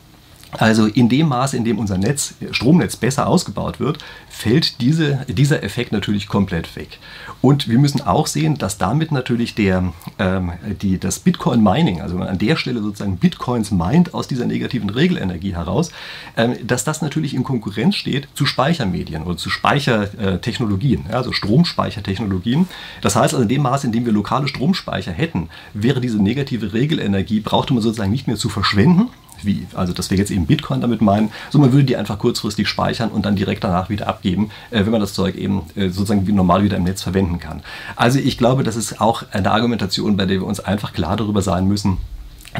[0.53, 3.99] Also in dem Maße, in dem unser Netz, Stromnetz besser ausgebaut wird,
[4.29, 6.99] fällt diese, dieser Effekt natürlich komplett weg.
[7.41, 12.21] Und wir müssen auch sehen, dass damit natürlich der, ähm, die, das Bitcoin-Mining, also wenn
[12.21, 15.91] man an der Stelle sozusagen Bitcoins meint aus dieser negativen Regelenergie heraus,
[16.37, 22.69] ähm, dass das natürlich in Konkurrenz steht zu Speichermedien oder zu Speichertechnologien, ja, also Stromspeichertechnologien.
[23.03, 26.73] Das heißt also in dem Maße, in dem wir lokale Stromspeicher hätten, wäre diese negative
[26.73, 29.09] Regelenergie, brauchte man sozusagen nicht mehr zu verschwenden,
[29.45, 32.69] wie, also dass wir jetzt eben Bitcoin damit meinen, sondern man würde die einfach kurzfristig
[32.69, 36.27] speichern und dann direkt danach wieder abgeben, äh, wenn man das Zeug eben äh, sozusagen
[36.27, 37.63] wie normal wieder im Netz verwenden kann.
[37.97, 41.43] Also ich glaube, das ist auch eine Argumentation, bei der wir uns einfach klar darüber
[41.43, 41.99] sein müssen,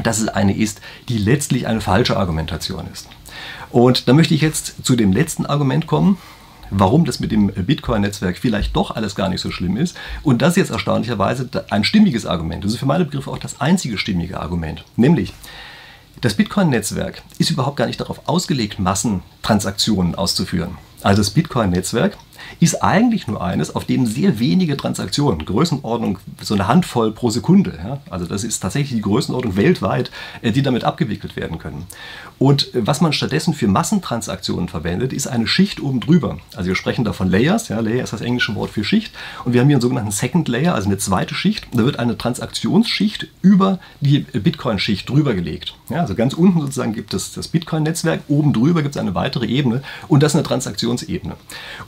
[0.03, 3.07] dass es eine ist, die letztlich eine falsche Argumentation ist.
[3.69, 6.17] Und da möchte ich jetzt zu dem letzten Argument kommen,
[6.71, 9.95] warum das mit dem Bitcoin-Netzwerk vielleicht doch alles gar nicht so schlimm ist.
[10.23, 12.63] Und das ist jetzt erstaunlicherweise ein stimmiges Argument.
[12.63, 14.83] Das ist für meine Begriffe auch das einzige stimmige Argument.
[14.95, 15.33] Nämlich,
[16.19, 20.77] das Bitcoin-Netzwerk ist überhaupt gar nicht darauf ausgelegt, Massentransaktionen auszuführen.
[21.01, 22.17] Also das Bitcoin-Netzwerk
[22.59, 27.79] ist eigentlich nur eines, auf dem sehr wenige Transaktionen, Größenordnung so eine Handvoll pro Sekunde,
[27.83, 31.87] ja, also das ist tatsächlich die Größenordnung weltweit, äh, die damit abgewickelt werden können.
[32.41, 36.39] Und äh, was man stattdessen für Massentransaktionen verwendet, ist eine Schicht oben drüber.
[36.55, 39.13] Also wir sprechen da von Layers, ja, Layer ist das englische Wort für Schicht
[39.45, 41.67] und wir haben hier einen sogenannten Second Layer, also eine zweite Schicht.
[41.71, 45.75] Da wird eine Transaktionsschicht über die Bitcoin-Schicht drüber gelegt.
[45.89, 49.45] Ja, also ganz unten sozusagen gibt es das Bitcoin-Netzwerk, oben drüber gibt es eine weitere
[49.45, 51.35] Ebene und das ist eine Transaktionsebene.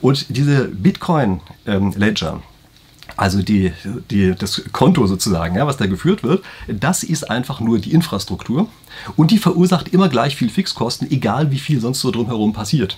[0.02, 2.44] Und diese Bitcoin-Ledger,
[3.24, 3.72] also die,
[4.12, 8.68] die, das Konto sozusagen, ja, was da geführt wird, das ist einfach nur die Infrastruktur
[9.16, 12.98] und die verursacht immer gleich viel Fixkosten, egal wie viel sonst so drumherum passiert.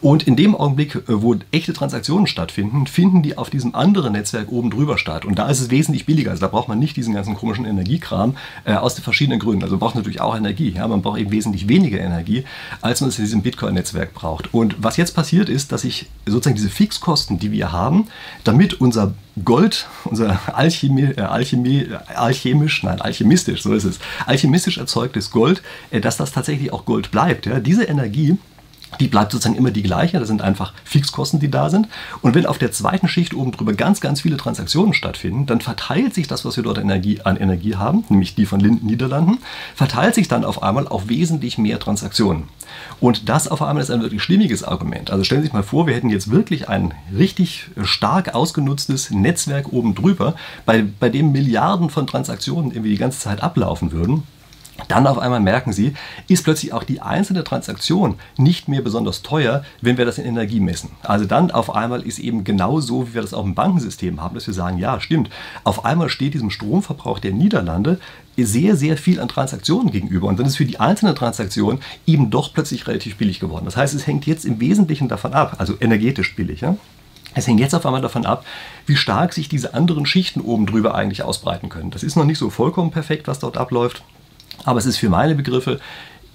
[0.00, 4.50] Und in dem Augenblick, äh, wo echte Transaktionen stattfinden, finden die auf diesem anderen Netzwerk
[4.52, 5.24] oben drüber statt.
[5.24, 6.30] Und da ist es wesentlich billiger.
[6.30, 9.62] Also da braucht man nicht diesen ganzen komischen Energiekram äh, aus den verschiedenen Gründen.
[9.62, 10.70] Also man braucht natürlich auch Energie.
[10.70, 10.86] Ja?
[10.86, 12.44] Man braucht eben wesentlich weniger Energie,
[12.80, 14.54] als man es in diesem Bitcoin-Netzwerk braucht.
[14.54, 18.06] Und was jetzt passiert ist, dass sich sozusagen diese Fixkosten, die wir haben,
[18.44, 25.30] damit unser Gold, unser Alchemie, äh, Alchemie, alchemisch, nein, alchemistisch, so ist es, alchemistisch erzeugtes
[25.30, 27.46] Gold, äh, dass das tatsächlich auch Gold bleibt.
[27.46, 27.58] Ja?
[27.58, 28.38] Diese Energie
[29.00, 30.18] die bleibt sozusagen immer die gleiche.
[30.18, 31.88] Das sind einfach Fixkosten, die da sind.
[32.22, 36.14] Und wenn auf der zweiten Schicht oben drüber ganz, ganz viele Transaktionen stattfinden, dann verteilt
[36.14, 39.38] sich das, was wir dort Energie, an Energie haben, nämlich die von den Niederlanden,
[39.74, 42.44] verteilt sich dann auf einmal auf wesentlich mehr Transaktionen.
[43.00, 45.10] Und das auf einmal ist ein wirklich schlimmiges Argument.
[45.10, 49.72] Also stellen Sie sich mal vor, wir hätten jetzt wirklich ein richtig stark ausgenutztes Netzwerk
[49.72, 50.34] oben drüber,
[50.66, 54.22] bei, bei dem Milliarden von Transaktionen irgendwie die ganze Zeit ablaufen würden.
[54.86, 55.94] Dann auf einmal merken Sie,
[56.28, 60.60] ist plötzlich auch die einzelne Transaktion nicht mehr besonders teuer, wenn wir das in Energie
[60.60, 60.90] messen.
[61.02, 64.36] Also dann auf einmal ist eben genau so, wie wir das auch im Bankensystem haben,
[64.36, 65.30] dass wir sagen, ja, stimmt,
[65.64, 67.98] auf einmal steht diesem Stromverbrauch der Niederlande
[68.36, 70.28] sehr, sehr viel an Transaktionen gegenüber.
[70.28, 73.64] Und dann ist für die einzelne Transaktion eben doch plötzlich relativ billig geworden.
[73.64, 76.60] Das heißt, es hängt jetzt im Wesentlichen davon ab, also energetisch billig.
[76.60, 76.76] Ja?
[77.34, 78.44] Es hängt jetzt auf einmal davon ab,
[78.86, 81.90] wie stark sich diese anderen Schichten oben drüber eigentlich ausbreiten können.
[81.90, 84.02] Das ist noch nicht so vollkommen perfekt, was dort abläuft.
[84.64, 85.80] Aber es ist für meine Begriffe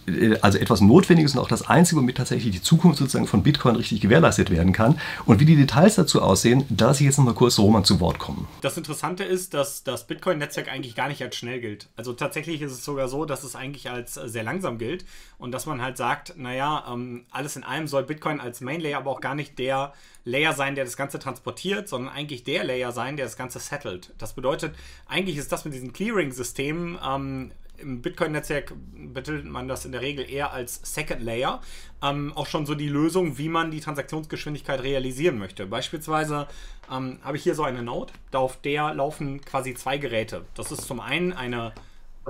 [0.08, 3.76] äh, also etwas Notwendiges und auch das Einzige, womit tatsächlich die Zukunft sozusagen von Bitcoin
[3.76, 5.00] richtig gewährleistet werden kann.
[5.26, 8.20] Und wie die Details dazu aussehen, da lasse ich jetzt nochmal kurz Roman zu Wort
[8.20, 8.48] kommen.
[8.62, 11.90] Das Interessante ist, dass das Bitcoin-Netzwerk eigentlich gar nicht als schnell gilt.
[11.96, 15.06] Also tatsächlich ist es sogar so, dass es eigentlich als sehr langsam gilt
[15.38, 19.12] und dass man halt sagt, naja, ähm, alles in allem soll Bitcoin als Main-Layer aber
[19.12, 19.94] auch gar nicht der
[20.26, 24.14] Layer sein, der das Ganze transportiert, sondern eigentlich der Layer sein, der das Ganze settelt.
[24.18, 24.74] Das bedeutet,
[25.06, 27.52] eigentlich ist das mit diesen Clearing-Systemen ähm,
[27.84, 28.74] im Bitcoin-Netzwerk
[29.14, 31.62] betitelt man das in der Regel eher als Second Layer.
[32.02, 35.68] Ähm, auch schon so die Lösung, wie man die Transaktionsgeschwindigkeit realisieren möchte.
[35.68, 36.48] Beispielsweise
[36.92, 40.46] ähm, habe ich hier so eine Node, auf der laufen quasi zwei Geräte.
[40.56, 41.74] Das ist zum einen eine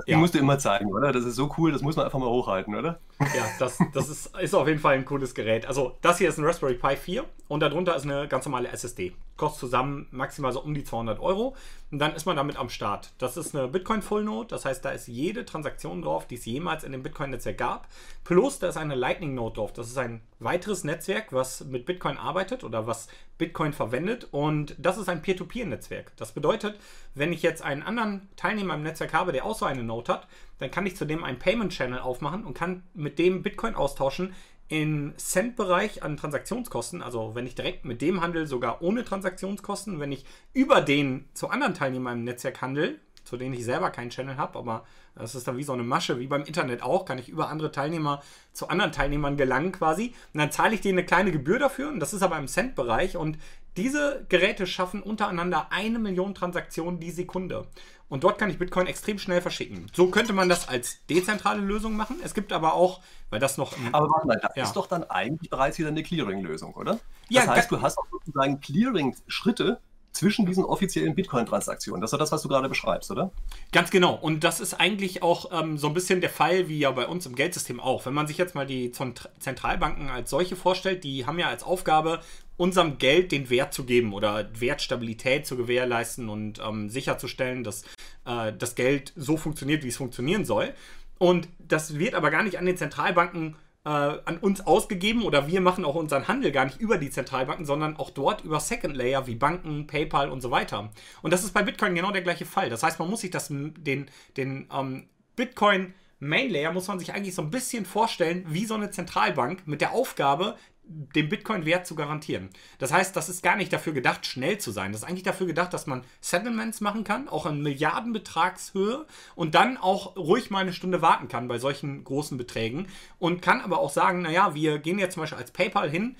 [0.06, 0.18] die ja.
[0.18, 1.12] musst du immer zeigen, oder?
[1.12, 2.98] Das ist so cool, das muss man einfach mal hochhalten, oder?
[3.20, 5.66] Ja, das, das ist, ist auf jeden Fall ein cooles Gerät.
[5.66, 9.12] Also, das hier ist ein Raspberry Pi 4 und darunter ist eine ganz normale SSD.
[9.36, 11.56] Kostet zusammen maximal so um die 200 Euro
[11.90, 13.12] und dann ist man damit am Start.
[13.18, 16.44] Das ist eine Bitcoin Full Node, das heißt, da ist jede Transaktion drauf, die es
[16.44, 17.88] jemals in dem Bitcoin-Netzwerk gab.
[18.24, 19.72] Plus, da ist eine Lightning Node drauf.
[19.72, 23.08] Das ist ein weiteres Netzwerk, was mit Bitcoin arbeitet oder was
[23.38, 26.12] Bitcoin verwendet und das ist ein Peer-to-Peer-Netzwerk.
[26.16, 26.78] Das bedeutet,
[27.14, 30.28] wenn ich jetzt einen anderen Teilnehmer im Netzwerk habe, der auch so eine Node hat,
[30.58, 34.34] dann kann ich zudem einen Payment Channel aufmachen und kann mit dem Bitcoin austauschen
[34.68, 37.02] im Cent-Bereich an Transaktionskosten.
[37.02, 40.00] Also wenn ich direkt mit dem handel, sogar ohne Transaktionskosten.
[40.00, 44.10] Wenn ich über den zu anderen Teilnehmern im Netzwerk handel, zu denen ich selber keinen
[44.10, 44.84] Channel habe, aber
[45.22, 47.70] das ist dann wie so eine Masche, wie beim Internet auch, kann ich über andere
[47.70, 50.14] Teilnehmer zu anderen Teilnehmern gelangen quasi.
[50.32, 53.16] Und dann zahle ich denen eine kleine Gebühr dafür und das ist aber im Cent-Bereich
[53.16, 53.38] und
[53.76, 57.66] diese Geräte schaffen untereinander eine Million Transaktionen die Sekunde.
[58.08, 59.86] Und dort kann ich Bitcoin extrem schnell verschicken.
[59.92, 62.16] So könnte man das als dezentrale Lösung machen.
[62.22, 63.00] Es gibt aber auch,
[63.30, 63.72] weil das noch.
[63.92, 64.62] Aber warte mal, das ja.
[64.62, 66.92] ist doch dann eigentlich bereits wieder eine Clearing-Lösung, oder?
[66.92, 67.00] Das
[67.30, 69.80] ja, heißt, du hast auch sozusagen Clearing-Schritte,
[70.14, 72.00] zwischen diesen offiziellen Bitcoin-Transaktionen.
[72.00, 73.32] Das ist das, was du gerade beschreibst, oder?
[73.72, 74.14] Ganz genau.
[74.14, 77.26] Und das ist eigentlich auch ähm, so ein bisschen der Fall, wie ja bei uns
[77.26, 78.06] im Geldsystem auch.
[78.06, 82.20] Wenn man sich jetzt mal die Zentralbanken als solche vorstellt, die haben ja als Aufgabe,
[82.56, 87.82] unserem Geld den Wert zu geben oder Wertstabilität zu gewährleisten und ähm, sicherzustellen, dass
[88.24, 90.72] äh, das Geld so funktioniert, wie es funktionieren soll.
[91.18, 95.60] Und das wird aber gar nicht an den Zentralbanken äh, an uns ausgegeben oder wir
[95.60, 99.26] machen auch unseren Handel gar nicht über die Zentralbanken, sondern auch dort über Second Layer
[99.26, 100.90] wie Banken, PayPal und so weiter.
[101.22, 102.70] Und das ist bei Bitcoin genau der gleiche Fall.
[102.70, 104.06] Das heißt, man muss sich das, den,
[104.36, 108.74] den ähm, Bitcoin Main Layer muss man sich eigentlich so ein bisschen vorstellen wie so
[108.74, 110.56] eine Zentralbank mit der Aufgabe,
[110.86, 112.50] den Bitcoin-Wert zu garantieren.
[112.78, 114.92] Das heißt, das ist gar nicht dafür gedacht, schnell zu sein.
[114.92, 119.76] Das ist eigentlich dafür gedacht, dass man Settlements machen kann, auch in Milliardenbetragshöhe und dann
[119.76, 123.90] auch ruhig mal eine Stunde warten kann bei solchen großen Beträgen und kann aber auch
[123.90, 126.16] sagen, naja, wir gehen jetzt zum Beispiel als PayPal hin,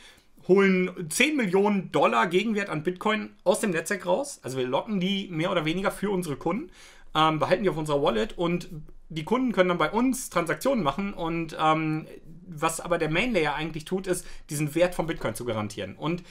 [0.49, 4.41] holen 10 Millionen Dollar Gegenwert an Bitcoin aus dem Netzwerk raus.
[4.43, 6.71] Also wir locken die mehr oder weniger für unsere Kunden,
[7.15, 8.69] ähm, behalten die auf unserer Wallet und
[9.09, 12.07] die Kunden können dann bei uns Transaktionen machen und ähm,
[12.47, 15.97] was aber der Main Layer eigentlich tut, ist, diesen Wert von Bitcoin zu garantieren.
[15.97, 16.23] Und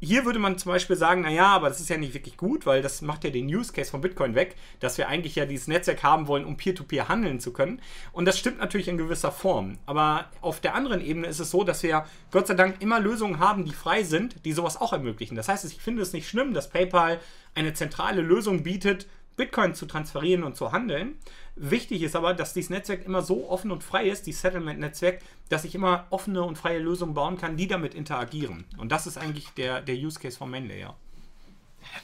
[0.00, 2.82] hier würde man zum Beispiel sagen, naja, aber das ist ja nicht wirklich gut, weil
[2.82, 6.02] das macht ja den Use Case von Bitcoin weg, dass wir eigentlich ja dieses Netzwerk
[6.02, 7.80] haben wollen, um Peer-to-Peer -Peer handeln zu können.
[8.12, 9.78] Und das stimmt natürlich in gewisser Form.
[9.86, 13.38] Aber auf der anderen Ebene ist es so, dass wir Gott sei Dank immer Lösungen
[13.38, 15.36] haben, die frei sind, die sowas auch ermöglichen.
[15.36, 17.20] Das heißt, ich finde es nicht schlimm, dass PayPal
[17.54, 19.06] eine zentrale Lösung bietet,
[19.38, 21.14] Bitcoin zu transferieren und zu handeln.
[21.56, 25.64] Wichtig ist aber, dass dieses Netzwerk immer so offen und frei ist, dieses Settlement-Netzwerk, dass
[25.64, 28.66] ich immer offene und freie Lösungen bauen kann, die damit interagieren.
[28.76, 30.94] Und das ist eigentlich der, der Use Case vom Mainlayer.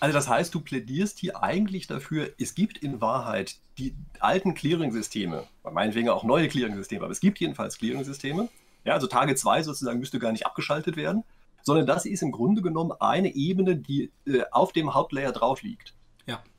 [0.01, 5.47] Also das heißt, du plädierst hier eigentlich dafür, es gibt in Wahrheit die alten Clearing-Systeme,
[5.71, 8.49] meinetwegen auch neue Clearing-Systeme, aber es gibt jedenfalls Clearing-Systeme.
[8.85, 11.25] Ja, also Tage 2 sozusagen müsste gar nicht abgeschaltet werden,
[11.63, 15.95] sondern das ist im Grunde genommen eine Ebene, die äh, auf dem Hauptlayer drauf liegt.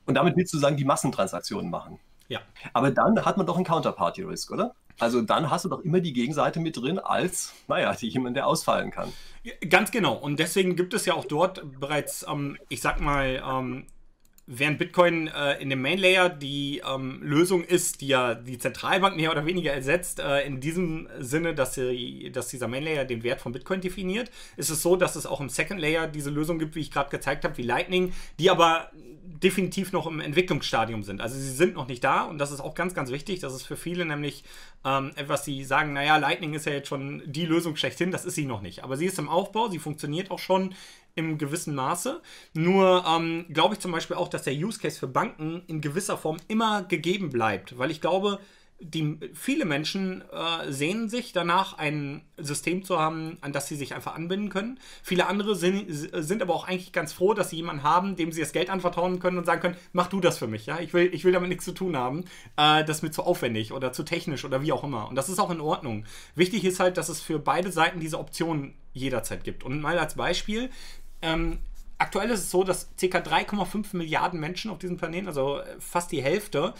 [0.06, 1.98] Und damit willst du sagen, die Massentransaktionen machen.
[2.28, 2.40] Ja.
[2.72, 4.74] Aber dann hat man doch einen Counterparty-Risk, oder?
[4.98, 8.90] Also dann hast du doch immer die Gegenseite mit drin als, naja, jemand, der ausfallen
[8.90, 9.12] kann.
[9.68, 10.14] Ganz genau.
[10.14, 13.86] Und deswegen gibt es ja auch dort bereits, ähm, ich sag mal, ähm,
[14.46, 19.16] während Bitcoin äh, in dem Main Layer die ähm, Lösung ist, die ja die Zentralbank
[19.16, 23.24] mehr oder weniger ersetzt, äh, in diesem Sinne, dass, sie, dass dieser Main Layer den
[23.24, 26.58] Wert von Bitcoin definiert, ist es so, dass es auch im Second Layer diese Lösung
[26.58, 28.90] gibt, wie ich gerade gezeigt habe, wie Lightning, die aber
[29.42, 31.20] definitiv noch im Entwicklungsstadium sind.
[31.20, 33.40] Also sie sind noch nicht da und das ist auch ganz, ganz wichtig.
[33.40, 34.44] Das ist für viele nämlich
[34.84, 38.34] ähm, etwas, die sagen, naja, Lightning ist ja jetzt schon die Lösung schlechthin, das ist
[38.34, 38.84] sie noch nicht.
[38.84, 40.74] Aber sie ist im Aufbau, sie funktioniert auch schon
[41.16, 42.22] im gewissen Maße.
[42.54, 46.16] Nur ähm, glaube ich zum Beispiel auch, dass der Use Case für Banken in gewisser
[46.16, 48.38] Form immer gegeben bleibt, weil ich glaube,
[48.78, 53.94] die, viele Menschen äh, sehnen sich danach, ein System zu haben, an das sie sich
[53.94, 54.78] einfach anbinden können.
[55.02, 58.42] Viele andere sind, sind aber auch eigentlich ganz froh, dass sie jemanden haben, dem sie
[58.42, 60.66] das Geld anvertrauen können und sagen können, mach du das für mich.
[60.66, 60.78] Ja?
[60.80, 62.24] Ich, will, ich will damit nichts zu tun haben.
[62.56, 65.08] Äh, das ist mir zu aufwendig oder zu technisch oder wie auch immer.
[65.08, 66.04] Und das ist auch in Ordnung.
[66.34, 69.64] Wichtig ist halt, dass es für beide Seiten diese Option jederzeit gibt.
[69.64, 70.70] Und mal als Beispiel,
[71.22, 71.58] ähm,
[71.98, 73.18] aktuell ist es so, dass ca.
[73.18, 76.74] 3,5 Milliarden Menschen auf diesem Planeten, also fast die Hälfte,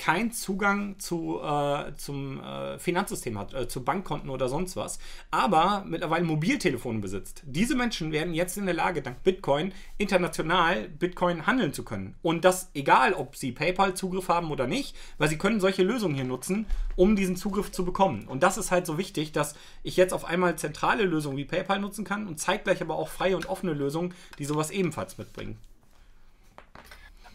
[0.00, 4.98] keinen Zugang zu, äh, zum äh, Finanzsystem hat, äh, zu Bankkonten oder sonst was,
[5.30, 7.42] aber mittlerweile Mobiltelefone besitzt.
[7.44, 12.14] Diese Menschen werden jetzt in der Lage, dank Bitcoin international Bitcoin handeln zu können.
[12.22, 16.24] Und das egal, ob sie PayPal-Zugriff haben oder nicht, weil sie können solche Lösungen hier
[16.24, 16.64] nutzen,
[16.96, 18.26] um diesen Zugriff zu bekommen.
[18.26, 21.78] Und das ist halt so wichtig, dass ich jetzt auf einmal zentrale Lösungen wie PayPal
[21.78, 25.58] nutzen kann und zeitgleich aber auch freie und offene Lösungen, die sowas ebenfalls mitbringen.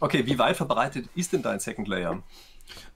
[0.00, 2.22] Okay, wie weit verbreitet ist denn dein Second Layer?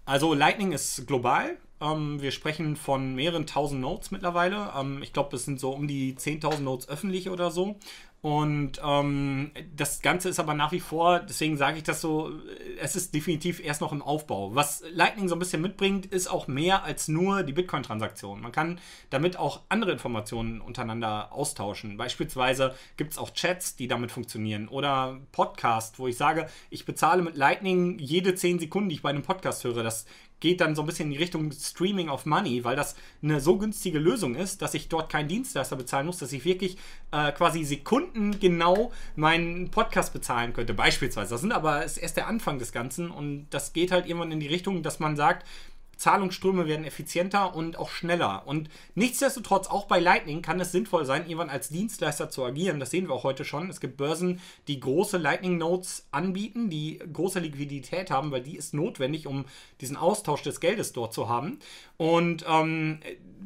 [0.04, 1.56] Also Lightning ist global.
[1.80, 4.72] Ähm, wir sprechen von mehreren tausend Nodes mittlerweile.
[4.76, 7.78] Ähm, ich glaube, es sind so um die 10.000 Nodes öffentlich oder so.
[8.22, 12.30] Und ähm, das Ganze ist aber nach wie vor, deswegen sage ich das so,
[12.78, 14.54] es ist definitiv erst noch im Aufbau.
[14.54, 18.42] Was Lightning so ein bisschen mitbringt, ist auch mehr als nur die Bitcoin-Transaktion.
[18.42, 21.96] Man kann damit auch andere Informationen untereinander austauschen.
[21.96, 27.22] Beispielsweise gibt es auch Chats, die damit funktionieren oder Podcast, wo ich sage, ich bezahle
[27.22, 29.82] mit Lightning jede 10 Sekunden, die ich bei einem Podcast höre.
[29.82, 30.04] Das
[30.40, 33.58] geht dann so ein bisschen in die Richtung Streaming of Money, weil das eine so
[33.58, 36.76] günstige Lösung ist, dass ich dort keinen Dienstleister bezahlen muss, dass ich wirklich
[37.12, 41.30] äh, quasi sekundengenau meinen Podcast bezahlen könnte, beispielsweise.
[41.30, 44.40] Das sind aber ist erst der Anfang des Ganzen und das geht halt irgendwann in
[44.40, 45.46] die Richtung, dass man sagt,
[46.00, 48.46] Zahlungsströme werden effizienter und auch schneller.
[48.46, 52.80] Und nichtsdestotrotz, auch bei Lightning kann es sinnvoll sein, irgendwann als Dienstleister zu agieren.
[52.80, 53.68] Das sehen wir auch heute schon.
[53.68, 58.74] Es gibt Börsen, die große Lightning Nodes anbieten, die große Liquidität haben, weil die ist
[58.74, 59.44] notwendig, um
[59.80, 61.58] diesen Austausch des Geldes dort zu haben.
[61.98, 63.00] Und ähm,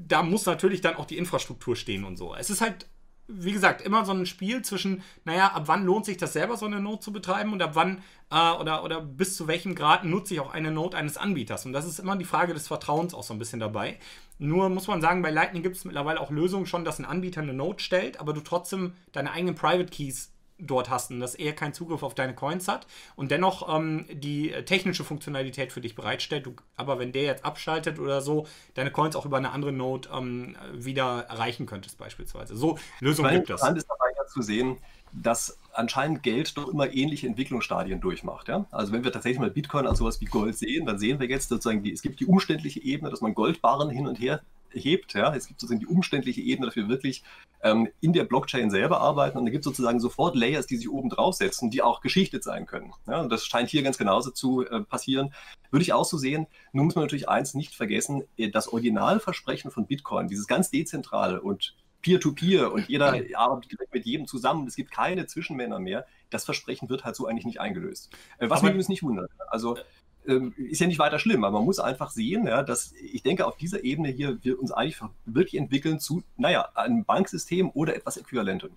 [0.08, 2.34] da muss natürlich dann auch die Infrastruktur stehen und so.
[2.34, 2.86] Es ist halt
[3.26, 6.66] wie gesagt, immer so ein Spiel zwischen, naja, ab wann lohnt sich das selber, so
[6.66, 10.34] eine Note zu betreiben und ab wann äh, oder, oder bis zu welchem Grad nutze
[10.34, 11.64] ich auch eine Note eines Anbieters.
[11.64, 13.98] Und das ist immer die Frage des Vertrauens auch so ein bisschen dabei.
[14.38, 17.40] Nur muss man sagen, bei Lightning gibt es mittlerweile auch Lösungen schon, dass ein Anbieter
[17.40, 20.33] eine Note stellt, aber du trotzdem deine eigenen Private Keys
[20.66, 22.86] dort hast und dass er keinen Zugriff auf deine Coins hat
[23.16, 26.46] und dennoch ähm, die technische Funktionalität für dich bereitstellt.
[26.46, 30.08] Du, aber wenn der jetzt abschaltet oder so, deine Coins auch über eine andere Node
[30.12, 32.56] ähm, wieder erreichen könntest beispielsweise.
[32.56, 33.50] So Lösungen gibt es.
[33.50, 34.78] Interessant ist dabei ja zu sehen,
[35.12, 38.48] dass anscheinend Geld doch immer ähnliche Entwicklungsstadien durchmacht.
[38.48, 38.66] Ja?
[38.70, 41.48] Also wenn wir tatsächlich mal Bitcoin als sowas wie Gold sehen, dann sehen wir jetzt
[41.48, 44.40] sozusagen, die, es gibt die umständliche Ebene, dass man Goldbarren hin und her
[44.74, 45.14] hebt.
[45.14, 45.34] Ja?
[45.34, 47.22] Es gibt sozusagen die umständliche Ebene, dass wir wirklich
[47.62, 50.90] ähm, in der Blockchain selber arbeiten und da gibt es sozusagen sofort Layers, die sich
[50.90, 52.92] oben draufsetzen, die auch geschichtet sein können.
[53.06, 53.20] Ja?
[53.20, 55.32] Und das scheint hier ganz genauso zu äh, passieren.
[55.70, 56.46] Würde ich auch so sehen.
[56.72, 61.40] Nun muss man natürlich eins nicht vergessen, äh, das Originalversprechen von Bitcoin, dieses ganz dezentrale
[61.40, 64.66] und Peer-to-Peer -Peer und jeder arbeitet direkt mit jedem zusammen.
[64.66, 66.06] Es gibt keine Zwischenmänner mehr.
[66.28, 68.10] Das Versprechen wird halt so eigentlich nicht eingelöst.
[68.38, 69.30] Äh, was mich übrigens nicht wundert.
[69.48, 69.78] Also
[70.26, 73.46] ähm, ist ja nicht weiter schlimm, aber man muss einfach sehen, ja, dass ich denke,
[73.46, 78.16] auf dieser Ebene hier wir uns eigentlich wirklich entwickeln zu, naja, einem Banksystem oder etwas
[78.16, 78.70] Äquivalenten.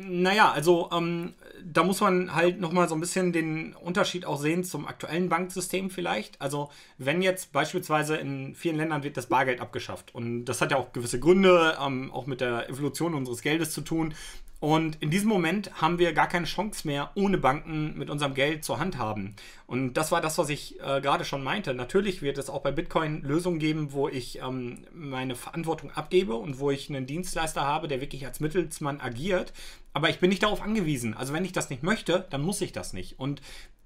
[0.00, 4.62] Naja, also ähm, da muss man halt nochmal so ein bisschen den Unterschied auch sehen
[4.62, 6.40] zum aktuellen Banksystem vielleicht.
[6.40, 10.76] Also wenn jetzt beispielsweise in vielen Ländern wird das Bargeld abgeschafft und das hat ja
[10.76, 14.14] auch gewisse Gründe, ähm, auch mit der Evolution unseres Geldes zu tun.
[14.60, 18.64] Und in diesem Moment haben wir gar keine Chance mehr, ohne Banken mit unserem Geld
[18.64, 19.36] zur Hand haben.
[19.68, 21.74] Und das war das, was ich äh, gerade schon meinte.
[21.74, 26.58] Natürlich wird es auch bei Bitcoin Lösungen geben, wo ich ähm, meine Verantwortung abgebe und
[26.58, 29.52] wo ich einen Dienstleister habe, der wirklich als Mittelsmann agiert.
[29.92, 31.14] Aber ich bin nicht darauf angewiesen.
[31.14, 33.20] Also wenn ich das nicht möchte, dann muss ich das nicht.
[33.20, 33.40] Und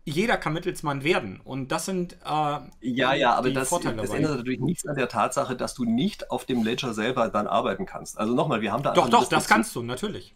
[0.05, 1.39] jeder kann Mittelsmann werden.
[1.45, 5.55] Und das sind äh, ja, ja, aber das, das ändert natürlich nichts an der Tatsache,
[5.55, 8.19] dass du nicht auf dem Ledger selber dann arbeiten kannst.
[8.19, 10.35] Also nochmal, wir haben da doch, doch, das kannst du natürlich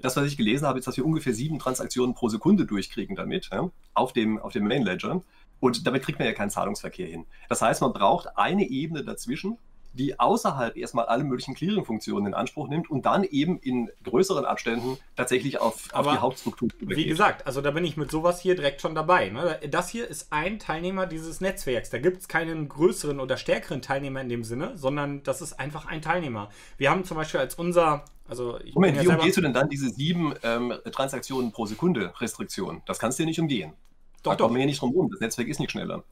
[0.00, 3.50] das, was ich gelesen habe, ist, dass wir ungefähr sieben Transaktionen pro Sekunde durchkriegen damit,
[3.52, 5.22] ja, auf, dem, auf dem Main Ledger.
[5.60, 7.26] Und damit kriegt man ja keinen Zahlungsverkehr hin.
[7.48, 9.58] Das heißt, man braucht eine Ebene dazwischen,
[10.00, 14.96] die außerhalb erstmal alle möglichen Clearing-Funktionen in Anspruch nimmt und dann eben in größeren Abständen
[15.14, 17.04] tatsächlich auf, auf die Hauptstruktur übergeht.
[17.04, 19.28] Wie gesagt, also da bin ich mit sowas hier direkt schon dabei.
[19.28, 19.60] Ne?
[19.70, 21.90] Das hier ist ein Teilnehmer dieses Netzwerks.
[21.90, 25.86] Da gibt es keinen größeren oder stärkeren Teilnehmer in dem Sinne, sondern das ist einfach
[25.86, 26.48] ein Teilnehmer.
[26.78, 29.90] Wir haben zum Beispiel als unser also Moment, ja wie umgehst du denn dann diese
[29.90, 32.80] sieben ähm, Transaktionen pro Sekunde Restriktion?
[32.86, 33.74] Das kannst du ja nicht umgehen.
[34.22, 34.46] Doch, da doch.
[34.46, 35.10] kommen wir nicht drum rum.
[35.10, 36.04] Das Netzwerk ist nicht schneller.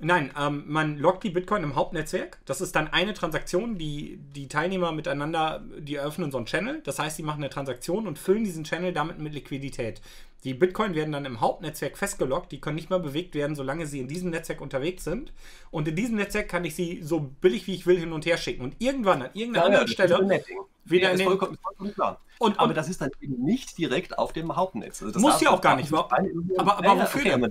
[0.00, 2.38] Nein, ähm, man loggt die Bitcoin im Hauptnetzwerk.
[2.46, 6.80] Das ist dann eine Transaktion, die die Teilnehmer miteinander, die eröffnen so einen Channel.
[6.84, 10.00] Das heißt, sie machen eine Transaktion und füllen diesen Channel damit mit Liquidität.
[10.42, 12.52] Die Bitcoin werden dann im Hauptnetzwerk festgelockt.
[12.52, 15.32] Die können nicht mehr bewegt werden, solange sie in diesem Netzwerk unterwegs sind.
[15.70, 18.36] Und in diesem Netzwerk kann ich sie so billig wie ich will hin und her
[18.36, 18.62] schicken.
[18.62, 20.44] Und irgendwann an irgendeiner ja, anderen Stelle
[20.84, 22.20] wieder ja, in den vollkommen, vollkommen klar.
[22.38, 25.02] Und, aber das ist dann eben nicht direkt auf dem Hauptnetz.
[25.02, 25.90] Also muss ja auch gar nicht.
[25.90, 26.12] Aber,
[26.58, 27.50] aber wofür okay, denn?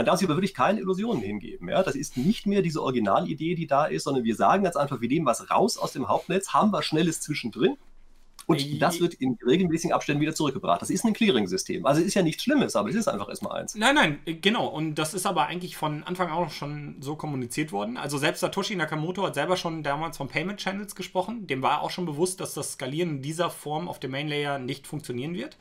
[0.00, 1.68] Man darf sich aber wirklich keine Illusionen hingeben.
[1.68, 1.82] Ja?
[1.82, 5.08] Das ist nicht mehr diese Originalidee, die da ist, sondern wir sagen ganz einfach, wir
[5.10, 7.76] nehmen was raus aus dem Hauptnetz, haben was Schnelles zwischendrin
[8.50, 10.82] und das wird in regelmäßigen Abständen wieder zurückgebracht.
[10.82, 11.86] Das ist ein Clearing-System.
[11.86, 13.76] Also es ist ja nichts Schlimmes, aber es ist einfach erstmal eins.
[13.76, 14.66] Nein, nein, genau.
[14.66, 17.96] Und das ist aber eigentlich von Anfang an auch schon so kommuniziert worden.
[17.96, 21.46] Also selbst Satoshi Nakamoto hat selber schon damals von Payment Channels gesprochen.
[21.46, 24.58] Dem war auch schon bewusst, dass das Skalieren in dieser Form auf dem Main Layer
[24.58, 25.56] nicht funktionieren wird.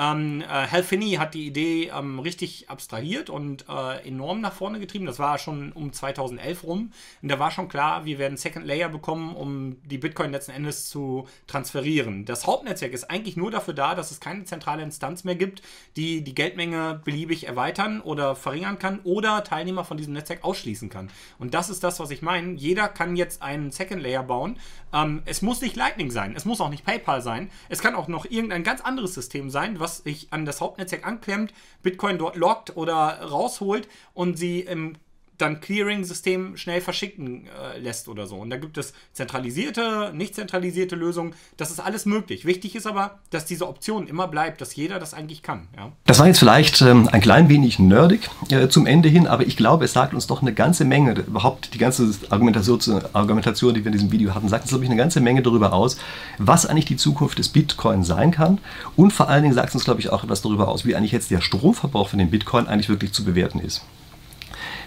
[0.00, 4.80] Ähm, äh, Hal Finney hat die Idee ähm, richtig abstrahiert und äh, enorm nach vorne
[4.80, 5.04] getrieben.
[5.04, 6.92] Das war schon um 2011 rum.
[7.20, 10.88] Und da war schon klar, wir werden Second Layer bekommen, um die Bitcoin letzten Endes
[10.88, 12.24] zu transferieren.
[12.24, 15.60] Das Hauptnetzwerk ist eigentlich nur dafür da, dass es keine zentrale Instanz mehr gibt,
[15.96, 21.10] die die Geldmenge beliebig erweitern oder verringern kann oder Teilnehmer von diesem Netzwerk ausschließen kann.
[21.38, 22.54] Und das ist das, was ich meine.
[22.54, 24.56] Jeder kann jetzt einen Second Layer bauen.
[24.94, 27.50] Ähm, es muss nicht Lightning sein, es muss auch nicht PayPal sein.
[27.68, 31.52] Es kann auch noch irgendein ganz anderes System sein, was sich an das Hauptnetzwerk anklemmt,
[31.82, 34.94] Bitcoin dort lockt oder rausholt und sie im
[35.40, 38.36] dann Clearing-System schnell verschicken äh, lässt oder so.
[38.36, 41.34] Und da gibt es zentralisierte, nicht zentralisierte Lösungen.
[41.56, 42.44] Das ist alles möglich.
[42.44, 45.68] Wichtig ist aber, dass diese Option immer bleibt, dass jeder das eigentlich kann.
[45.76, 45.92] Ja?
[46.04, 49.56] Das war jetzt vielleicht ähm, ein klein wenig nerdig äh, zum Ende hin, aber ich
[49.56, 53.86] glaube, es sagt uns doch eine ganze Menge, überhaupt die ganze Argumentation, Argumentation die wir
[53.86, 55.96] in diesem Video hatten, sagt uns, glaube ich, eine ganze Menge darüber aus,
[56.38, 58.58] was eigentlich die Zukunft des Bitcoin sein kann.
[58.96, 61.12] Und vor allen Dingen sagt es uns, glaube ich, auch etwas darüber aus, wie eigentlich
[61.12, 63.82] jetzt der Stromverbrauch von dem Bitcoin eigentlich wirklich zu bewerten ist.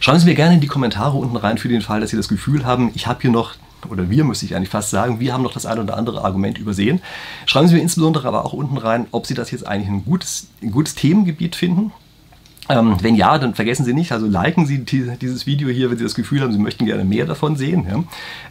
[0.04, 2.28] Schreiben Sie mir gerne in die Kommentare unten rein für den Fall, dass Sie das
[2.28, 3.56] Gefühl haben, ich habe hier noch
[3.90, 6.58] oder wir müsste ich eigentlich fast sagen, wir haben noch das ein oder andere Argument
[6.58, 7.02] übersehen.
[7.46, 10.48] Schreiben Sie mir insbesondere aber auch unten rein, ob Sie das jetzt eigentlich ein gutes,
[10.62, 11.94] ein gutes Themengebiet finden
[12.70, 15.98] ähm, wenn ja, dann vergessen Sie nicht, also liken Sie die, dieses Video hier, wenn
[15.98, 17.86] Sie das Gefühl haben, Sie möchten gerne mehr davon sehen.
[17.90, 18.04] Ja?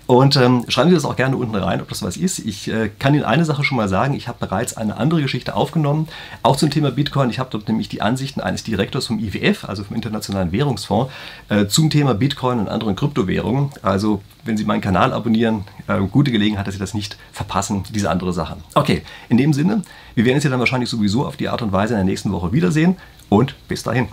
[0.06, 2.38] Und ähm, schreiben Sie das auch gerne unten rein, ob das was ist.
[2.40, 5.54] Ich äh, kann Ihnen eine Sache schon mal sagen, ich habe bereits eine andere Geschichte
[5.54, 6.08] aufgenommen,
[6.42, 7.30] auch zum Thema Bitcoin.
[7.30, 11.10] Ich habe dort nämlich die Ansichten eines Direktors vom IWF, also vom Internationalen Währungsfonds,
[11.48, 13.70] äh, zum Thema Bitcoin und anderen Kryptowährungen.
[13.80, 18.10] Also wenn Sie meinen Kanal abonnieren, äh, gute Gelegenheit, dass Sie das nicht verpassen, diese
[18.10, 18.58] andere Sache.
[18.74, 19.82] Okay, in dem Sinne,
[20.14, 22.30] wir werden uns ja dann wahrscheinlich sowieso auf die Art und Weise in der nächsten
[22.30, 22.96] Woche wiedersehen
[23.32, 24.08] und bis dahin.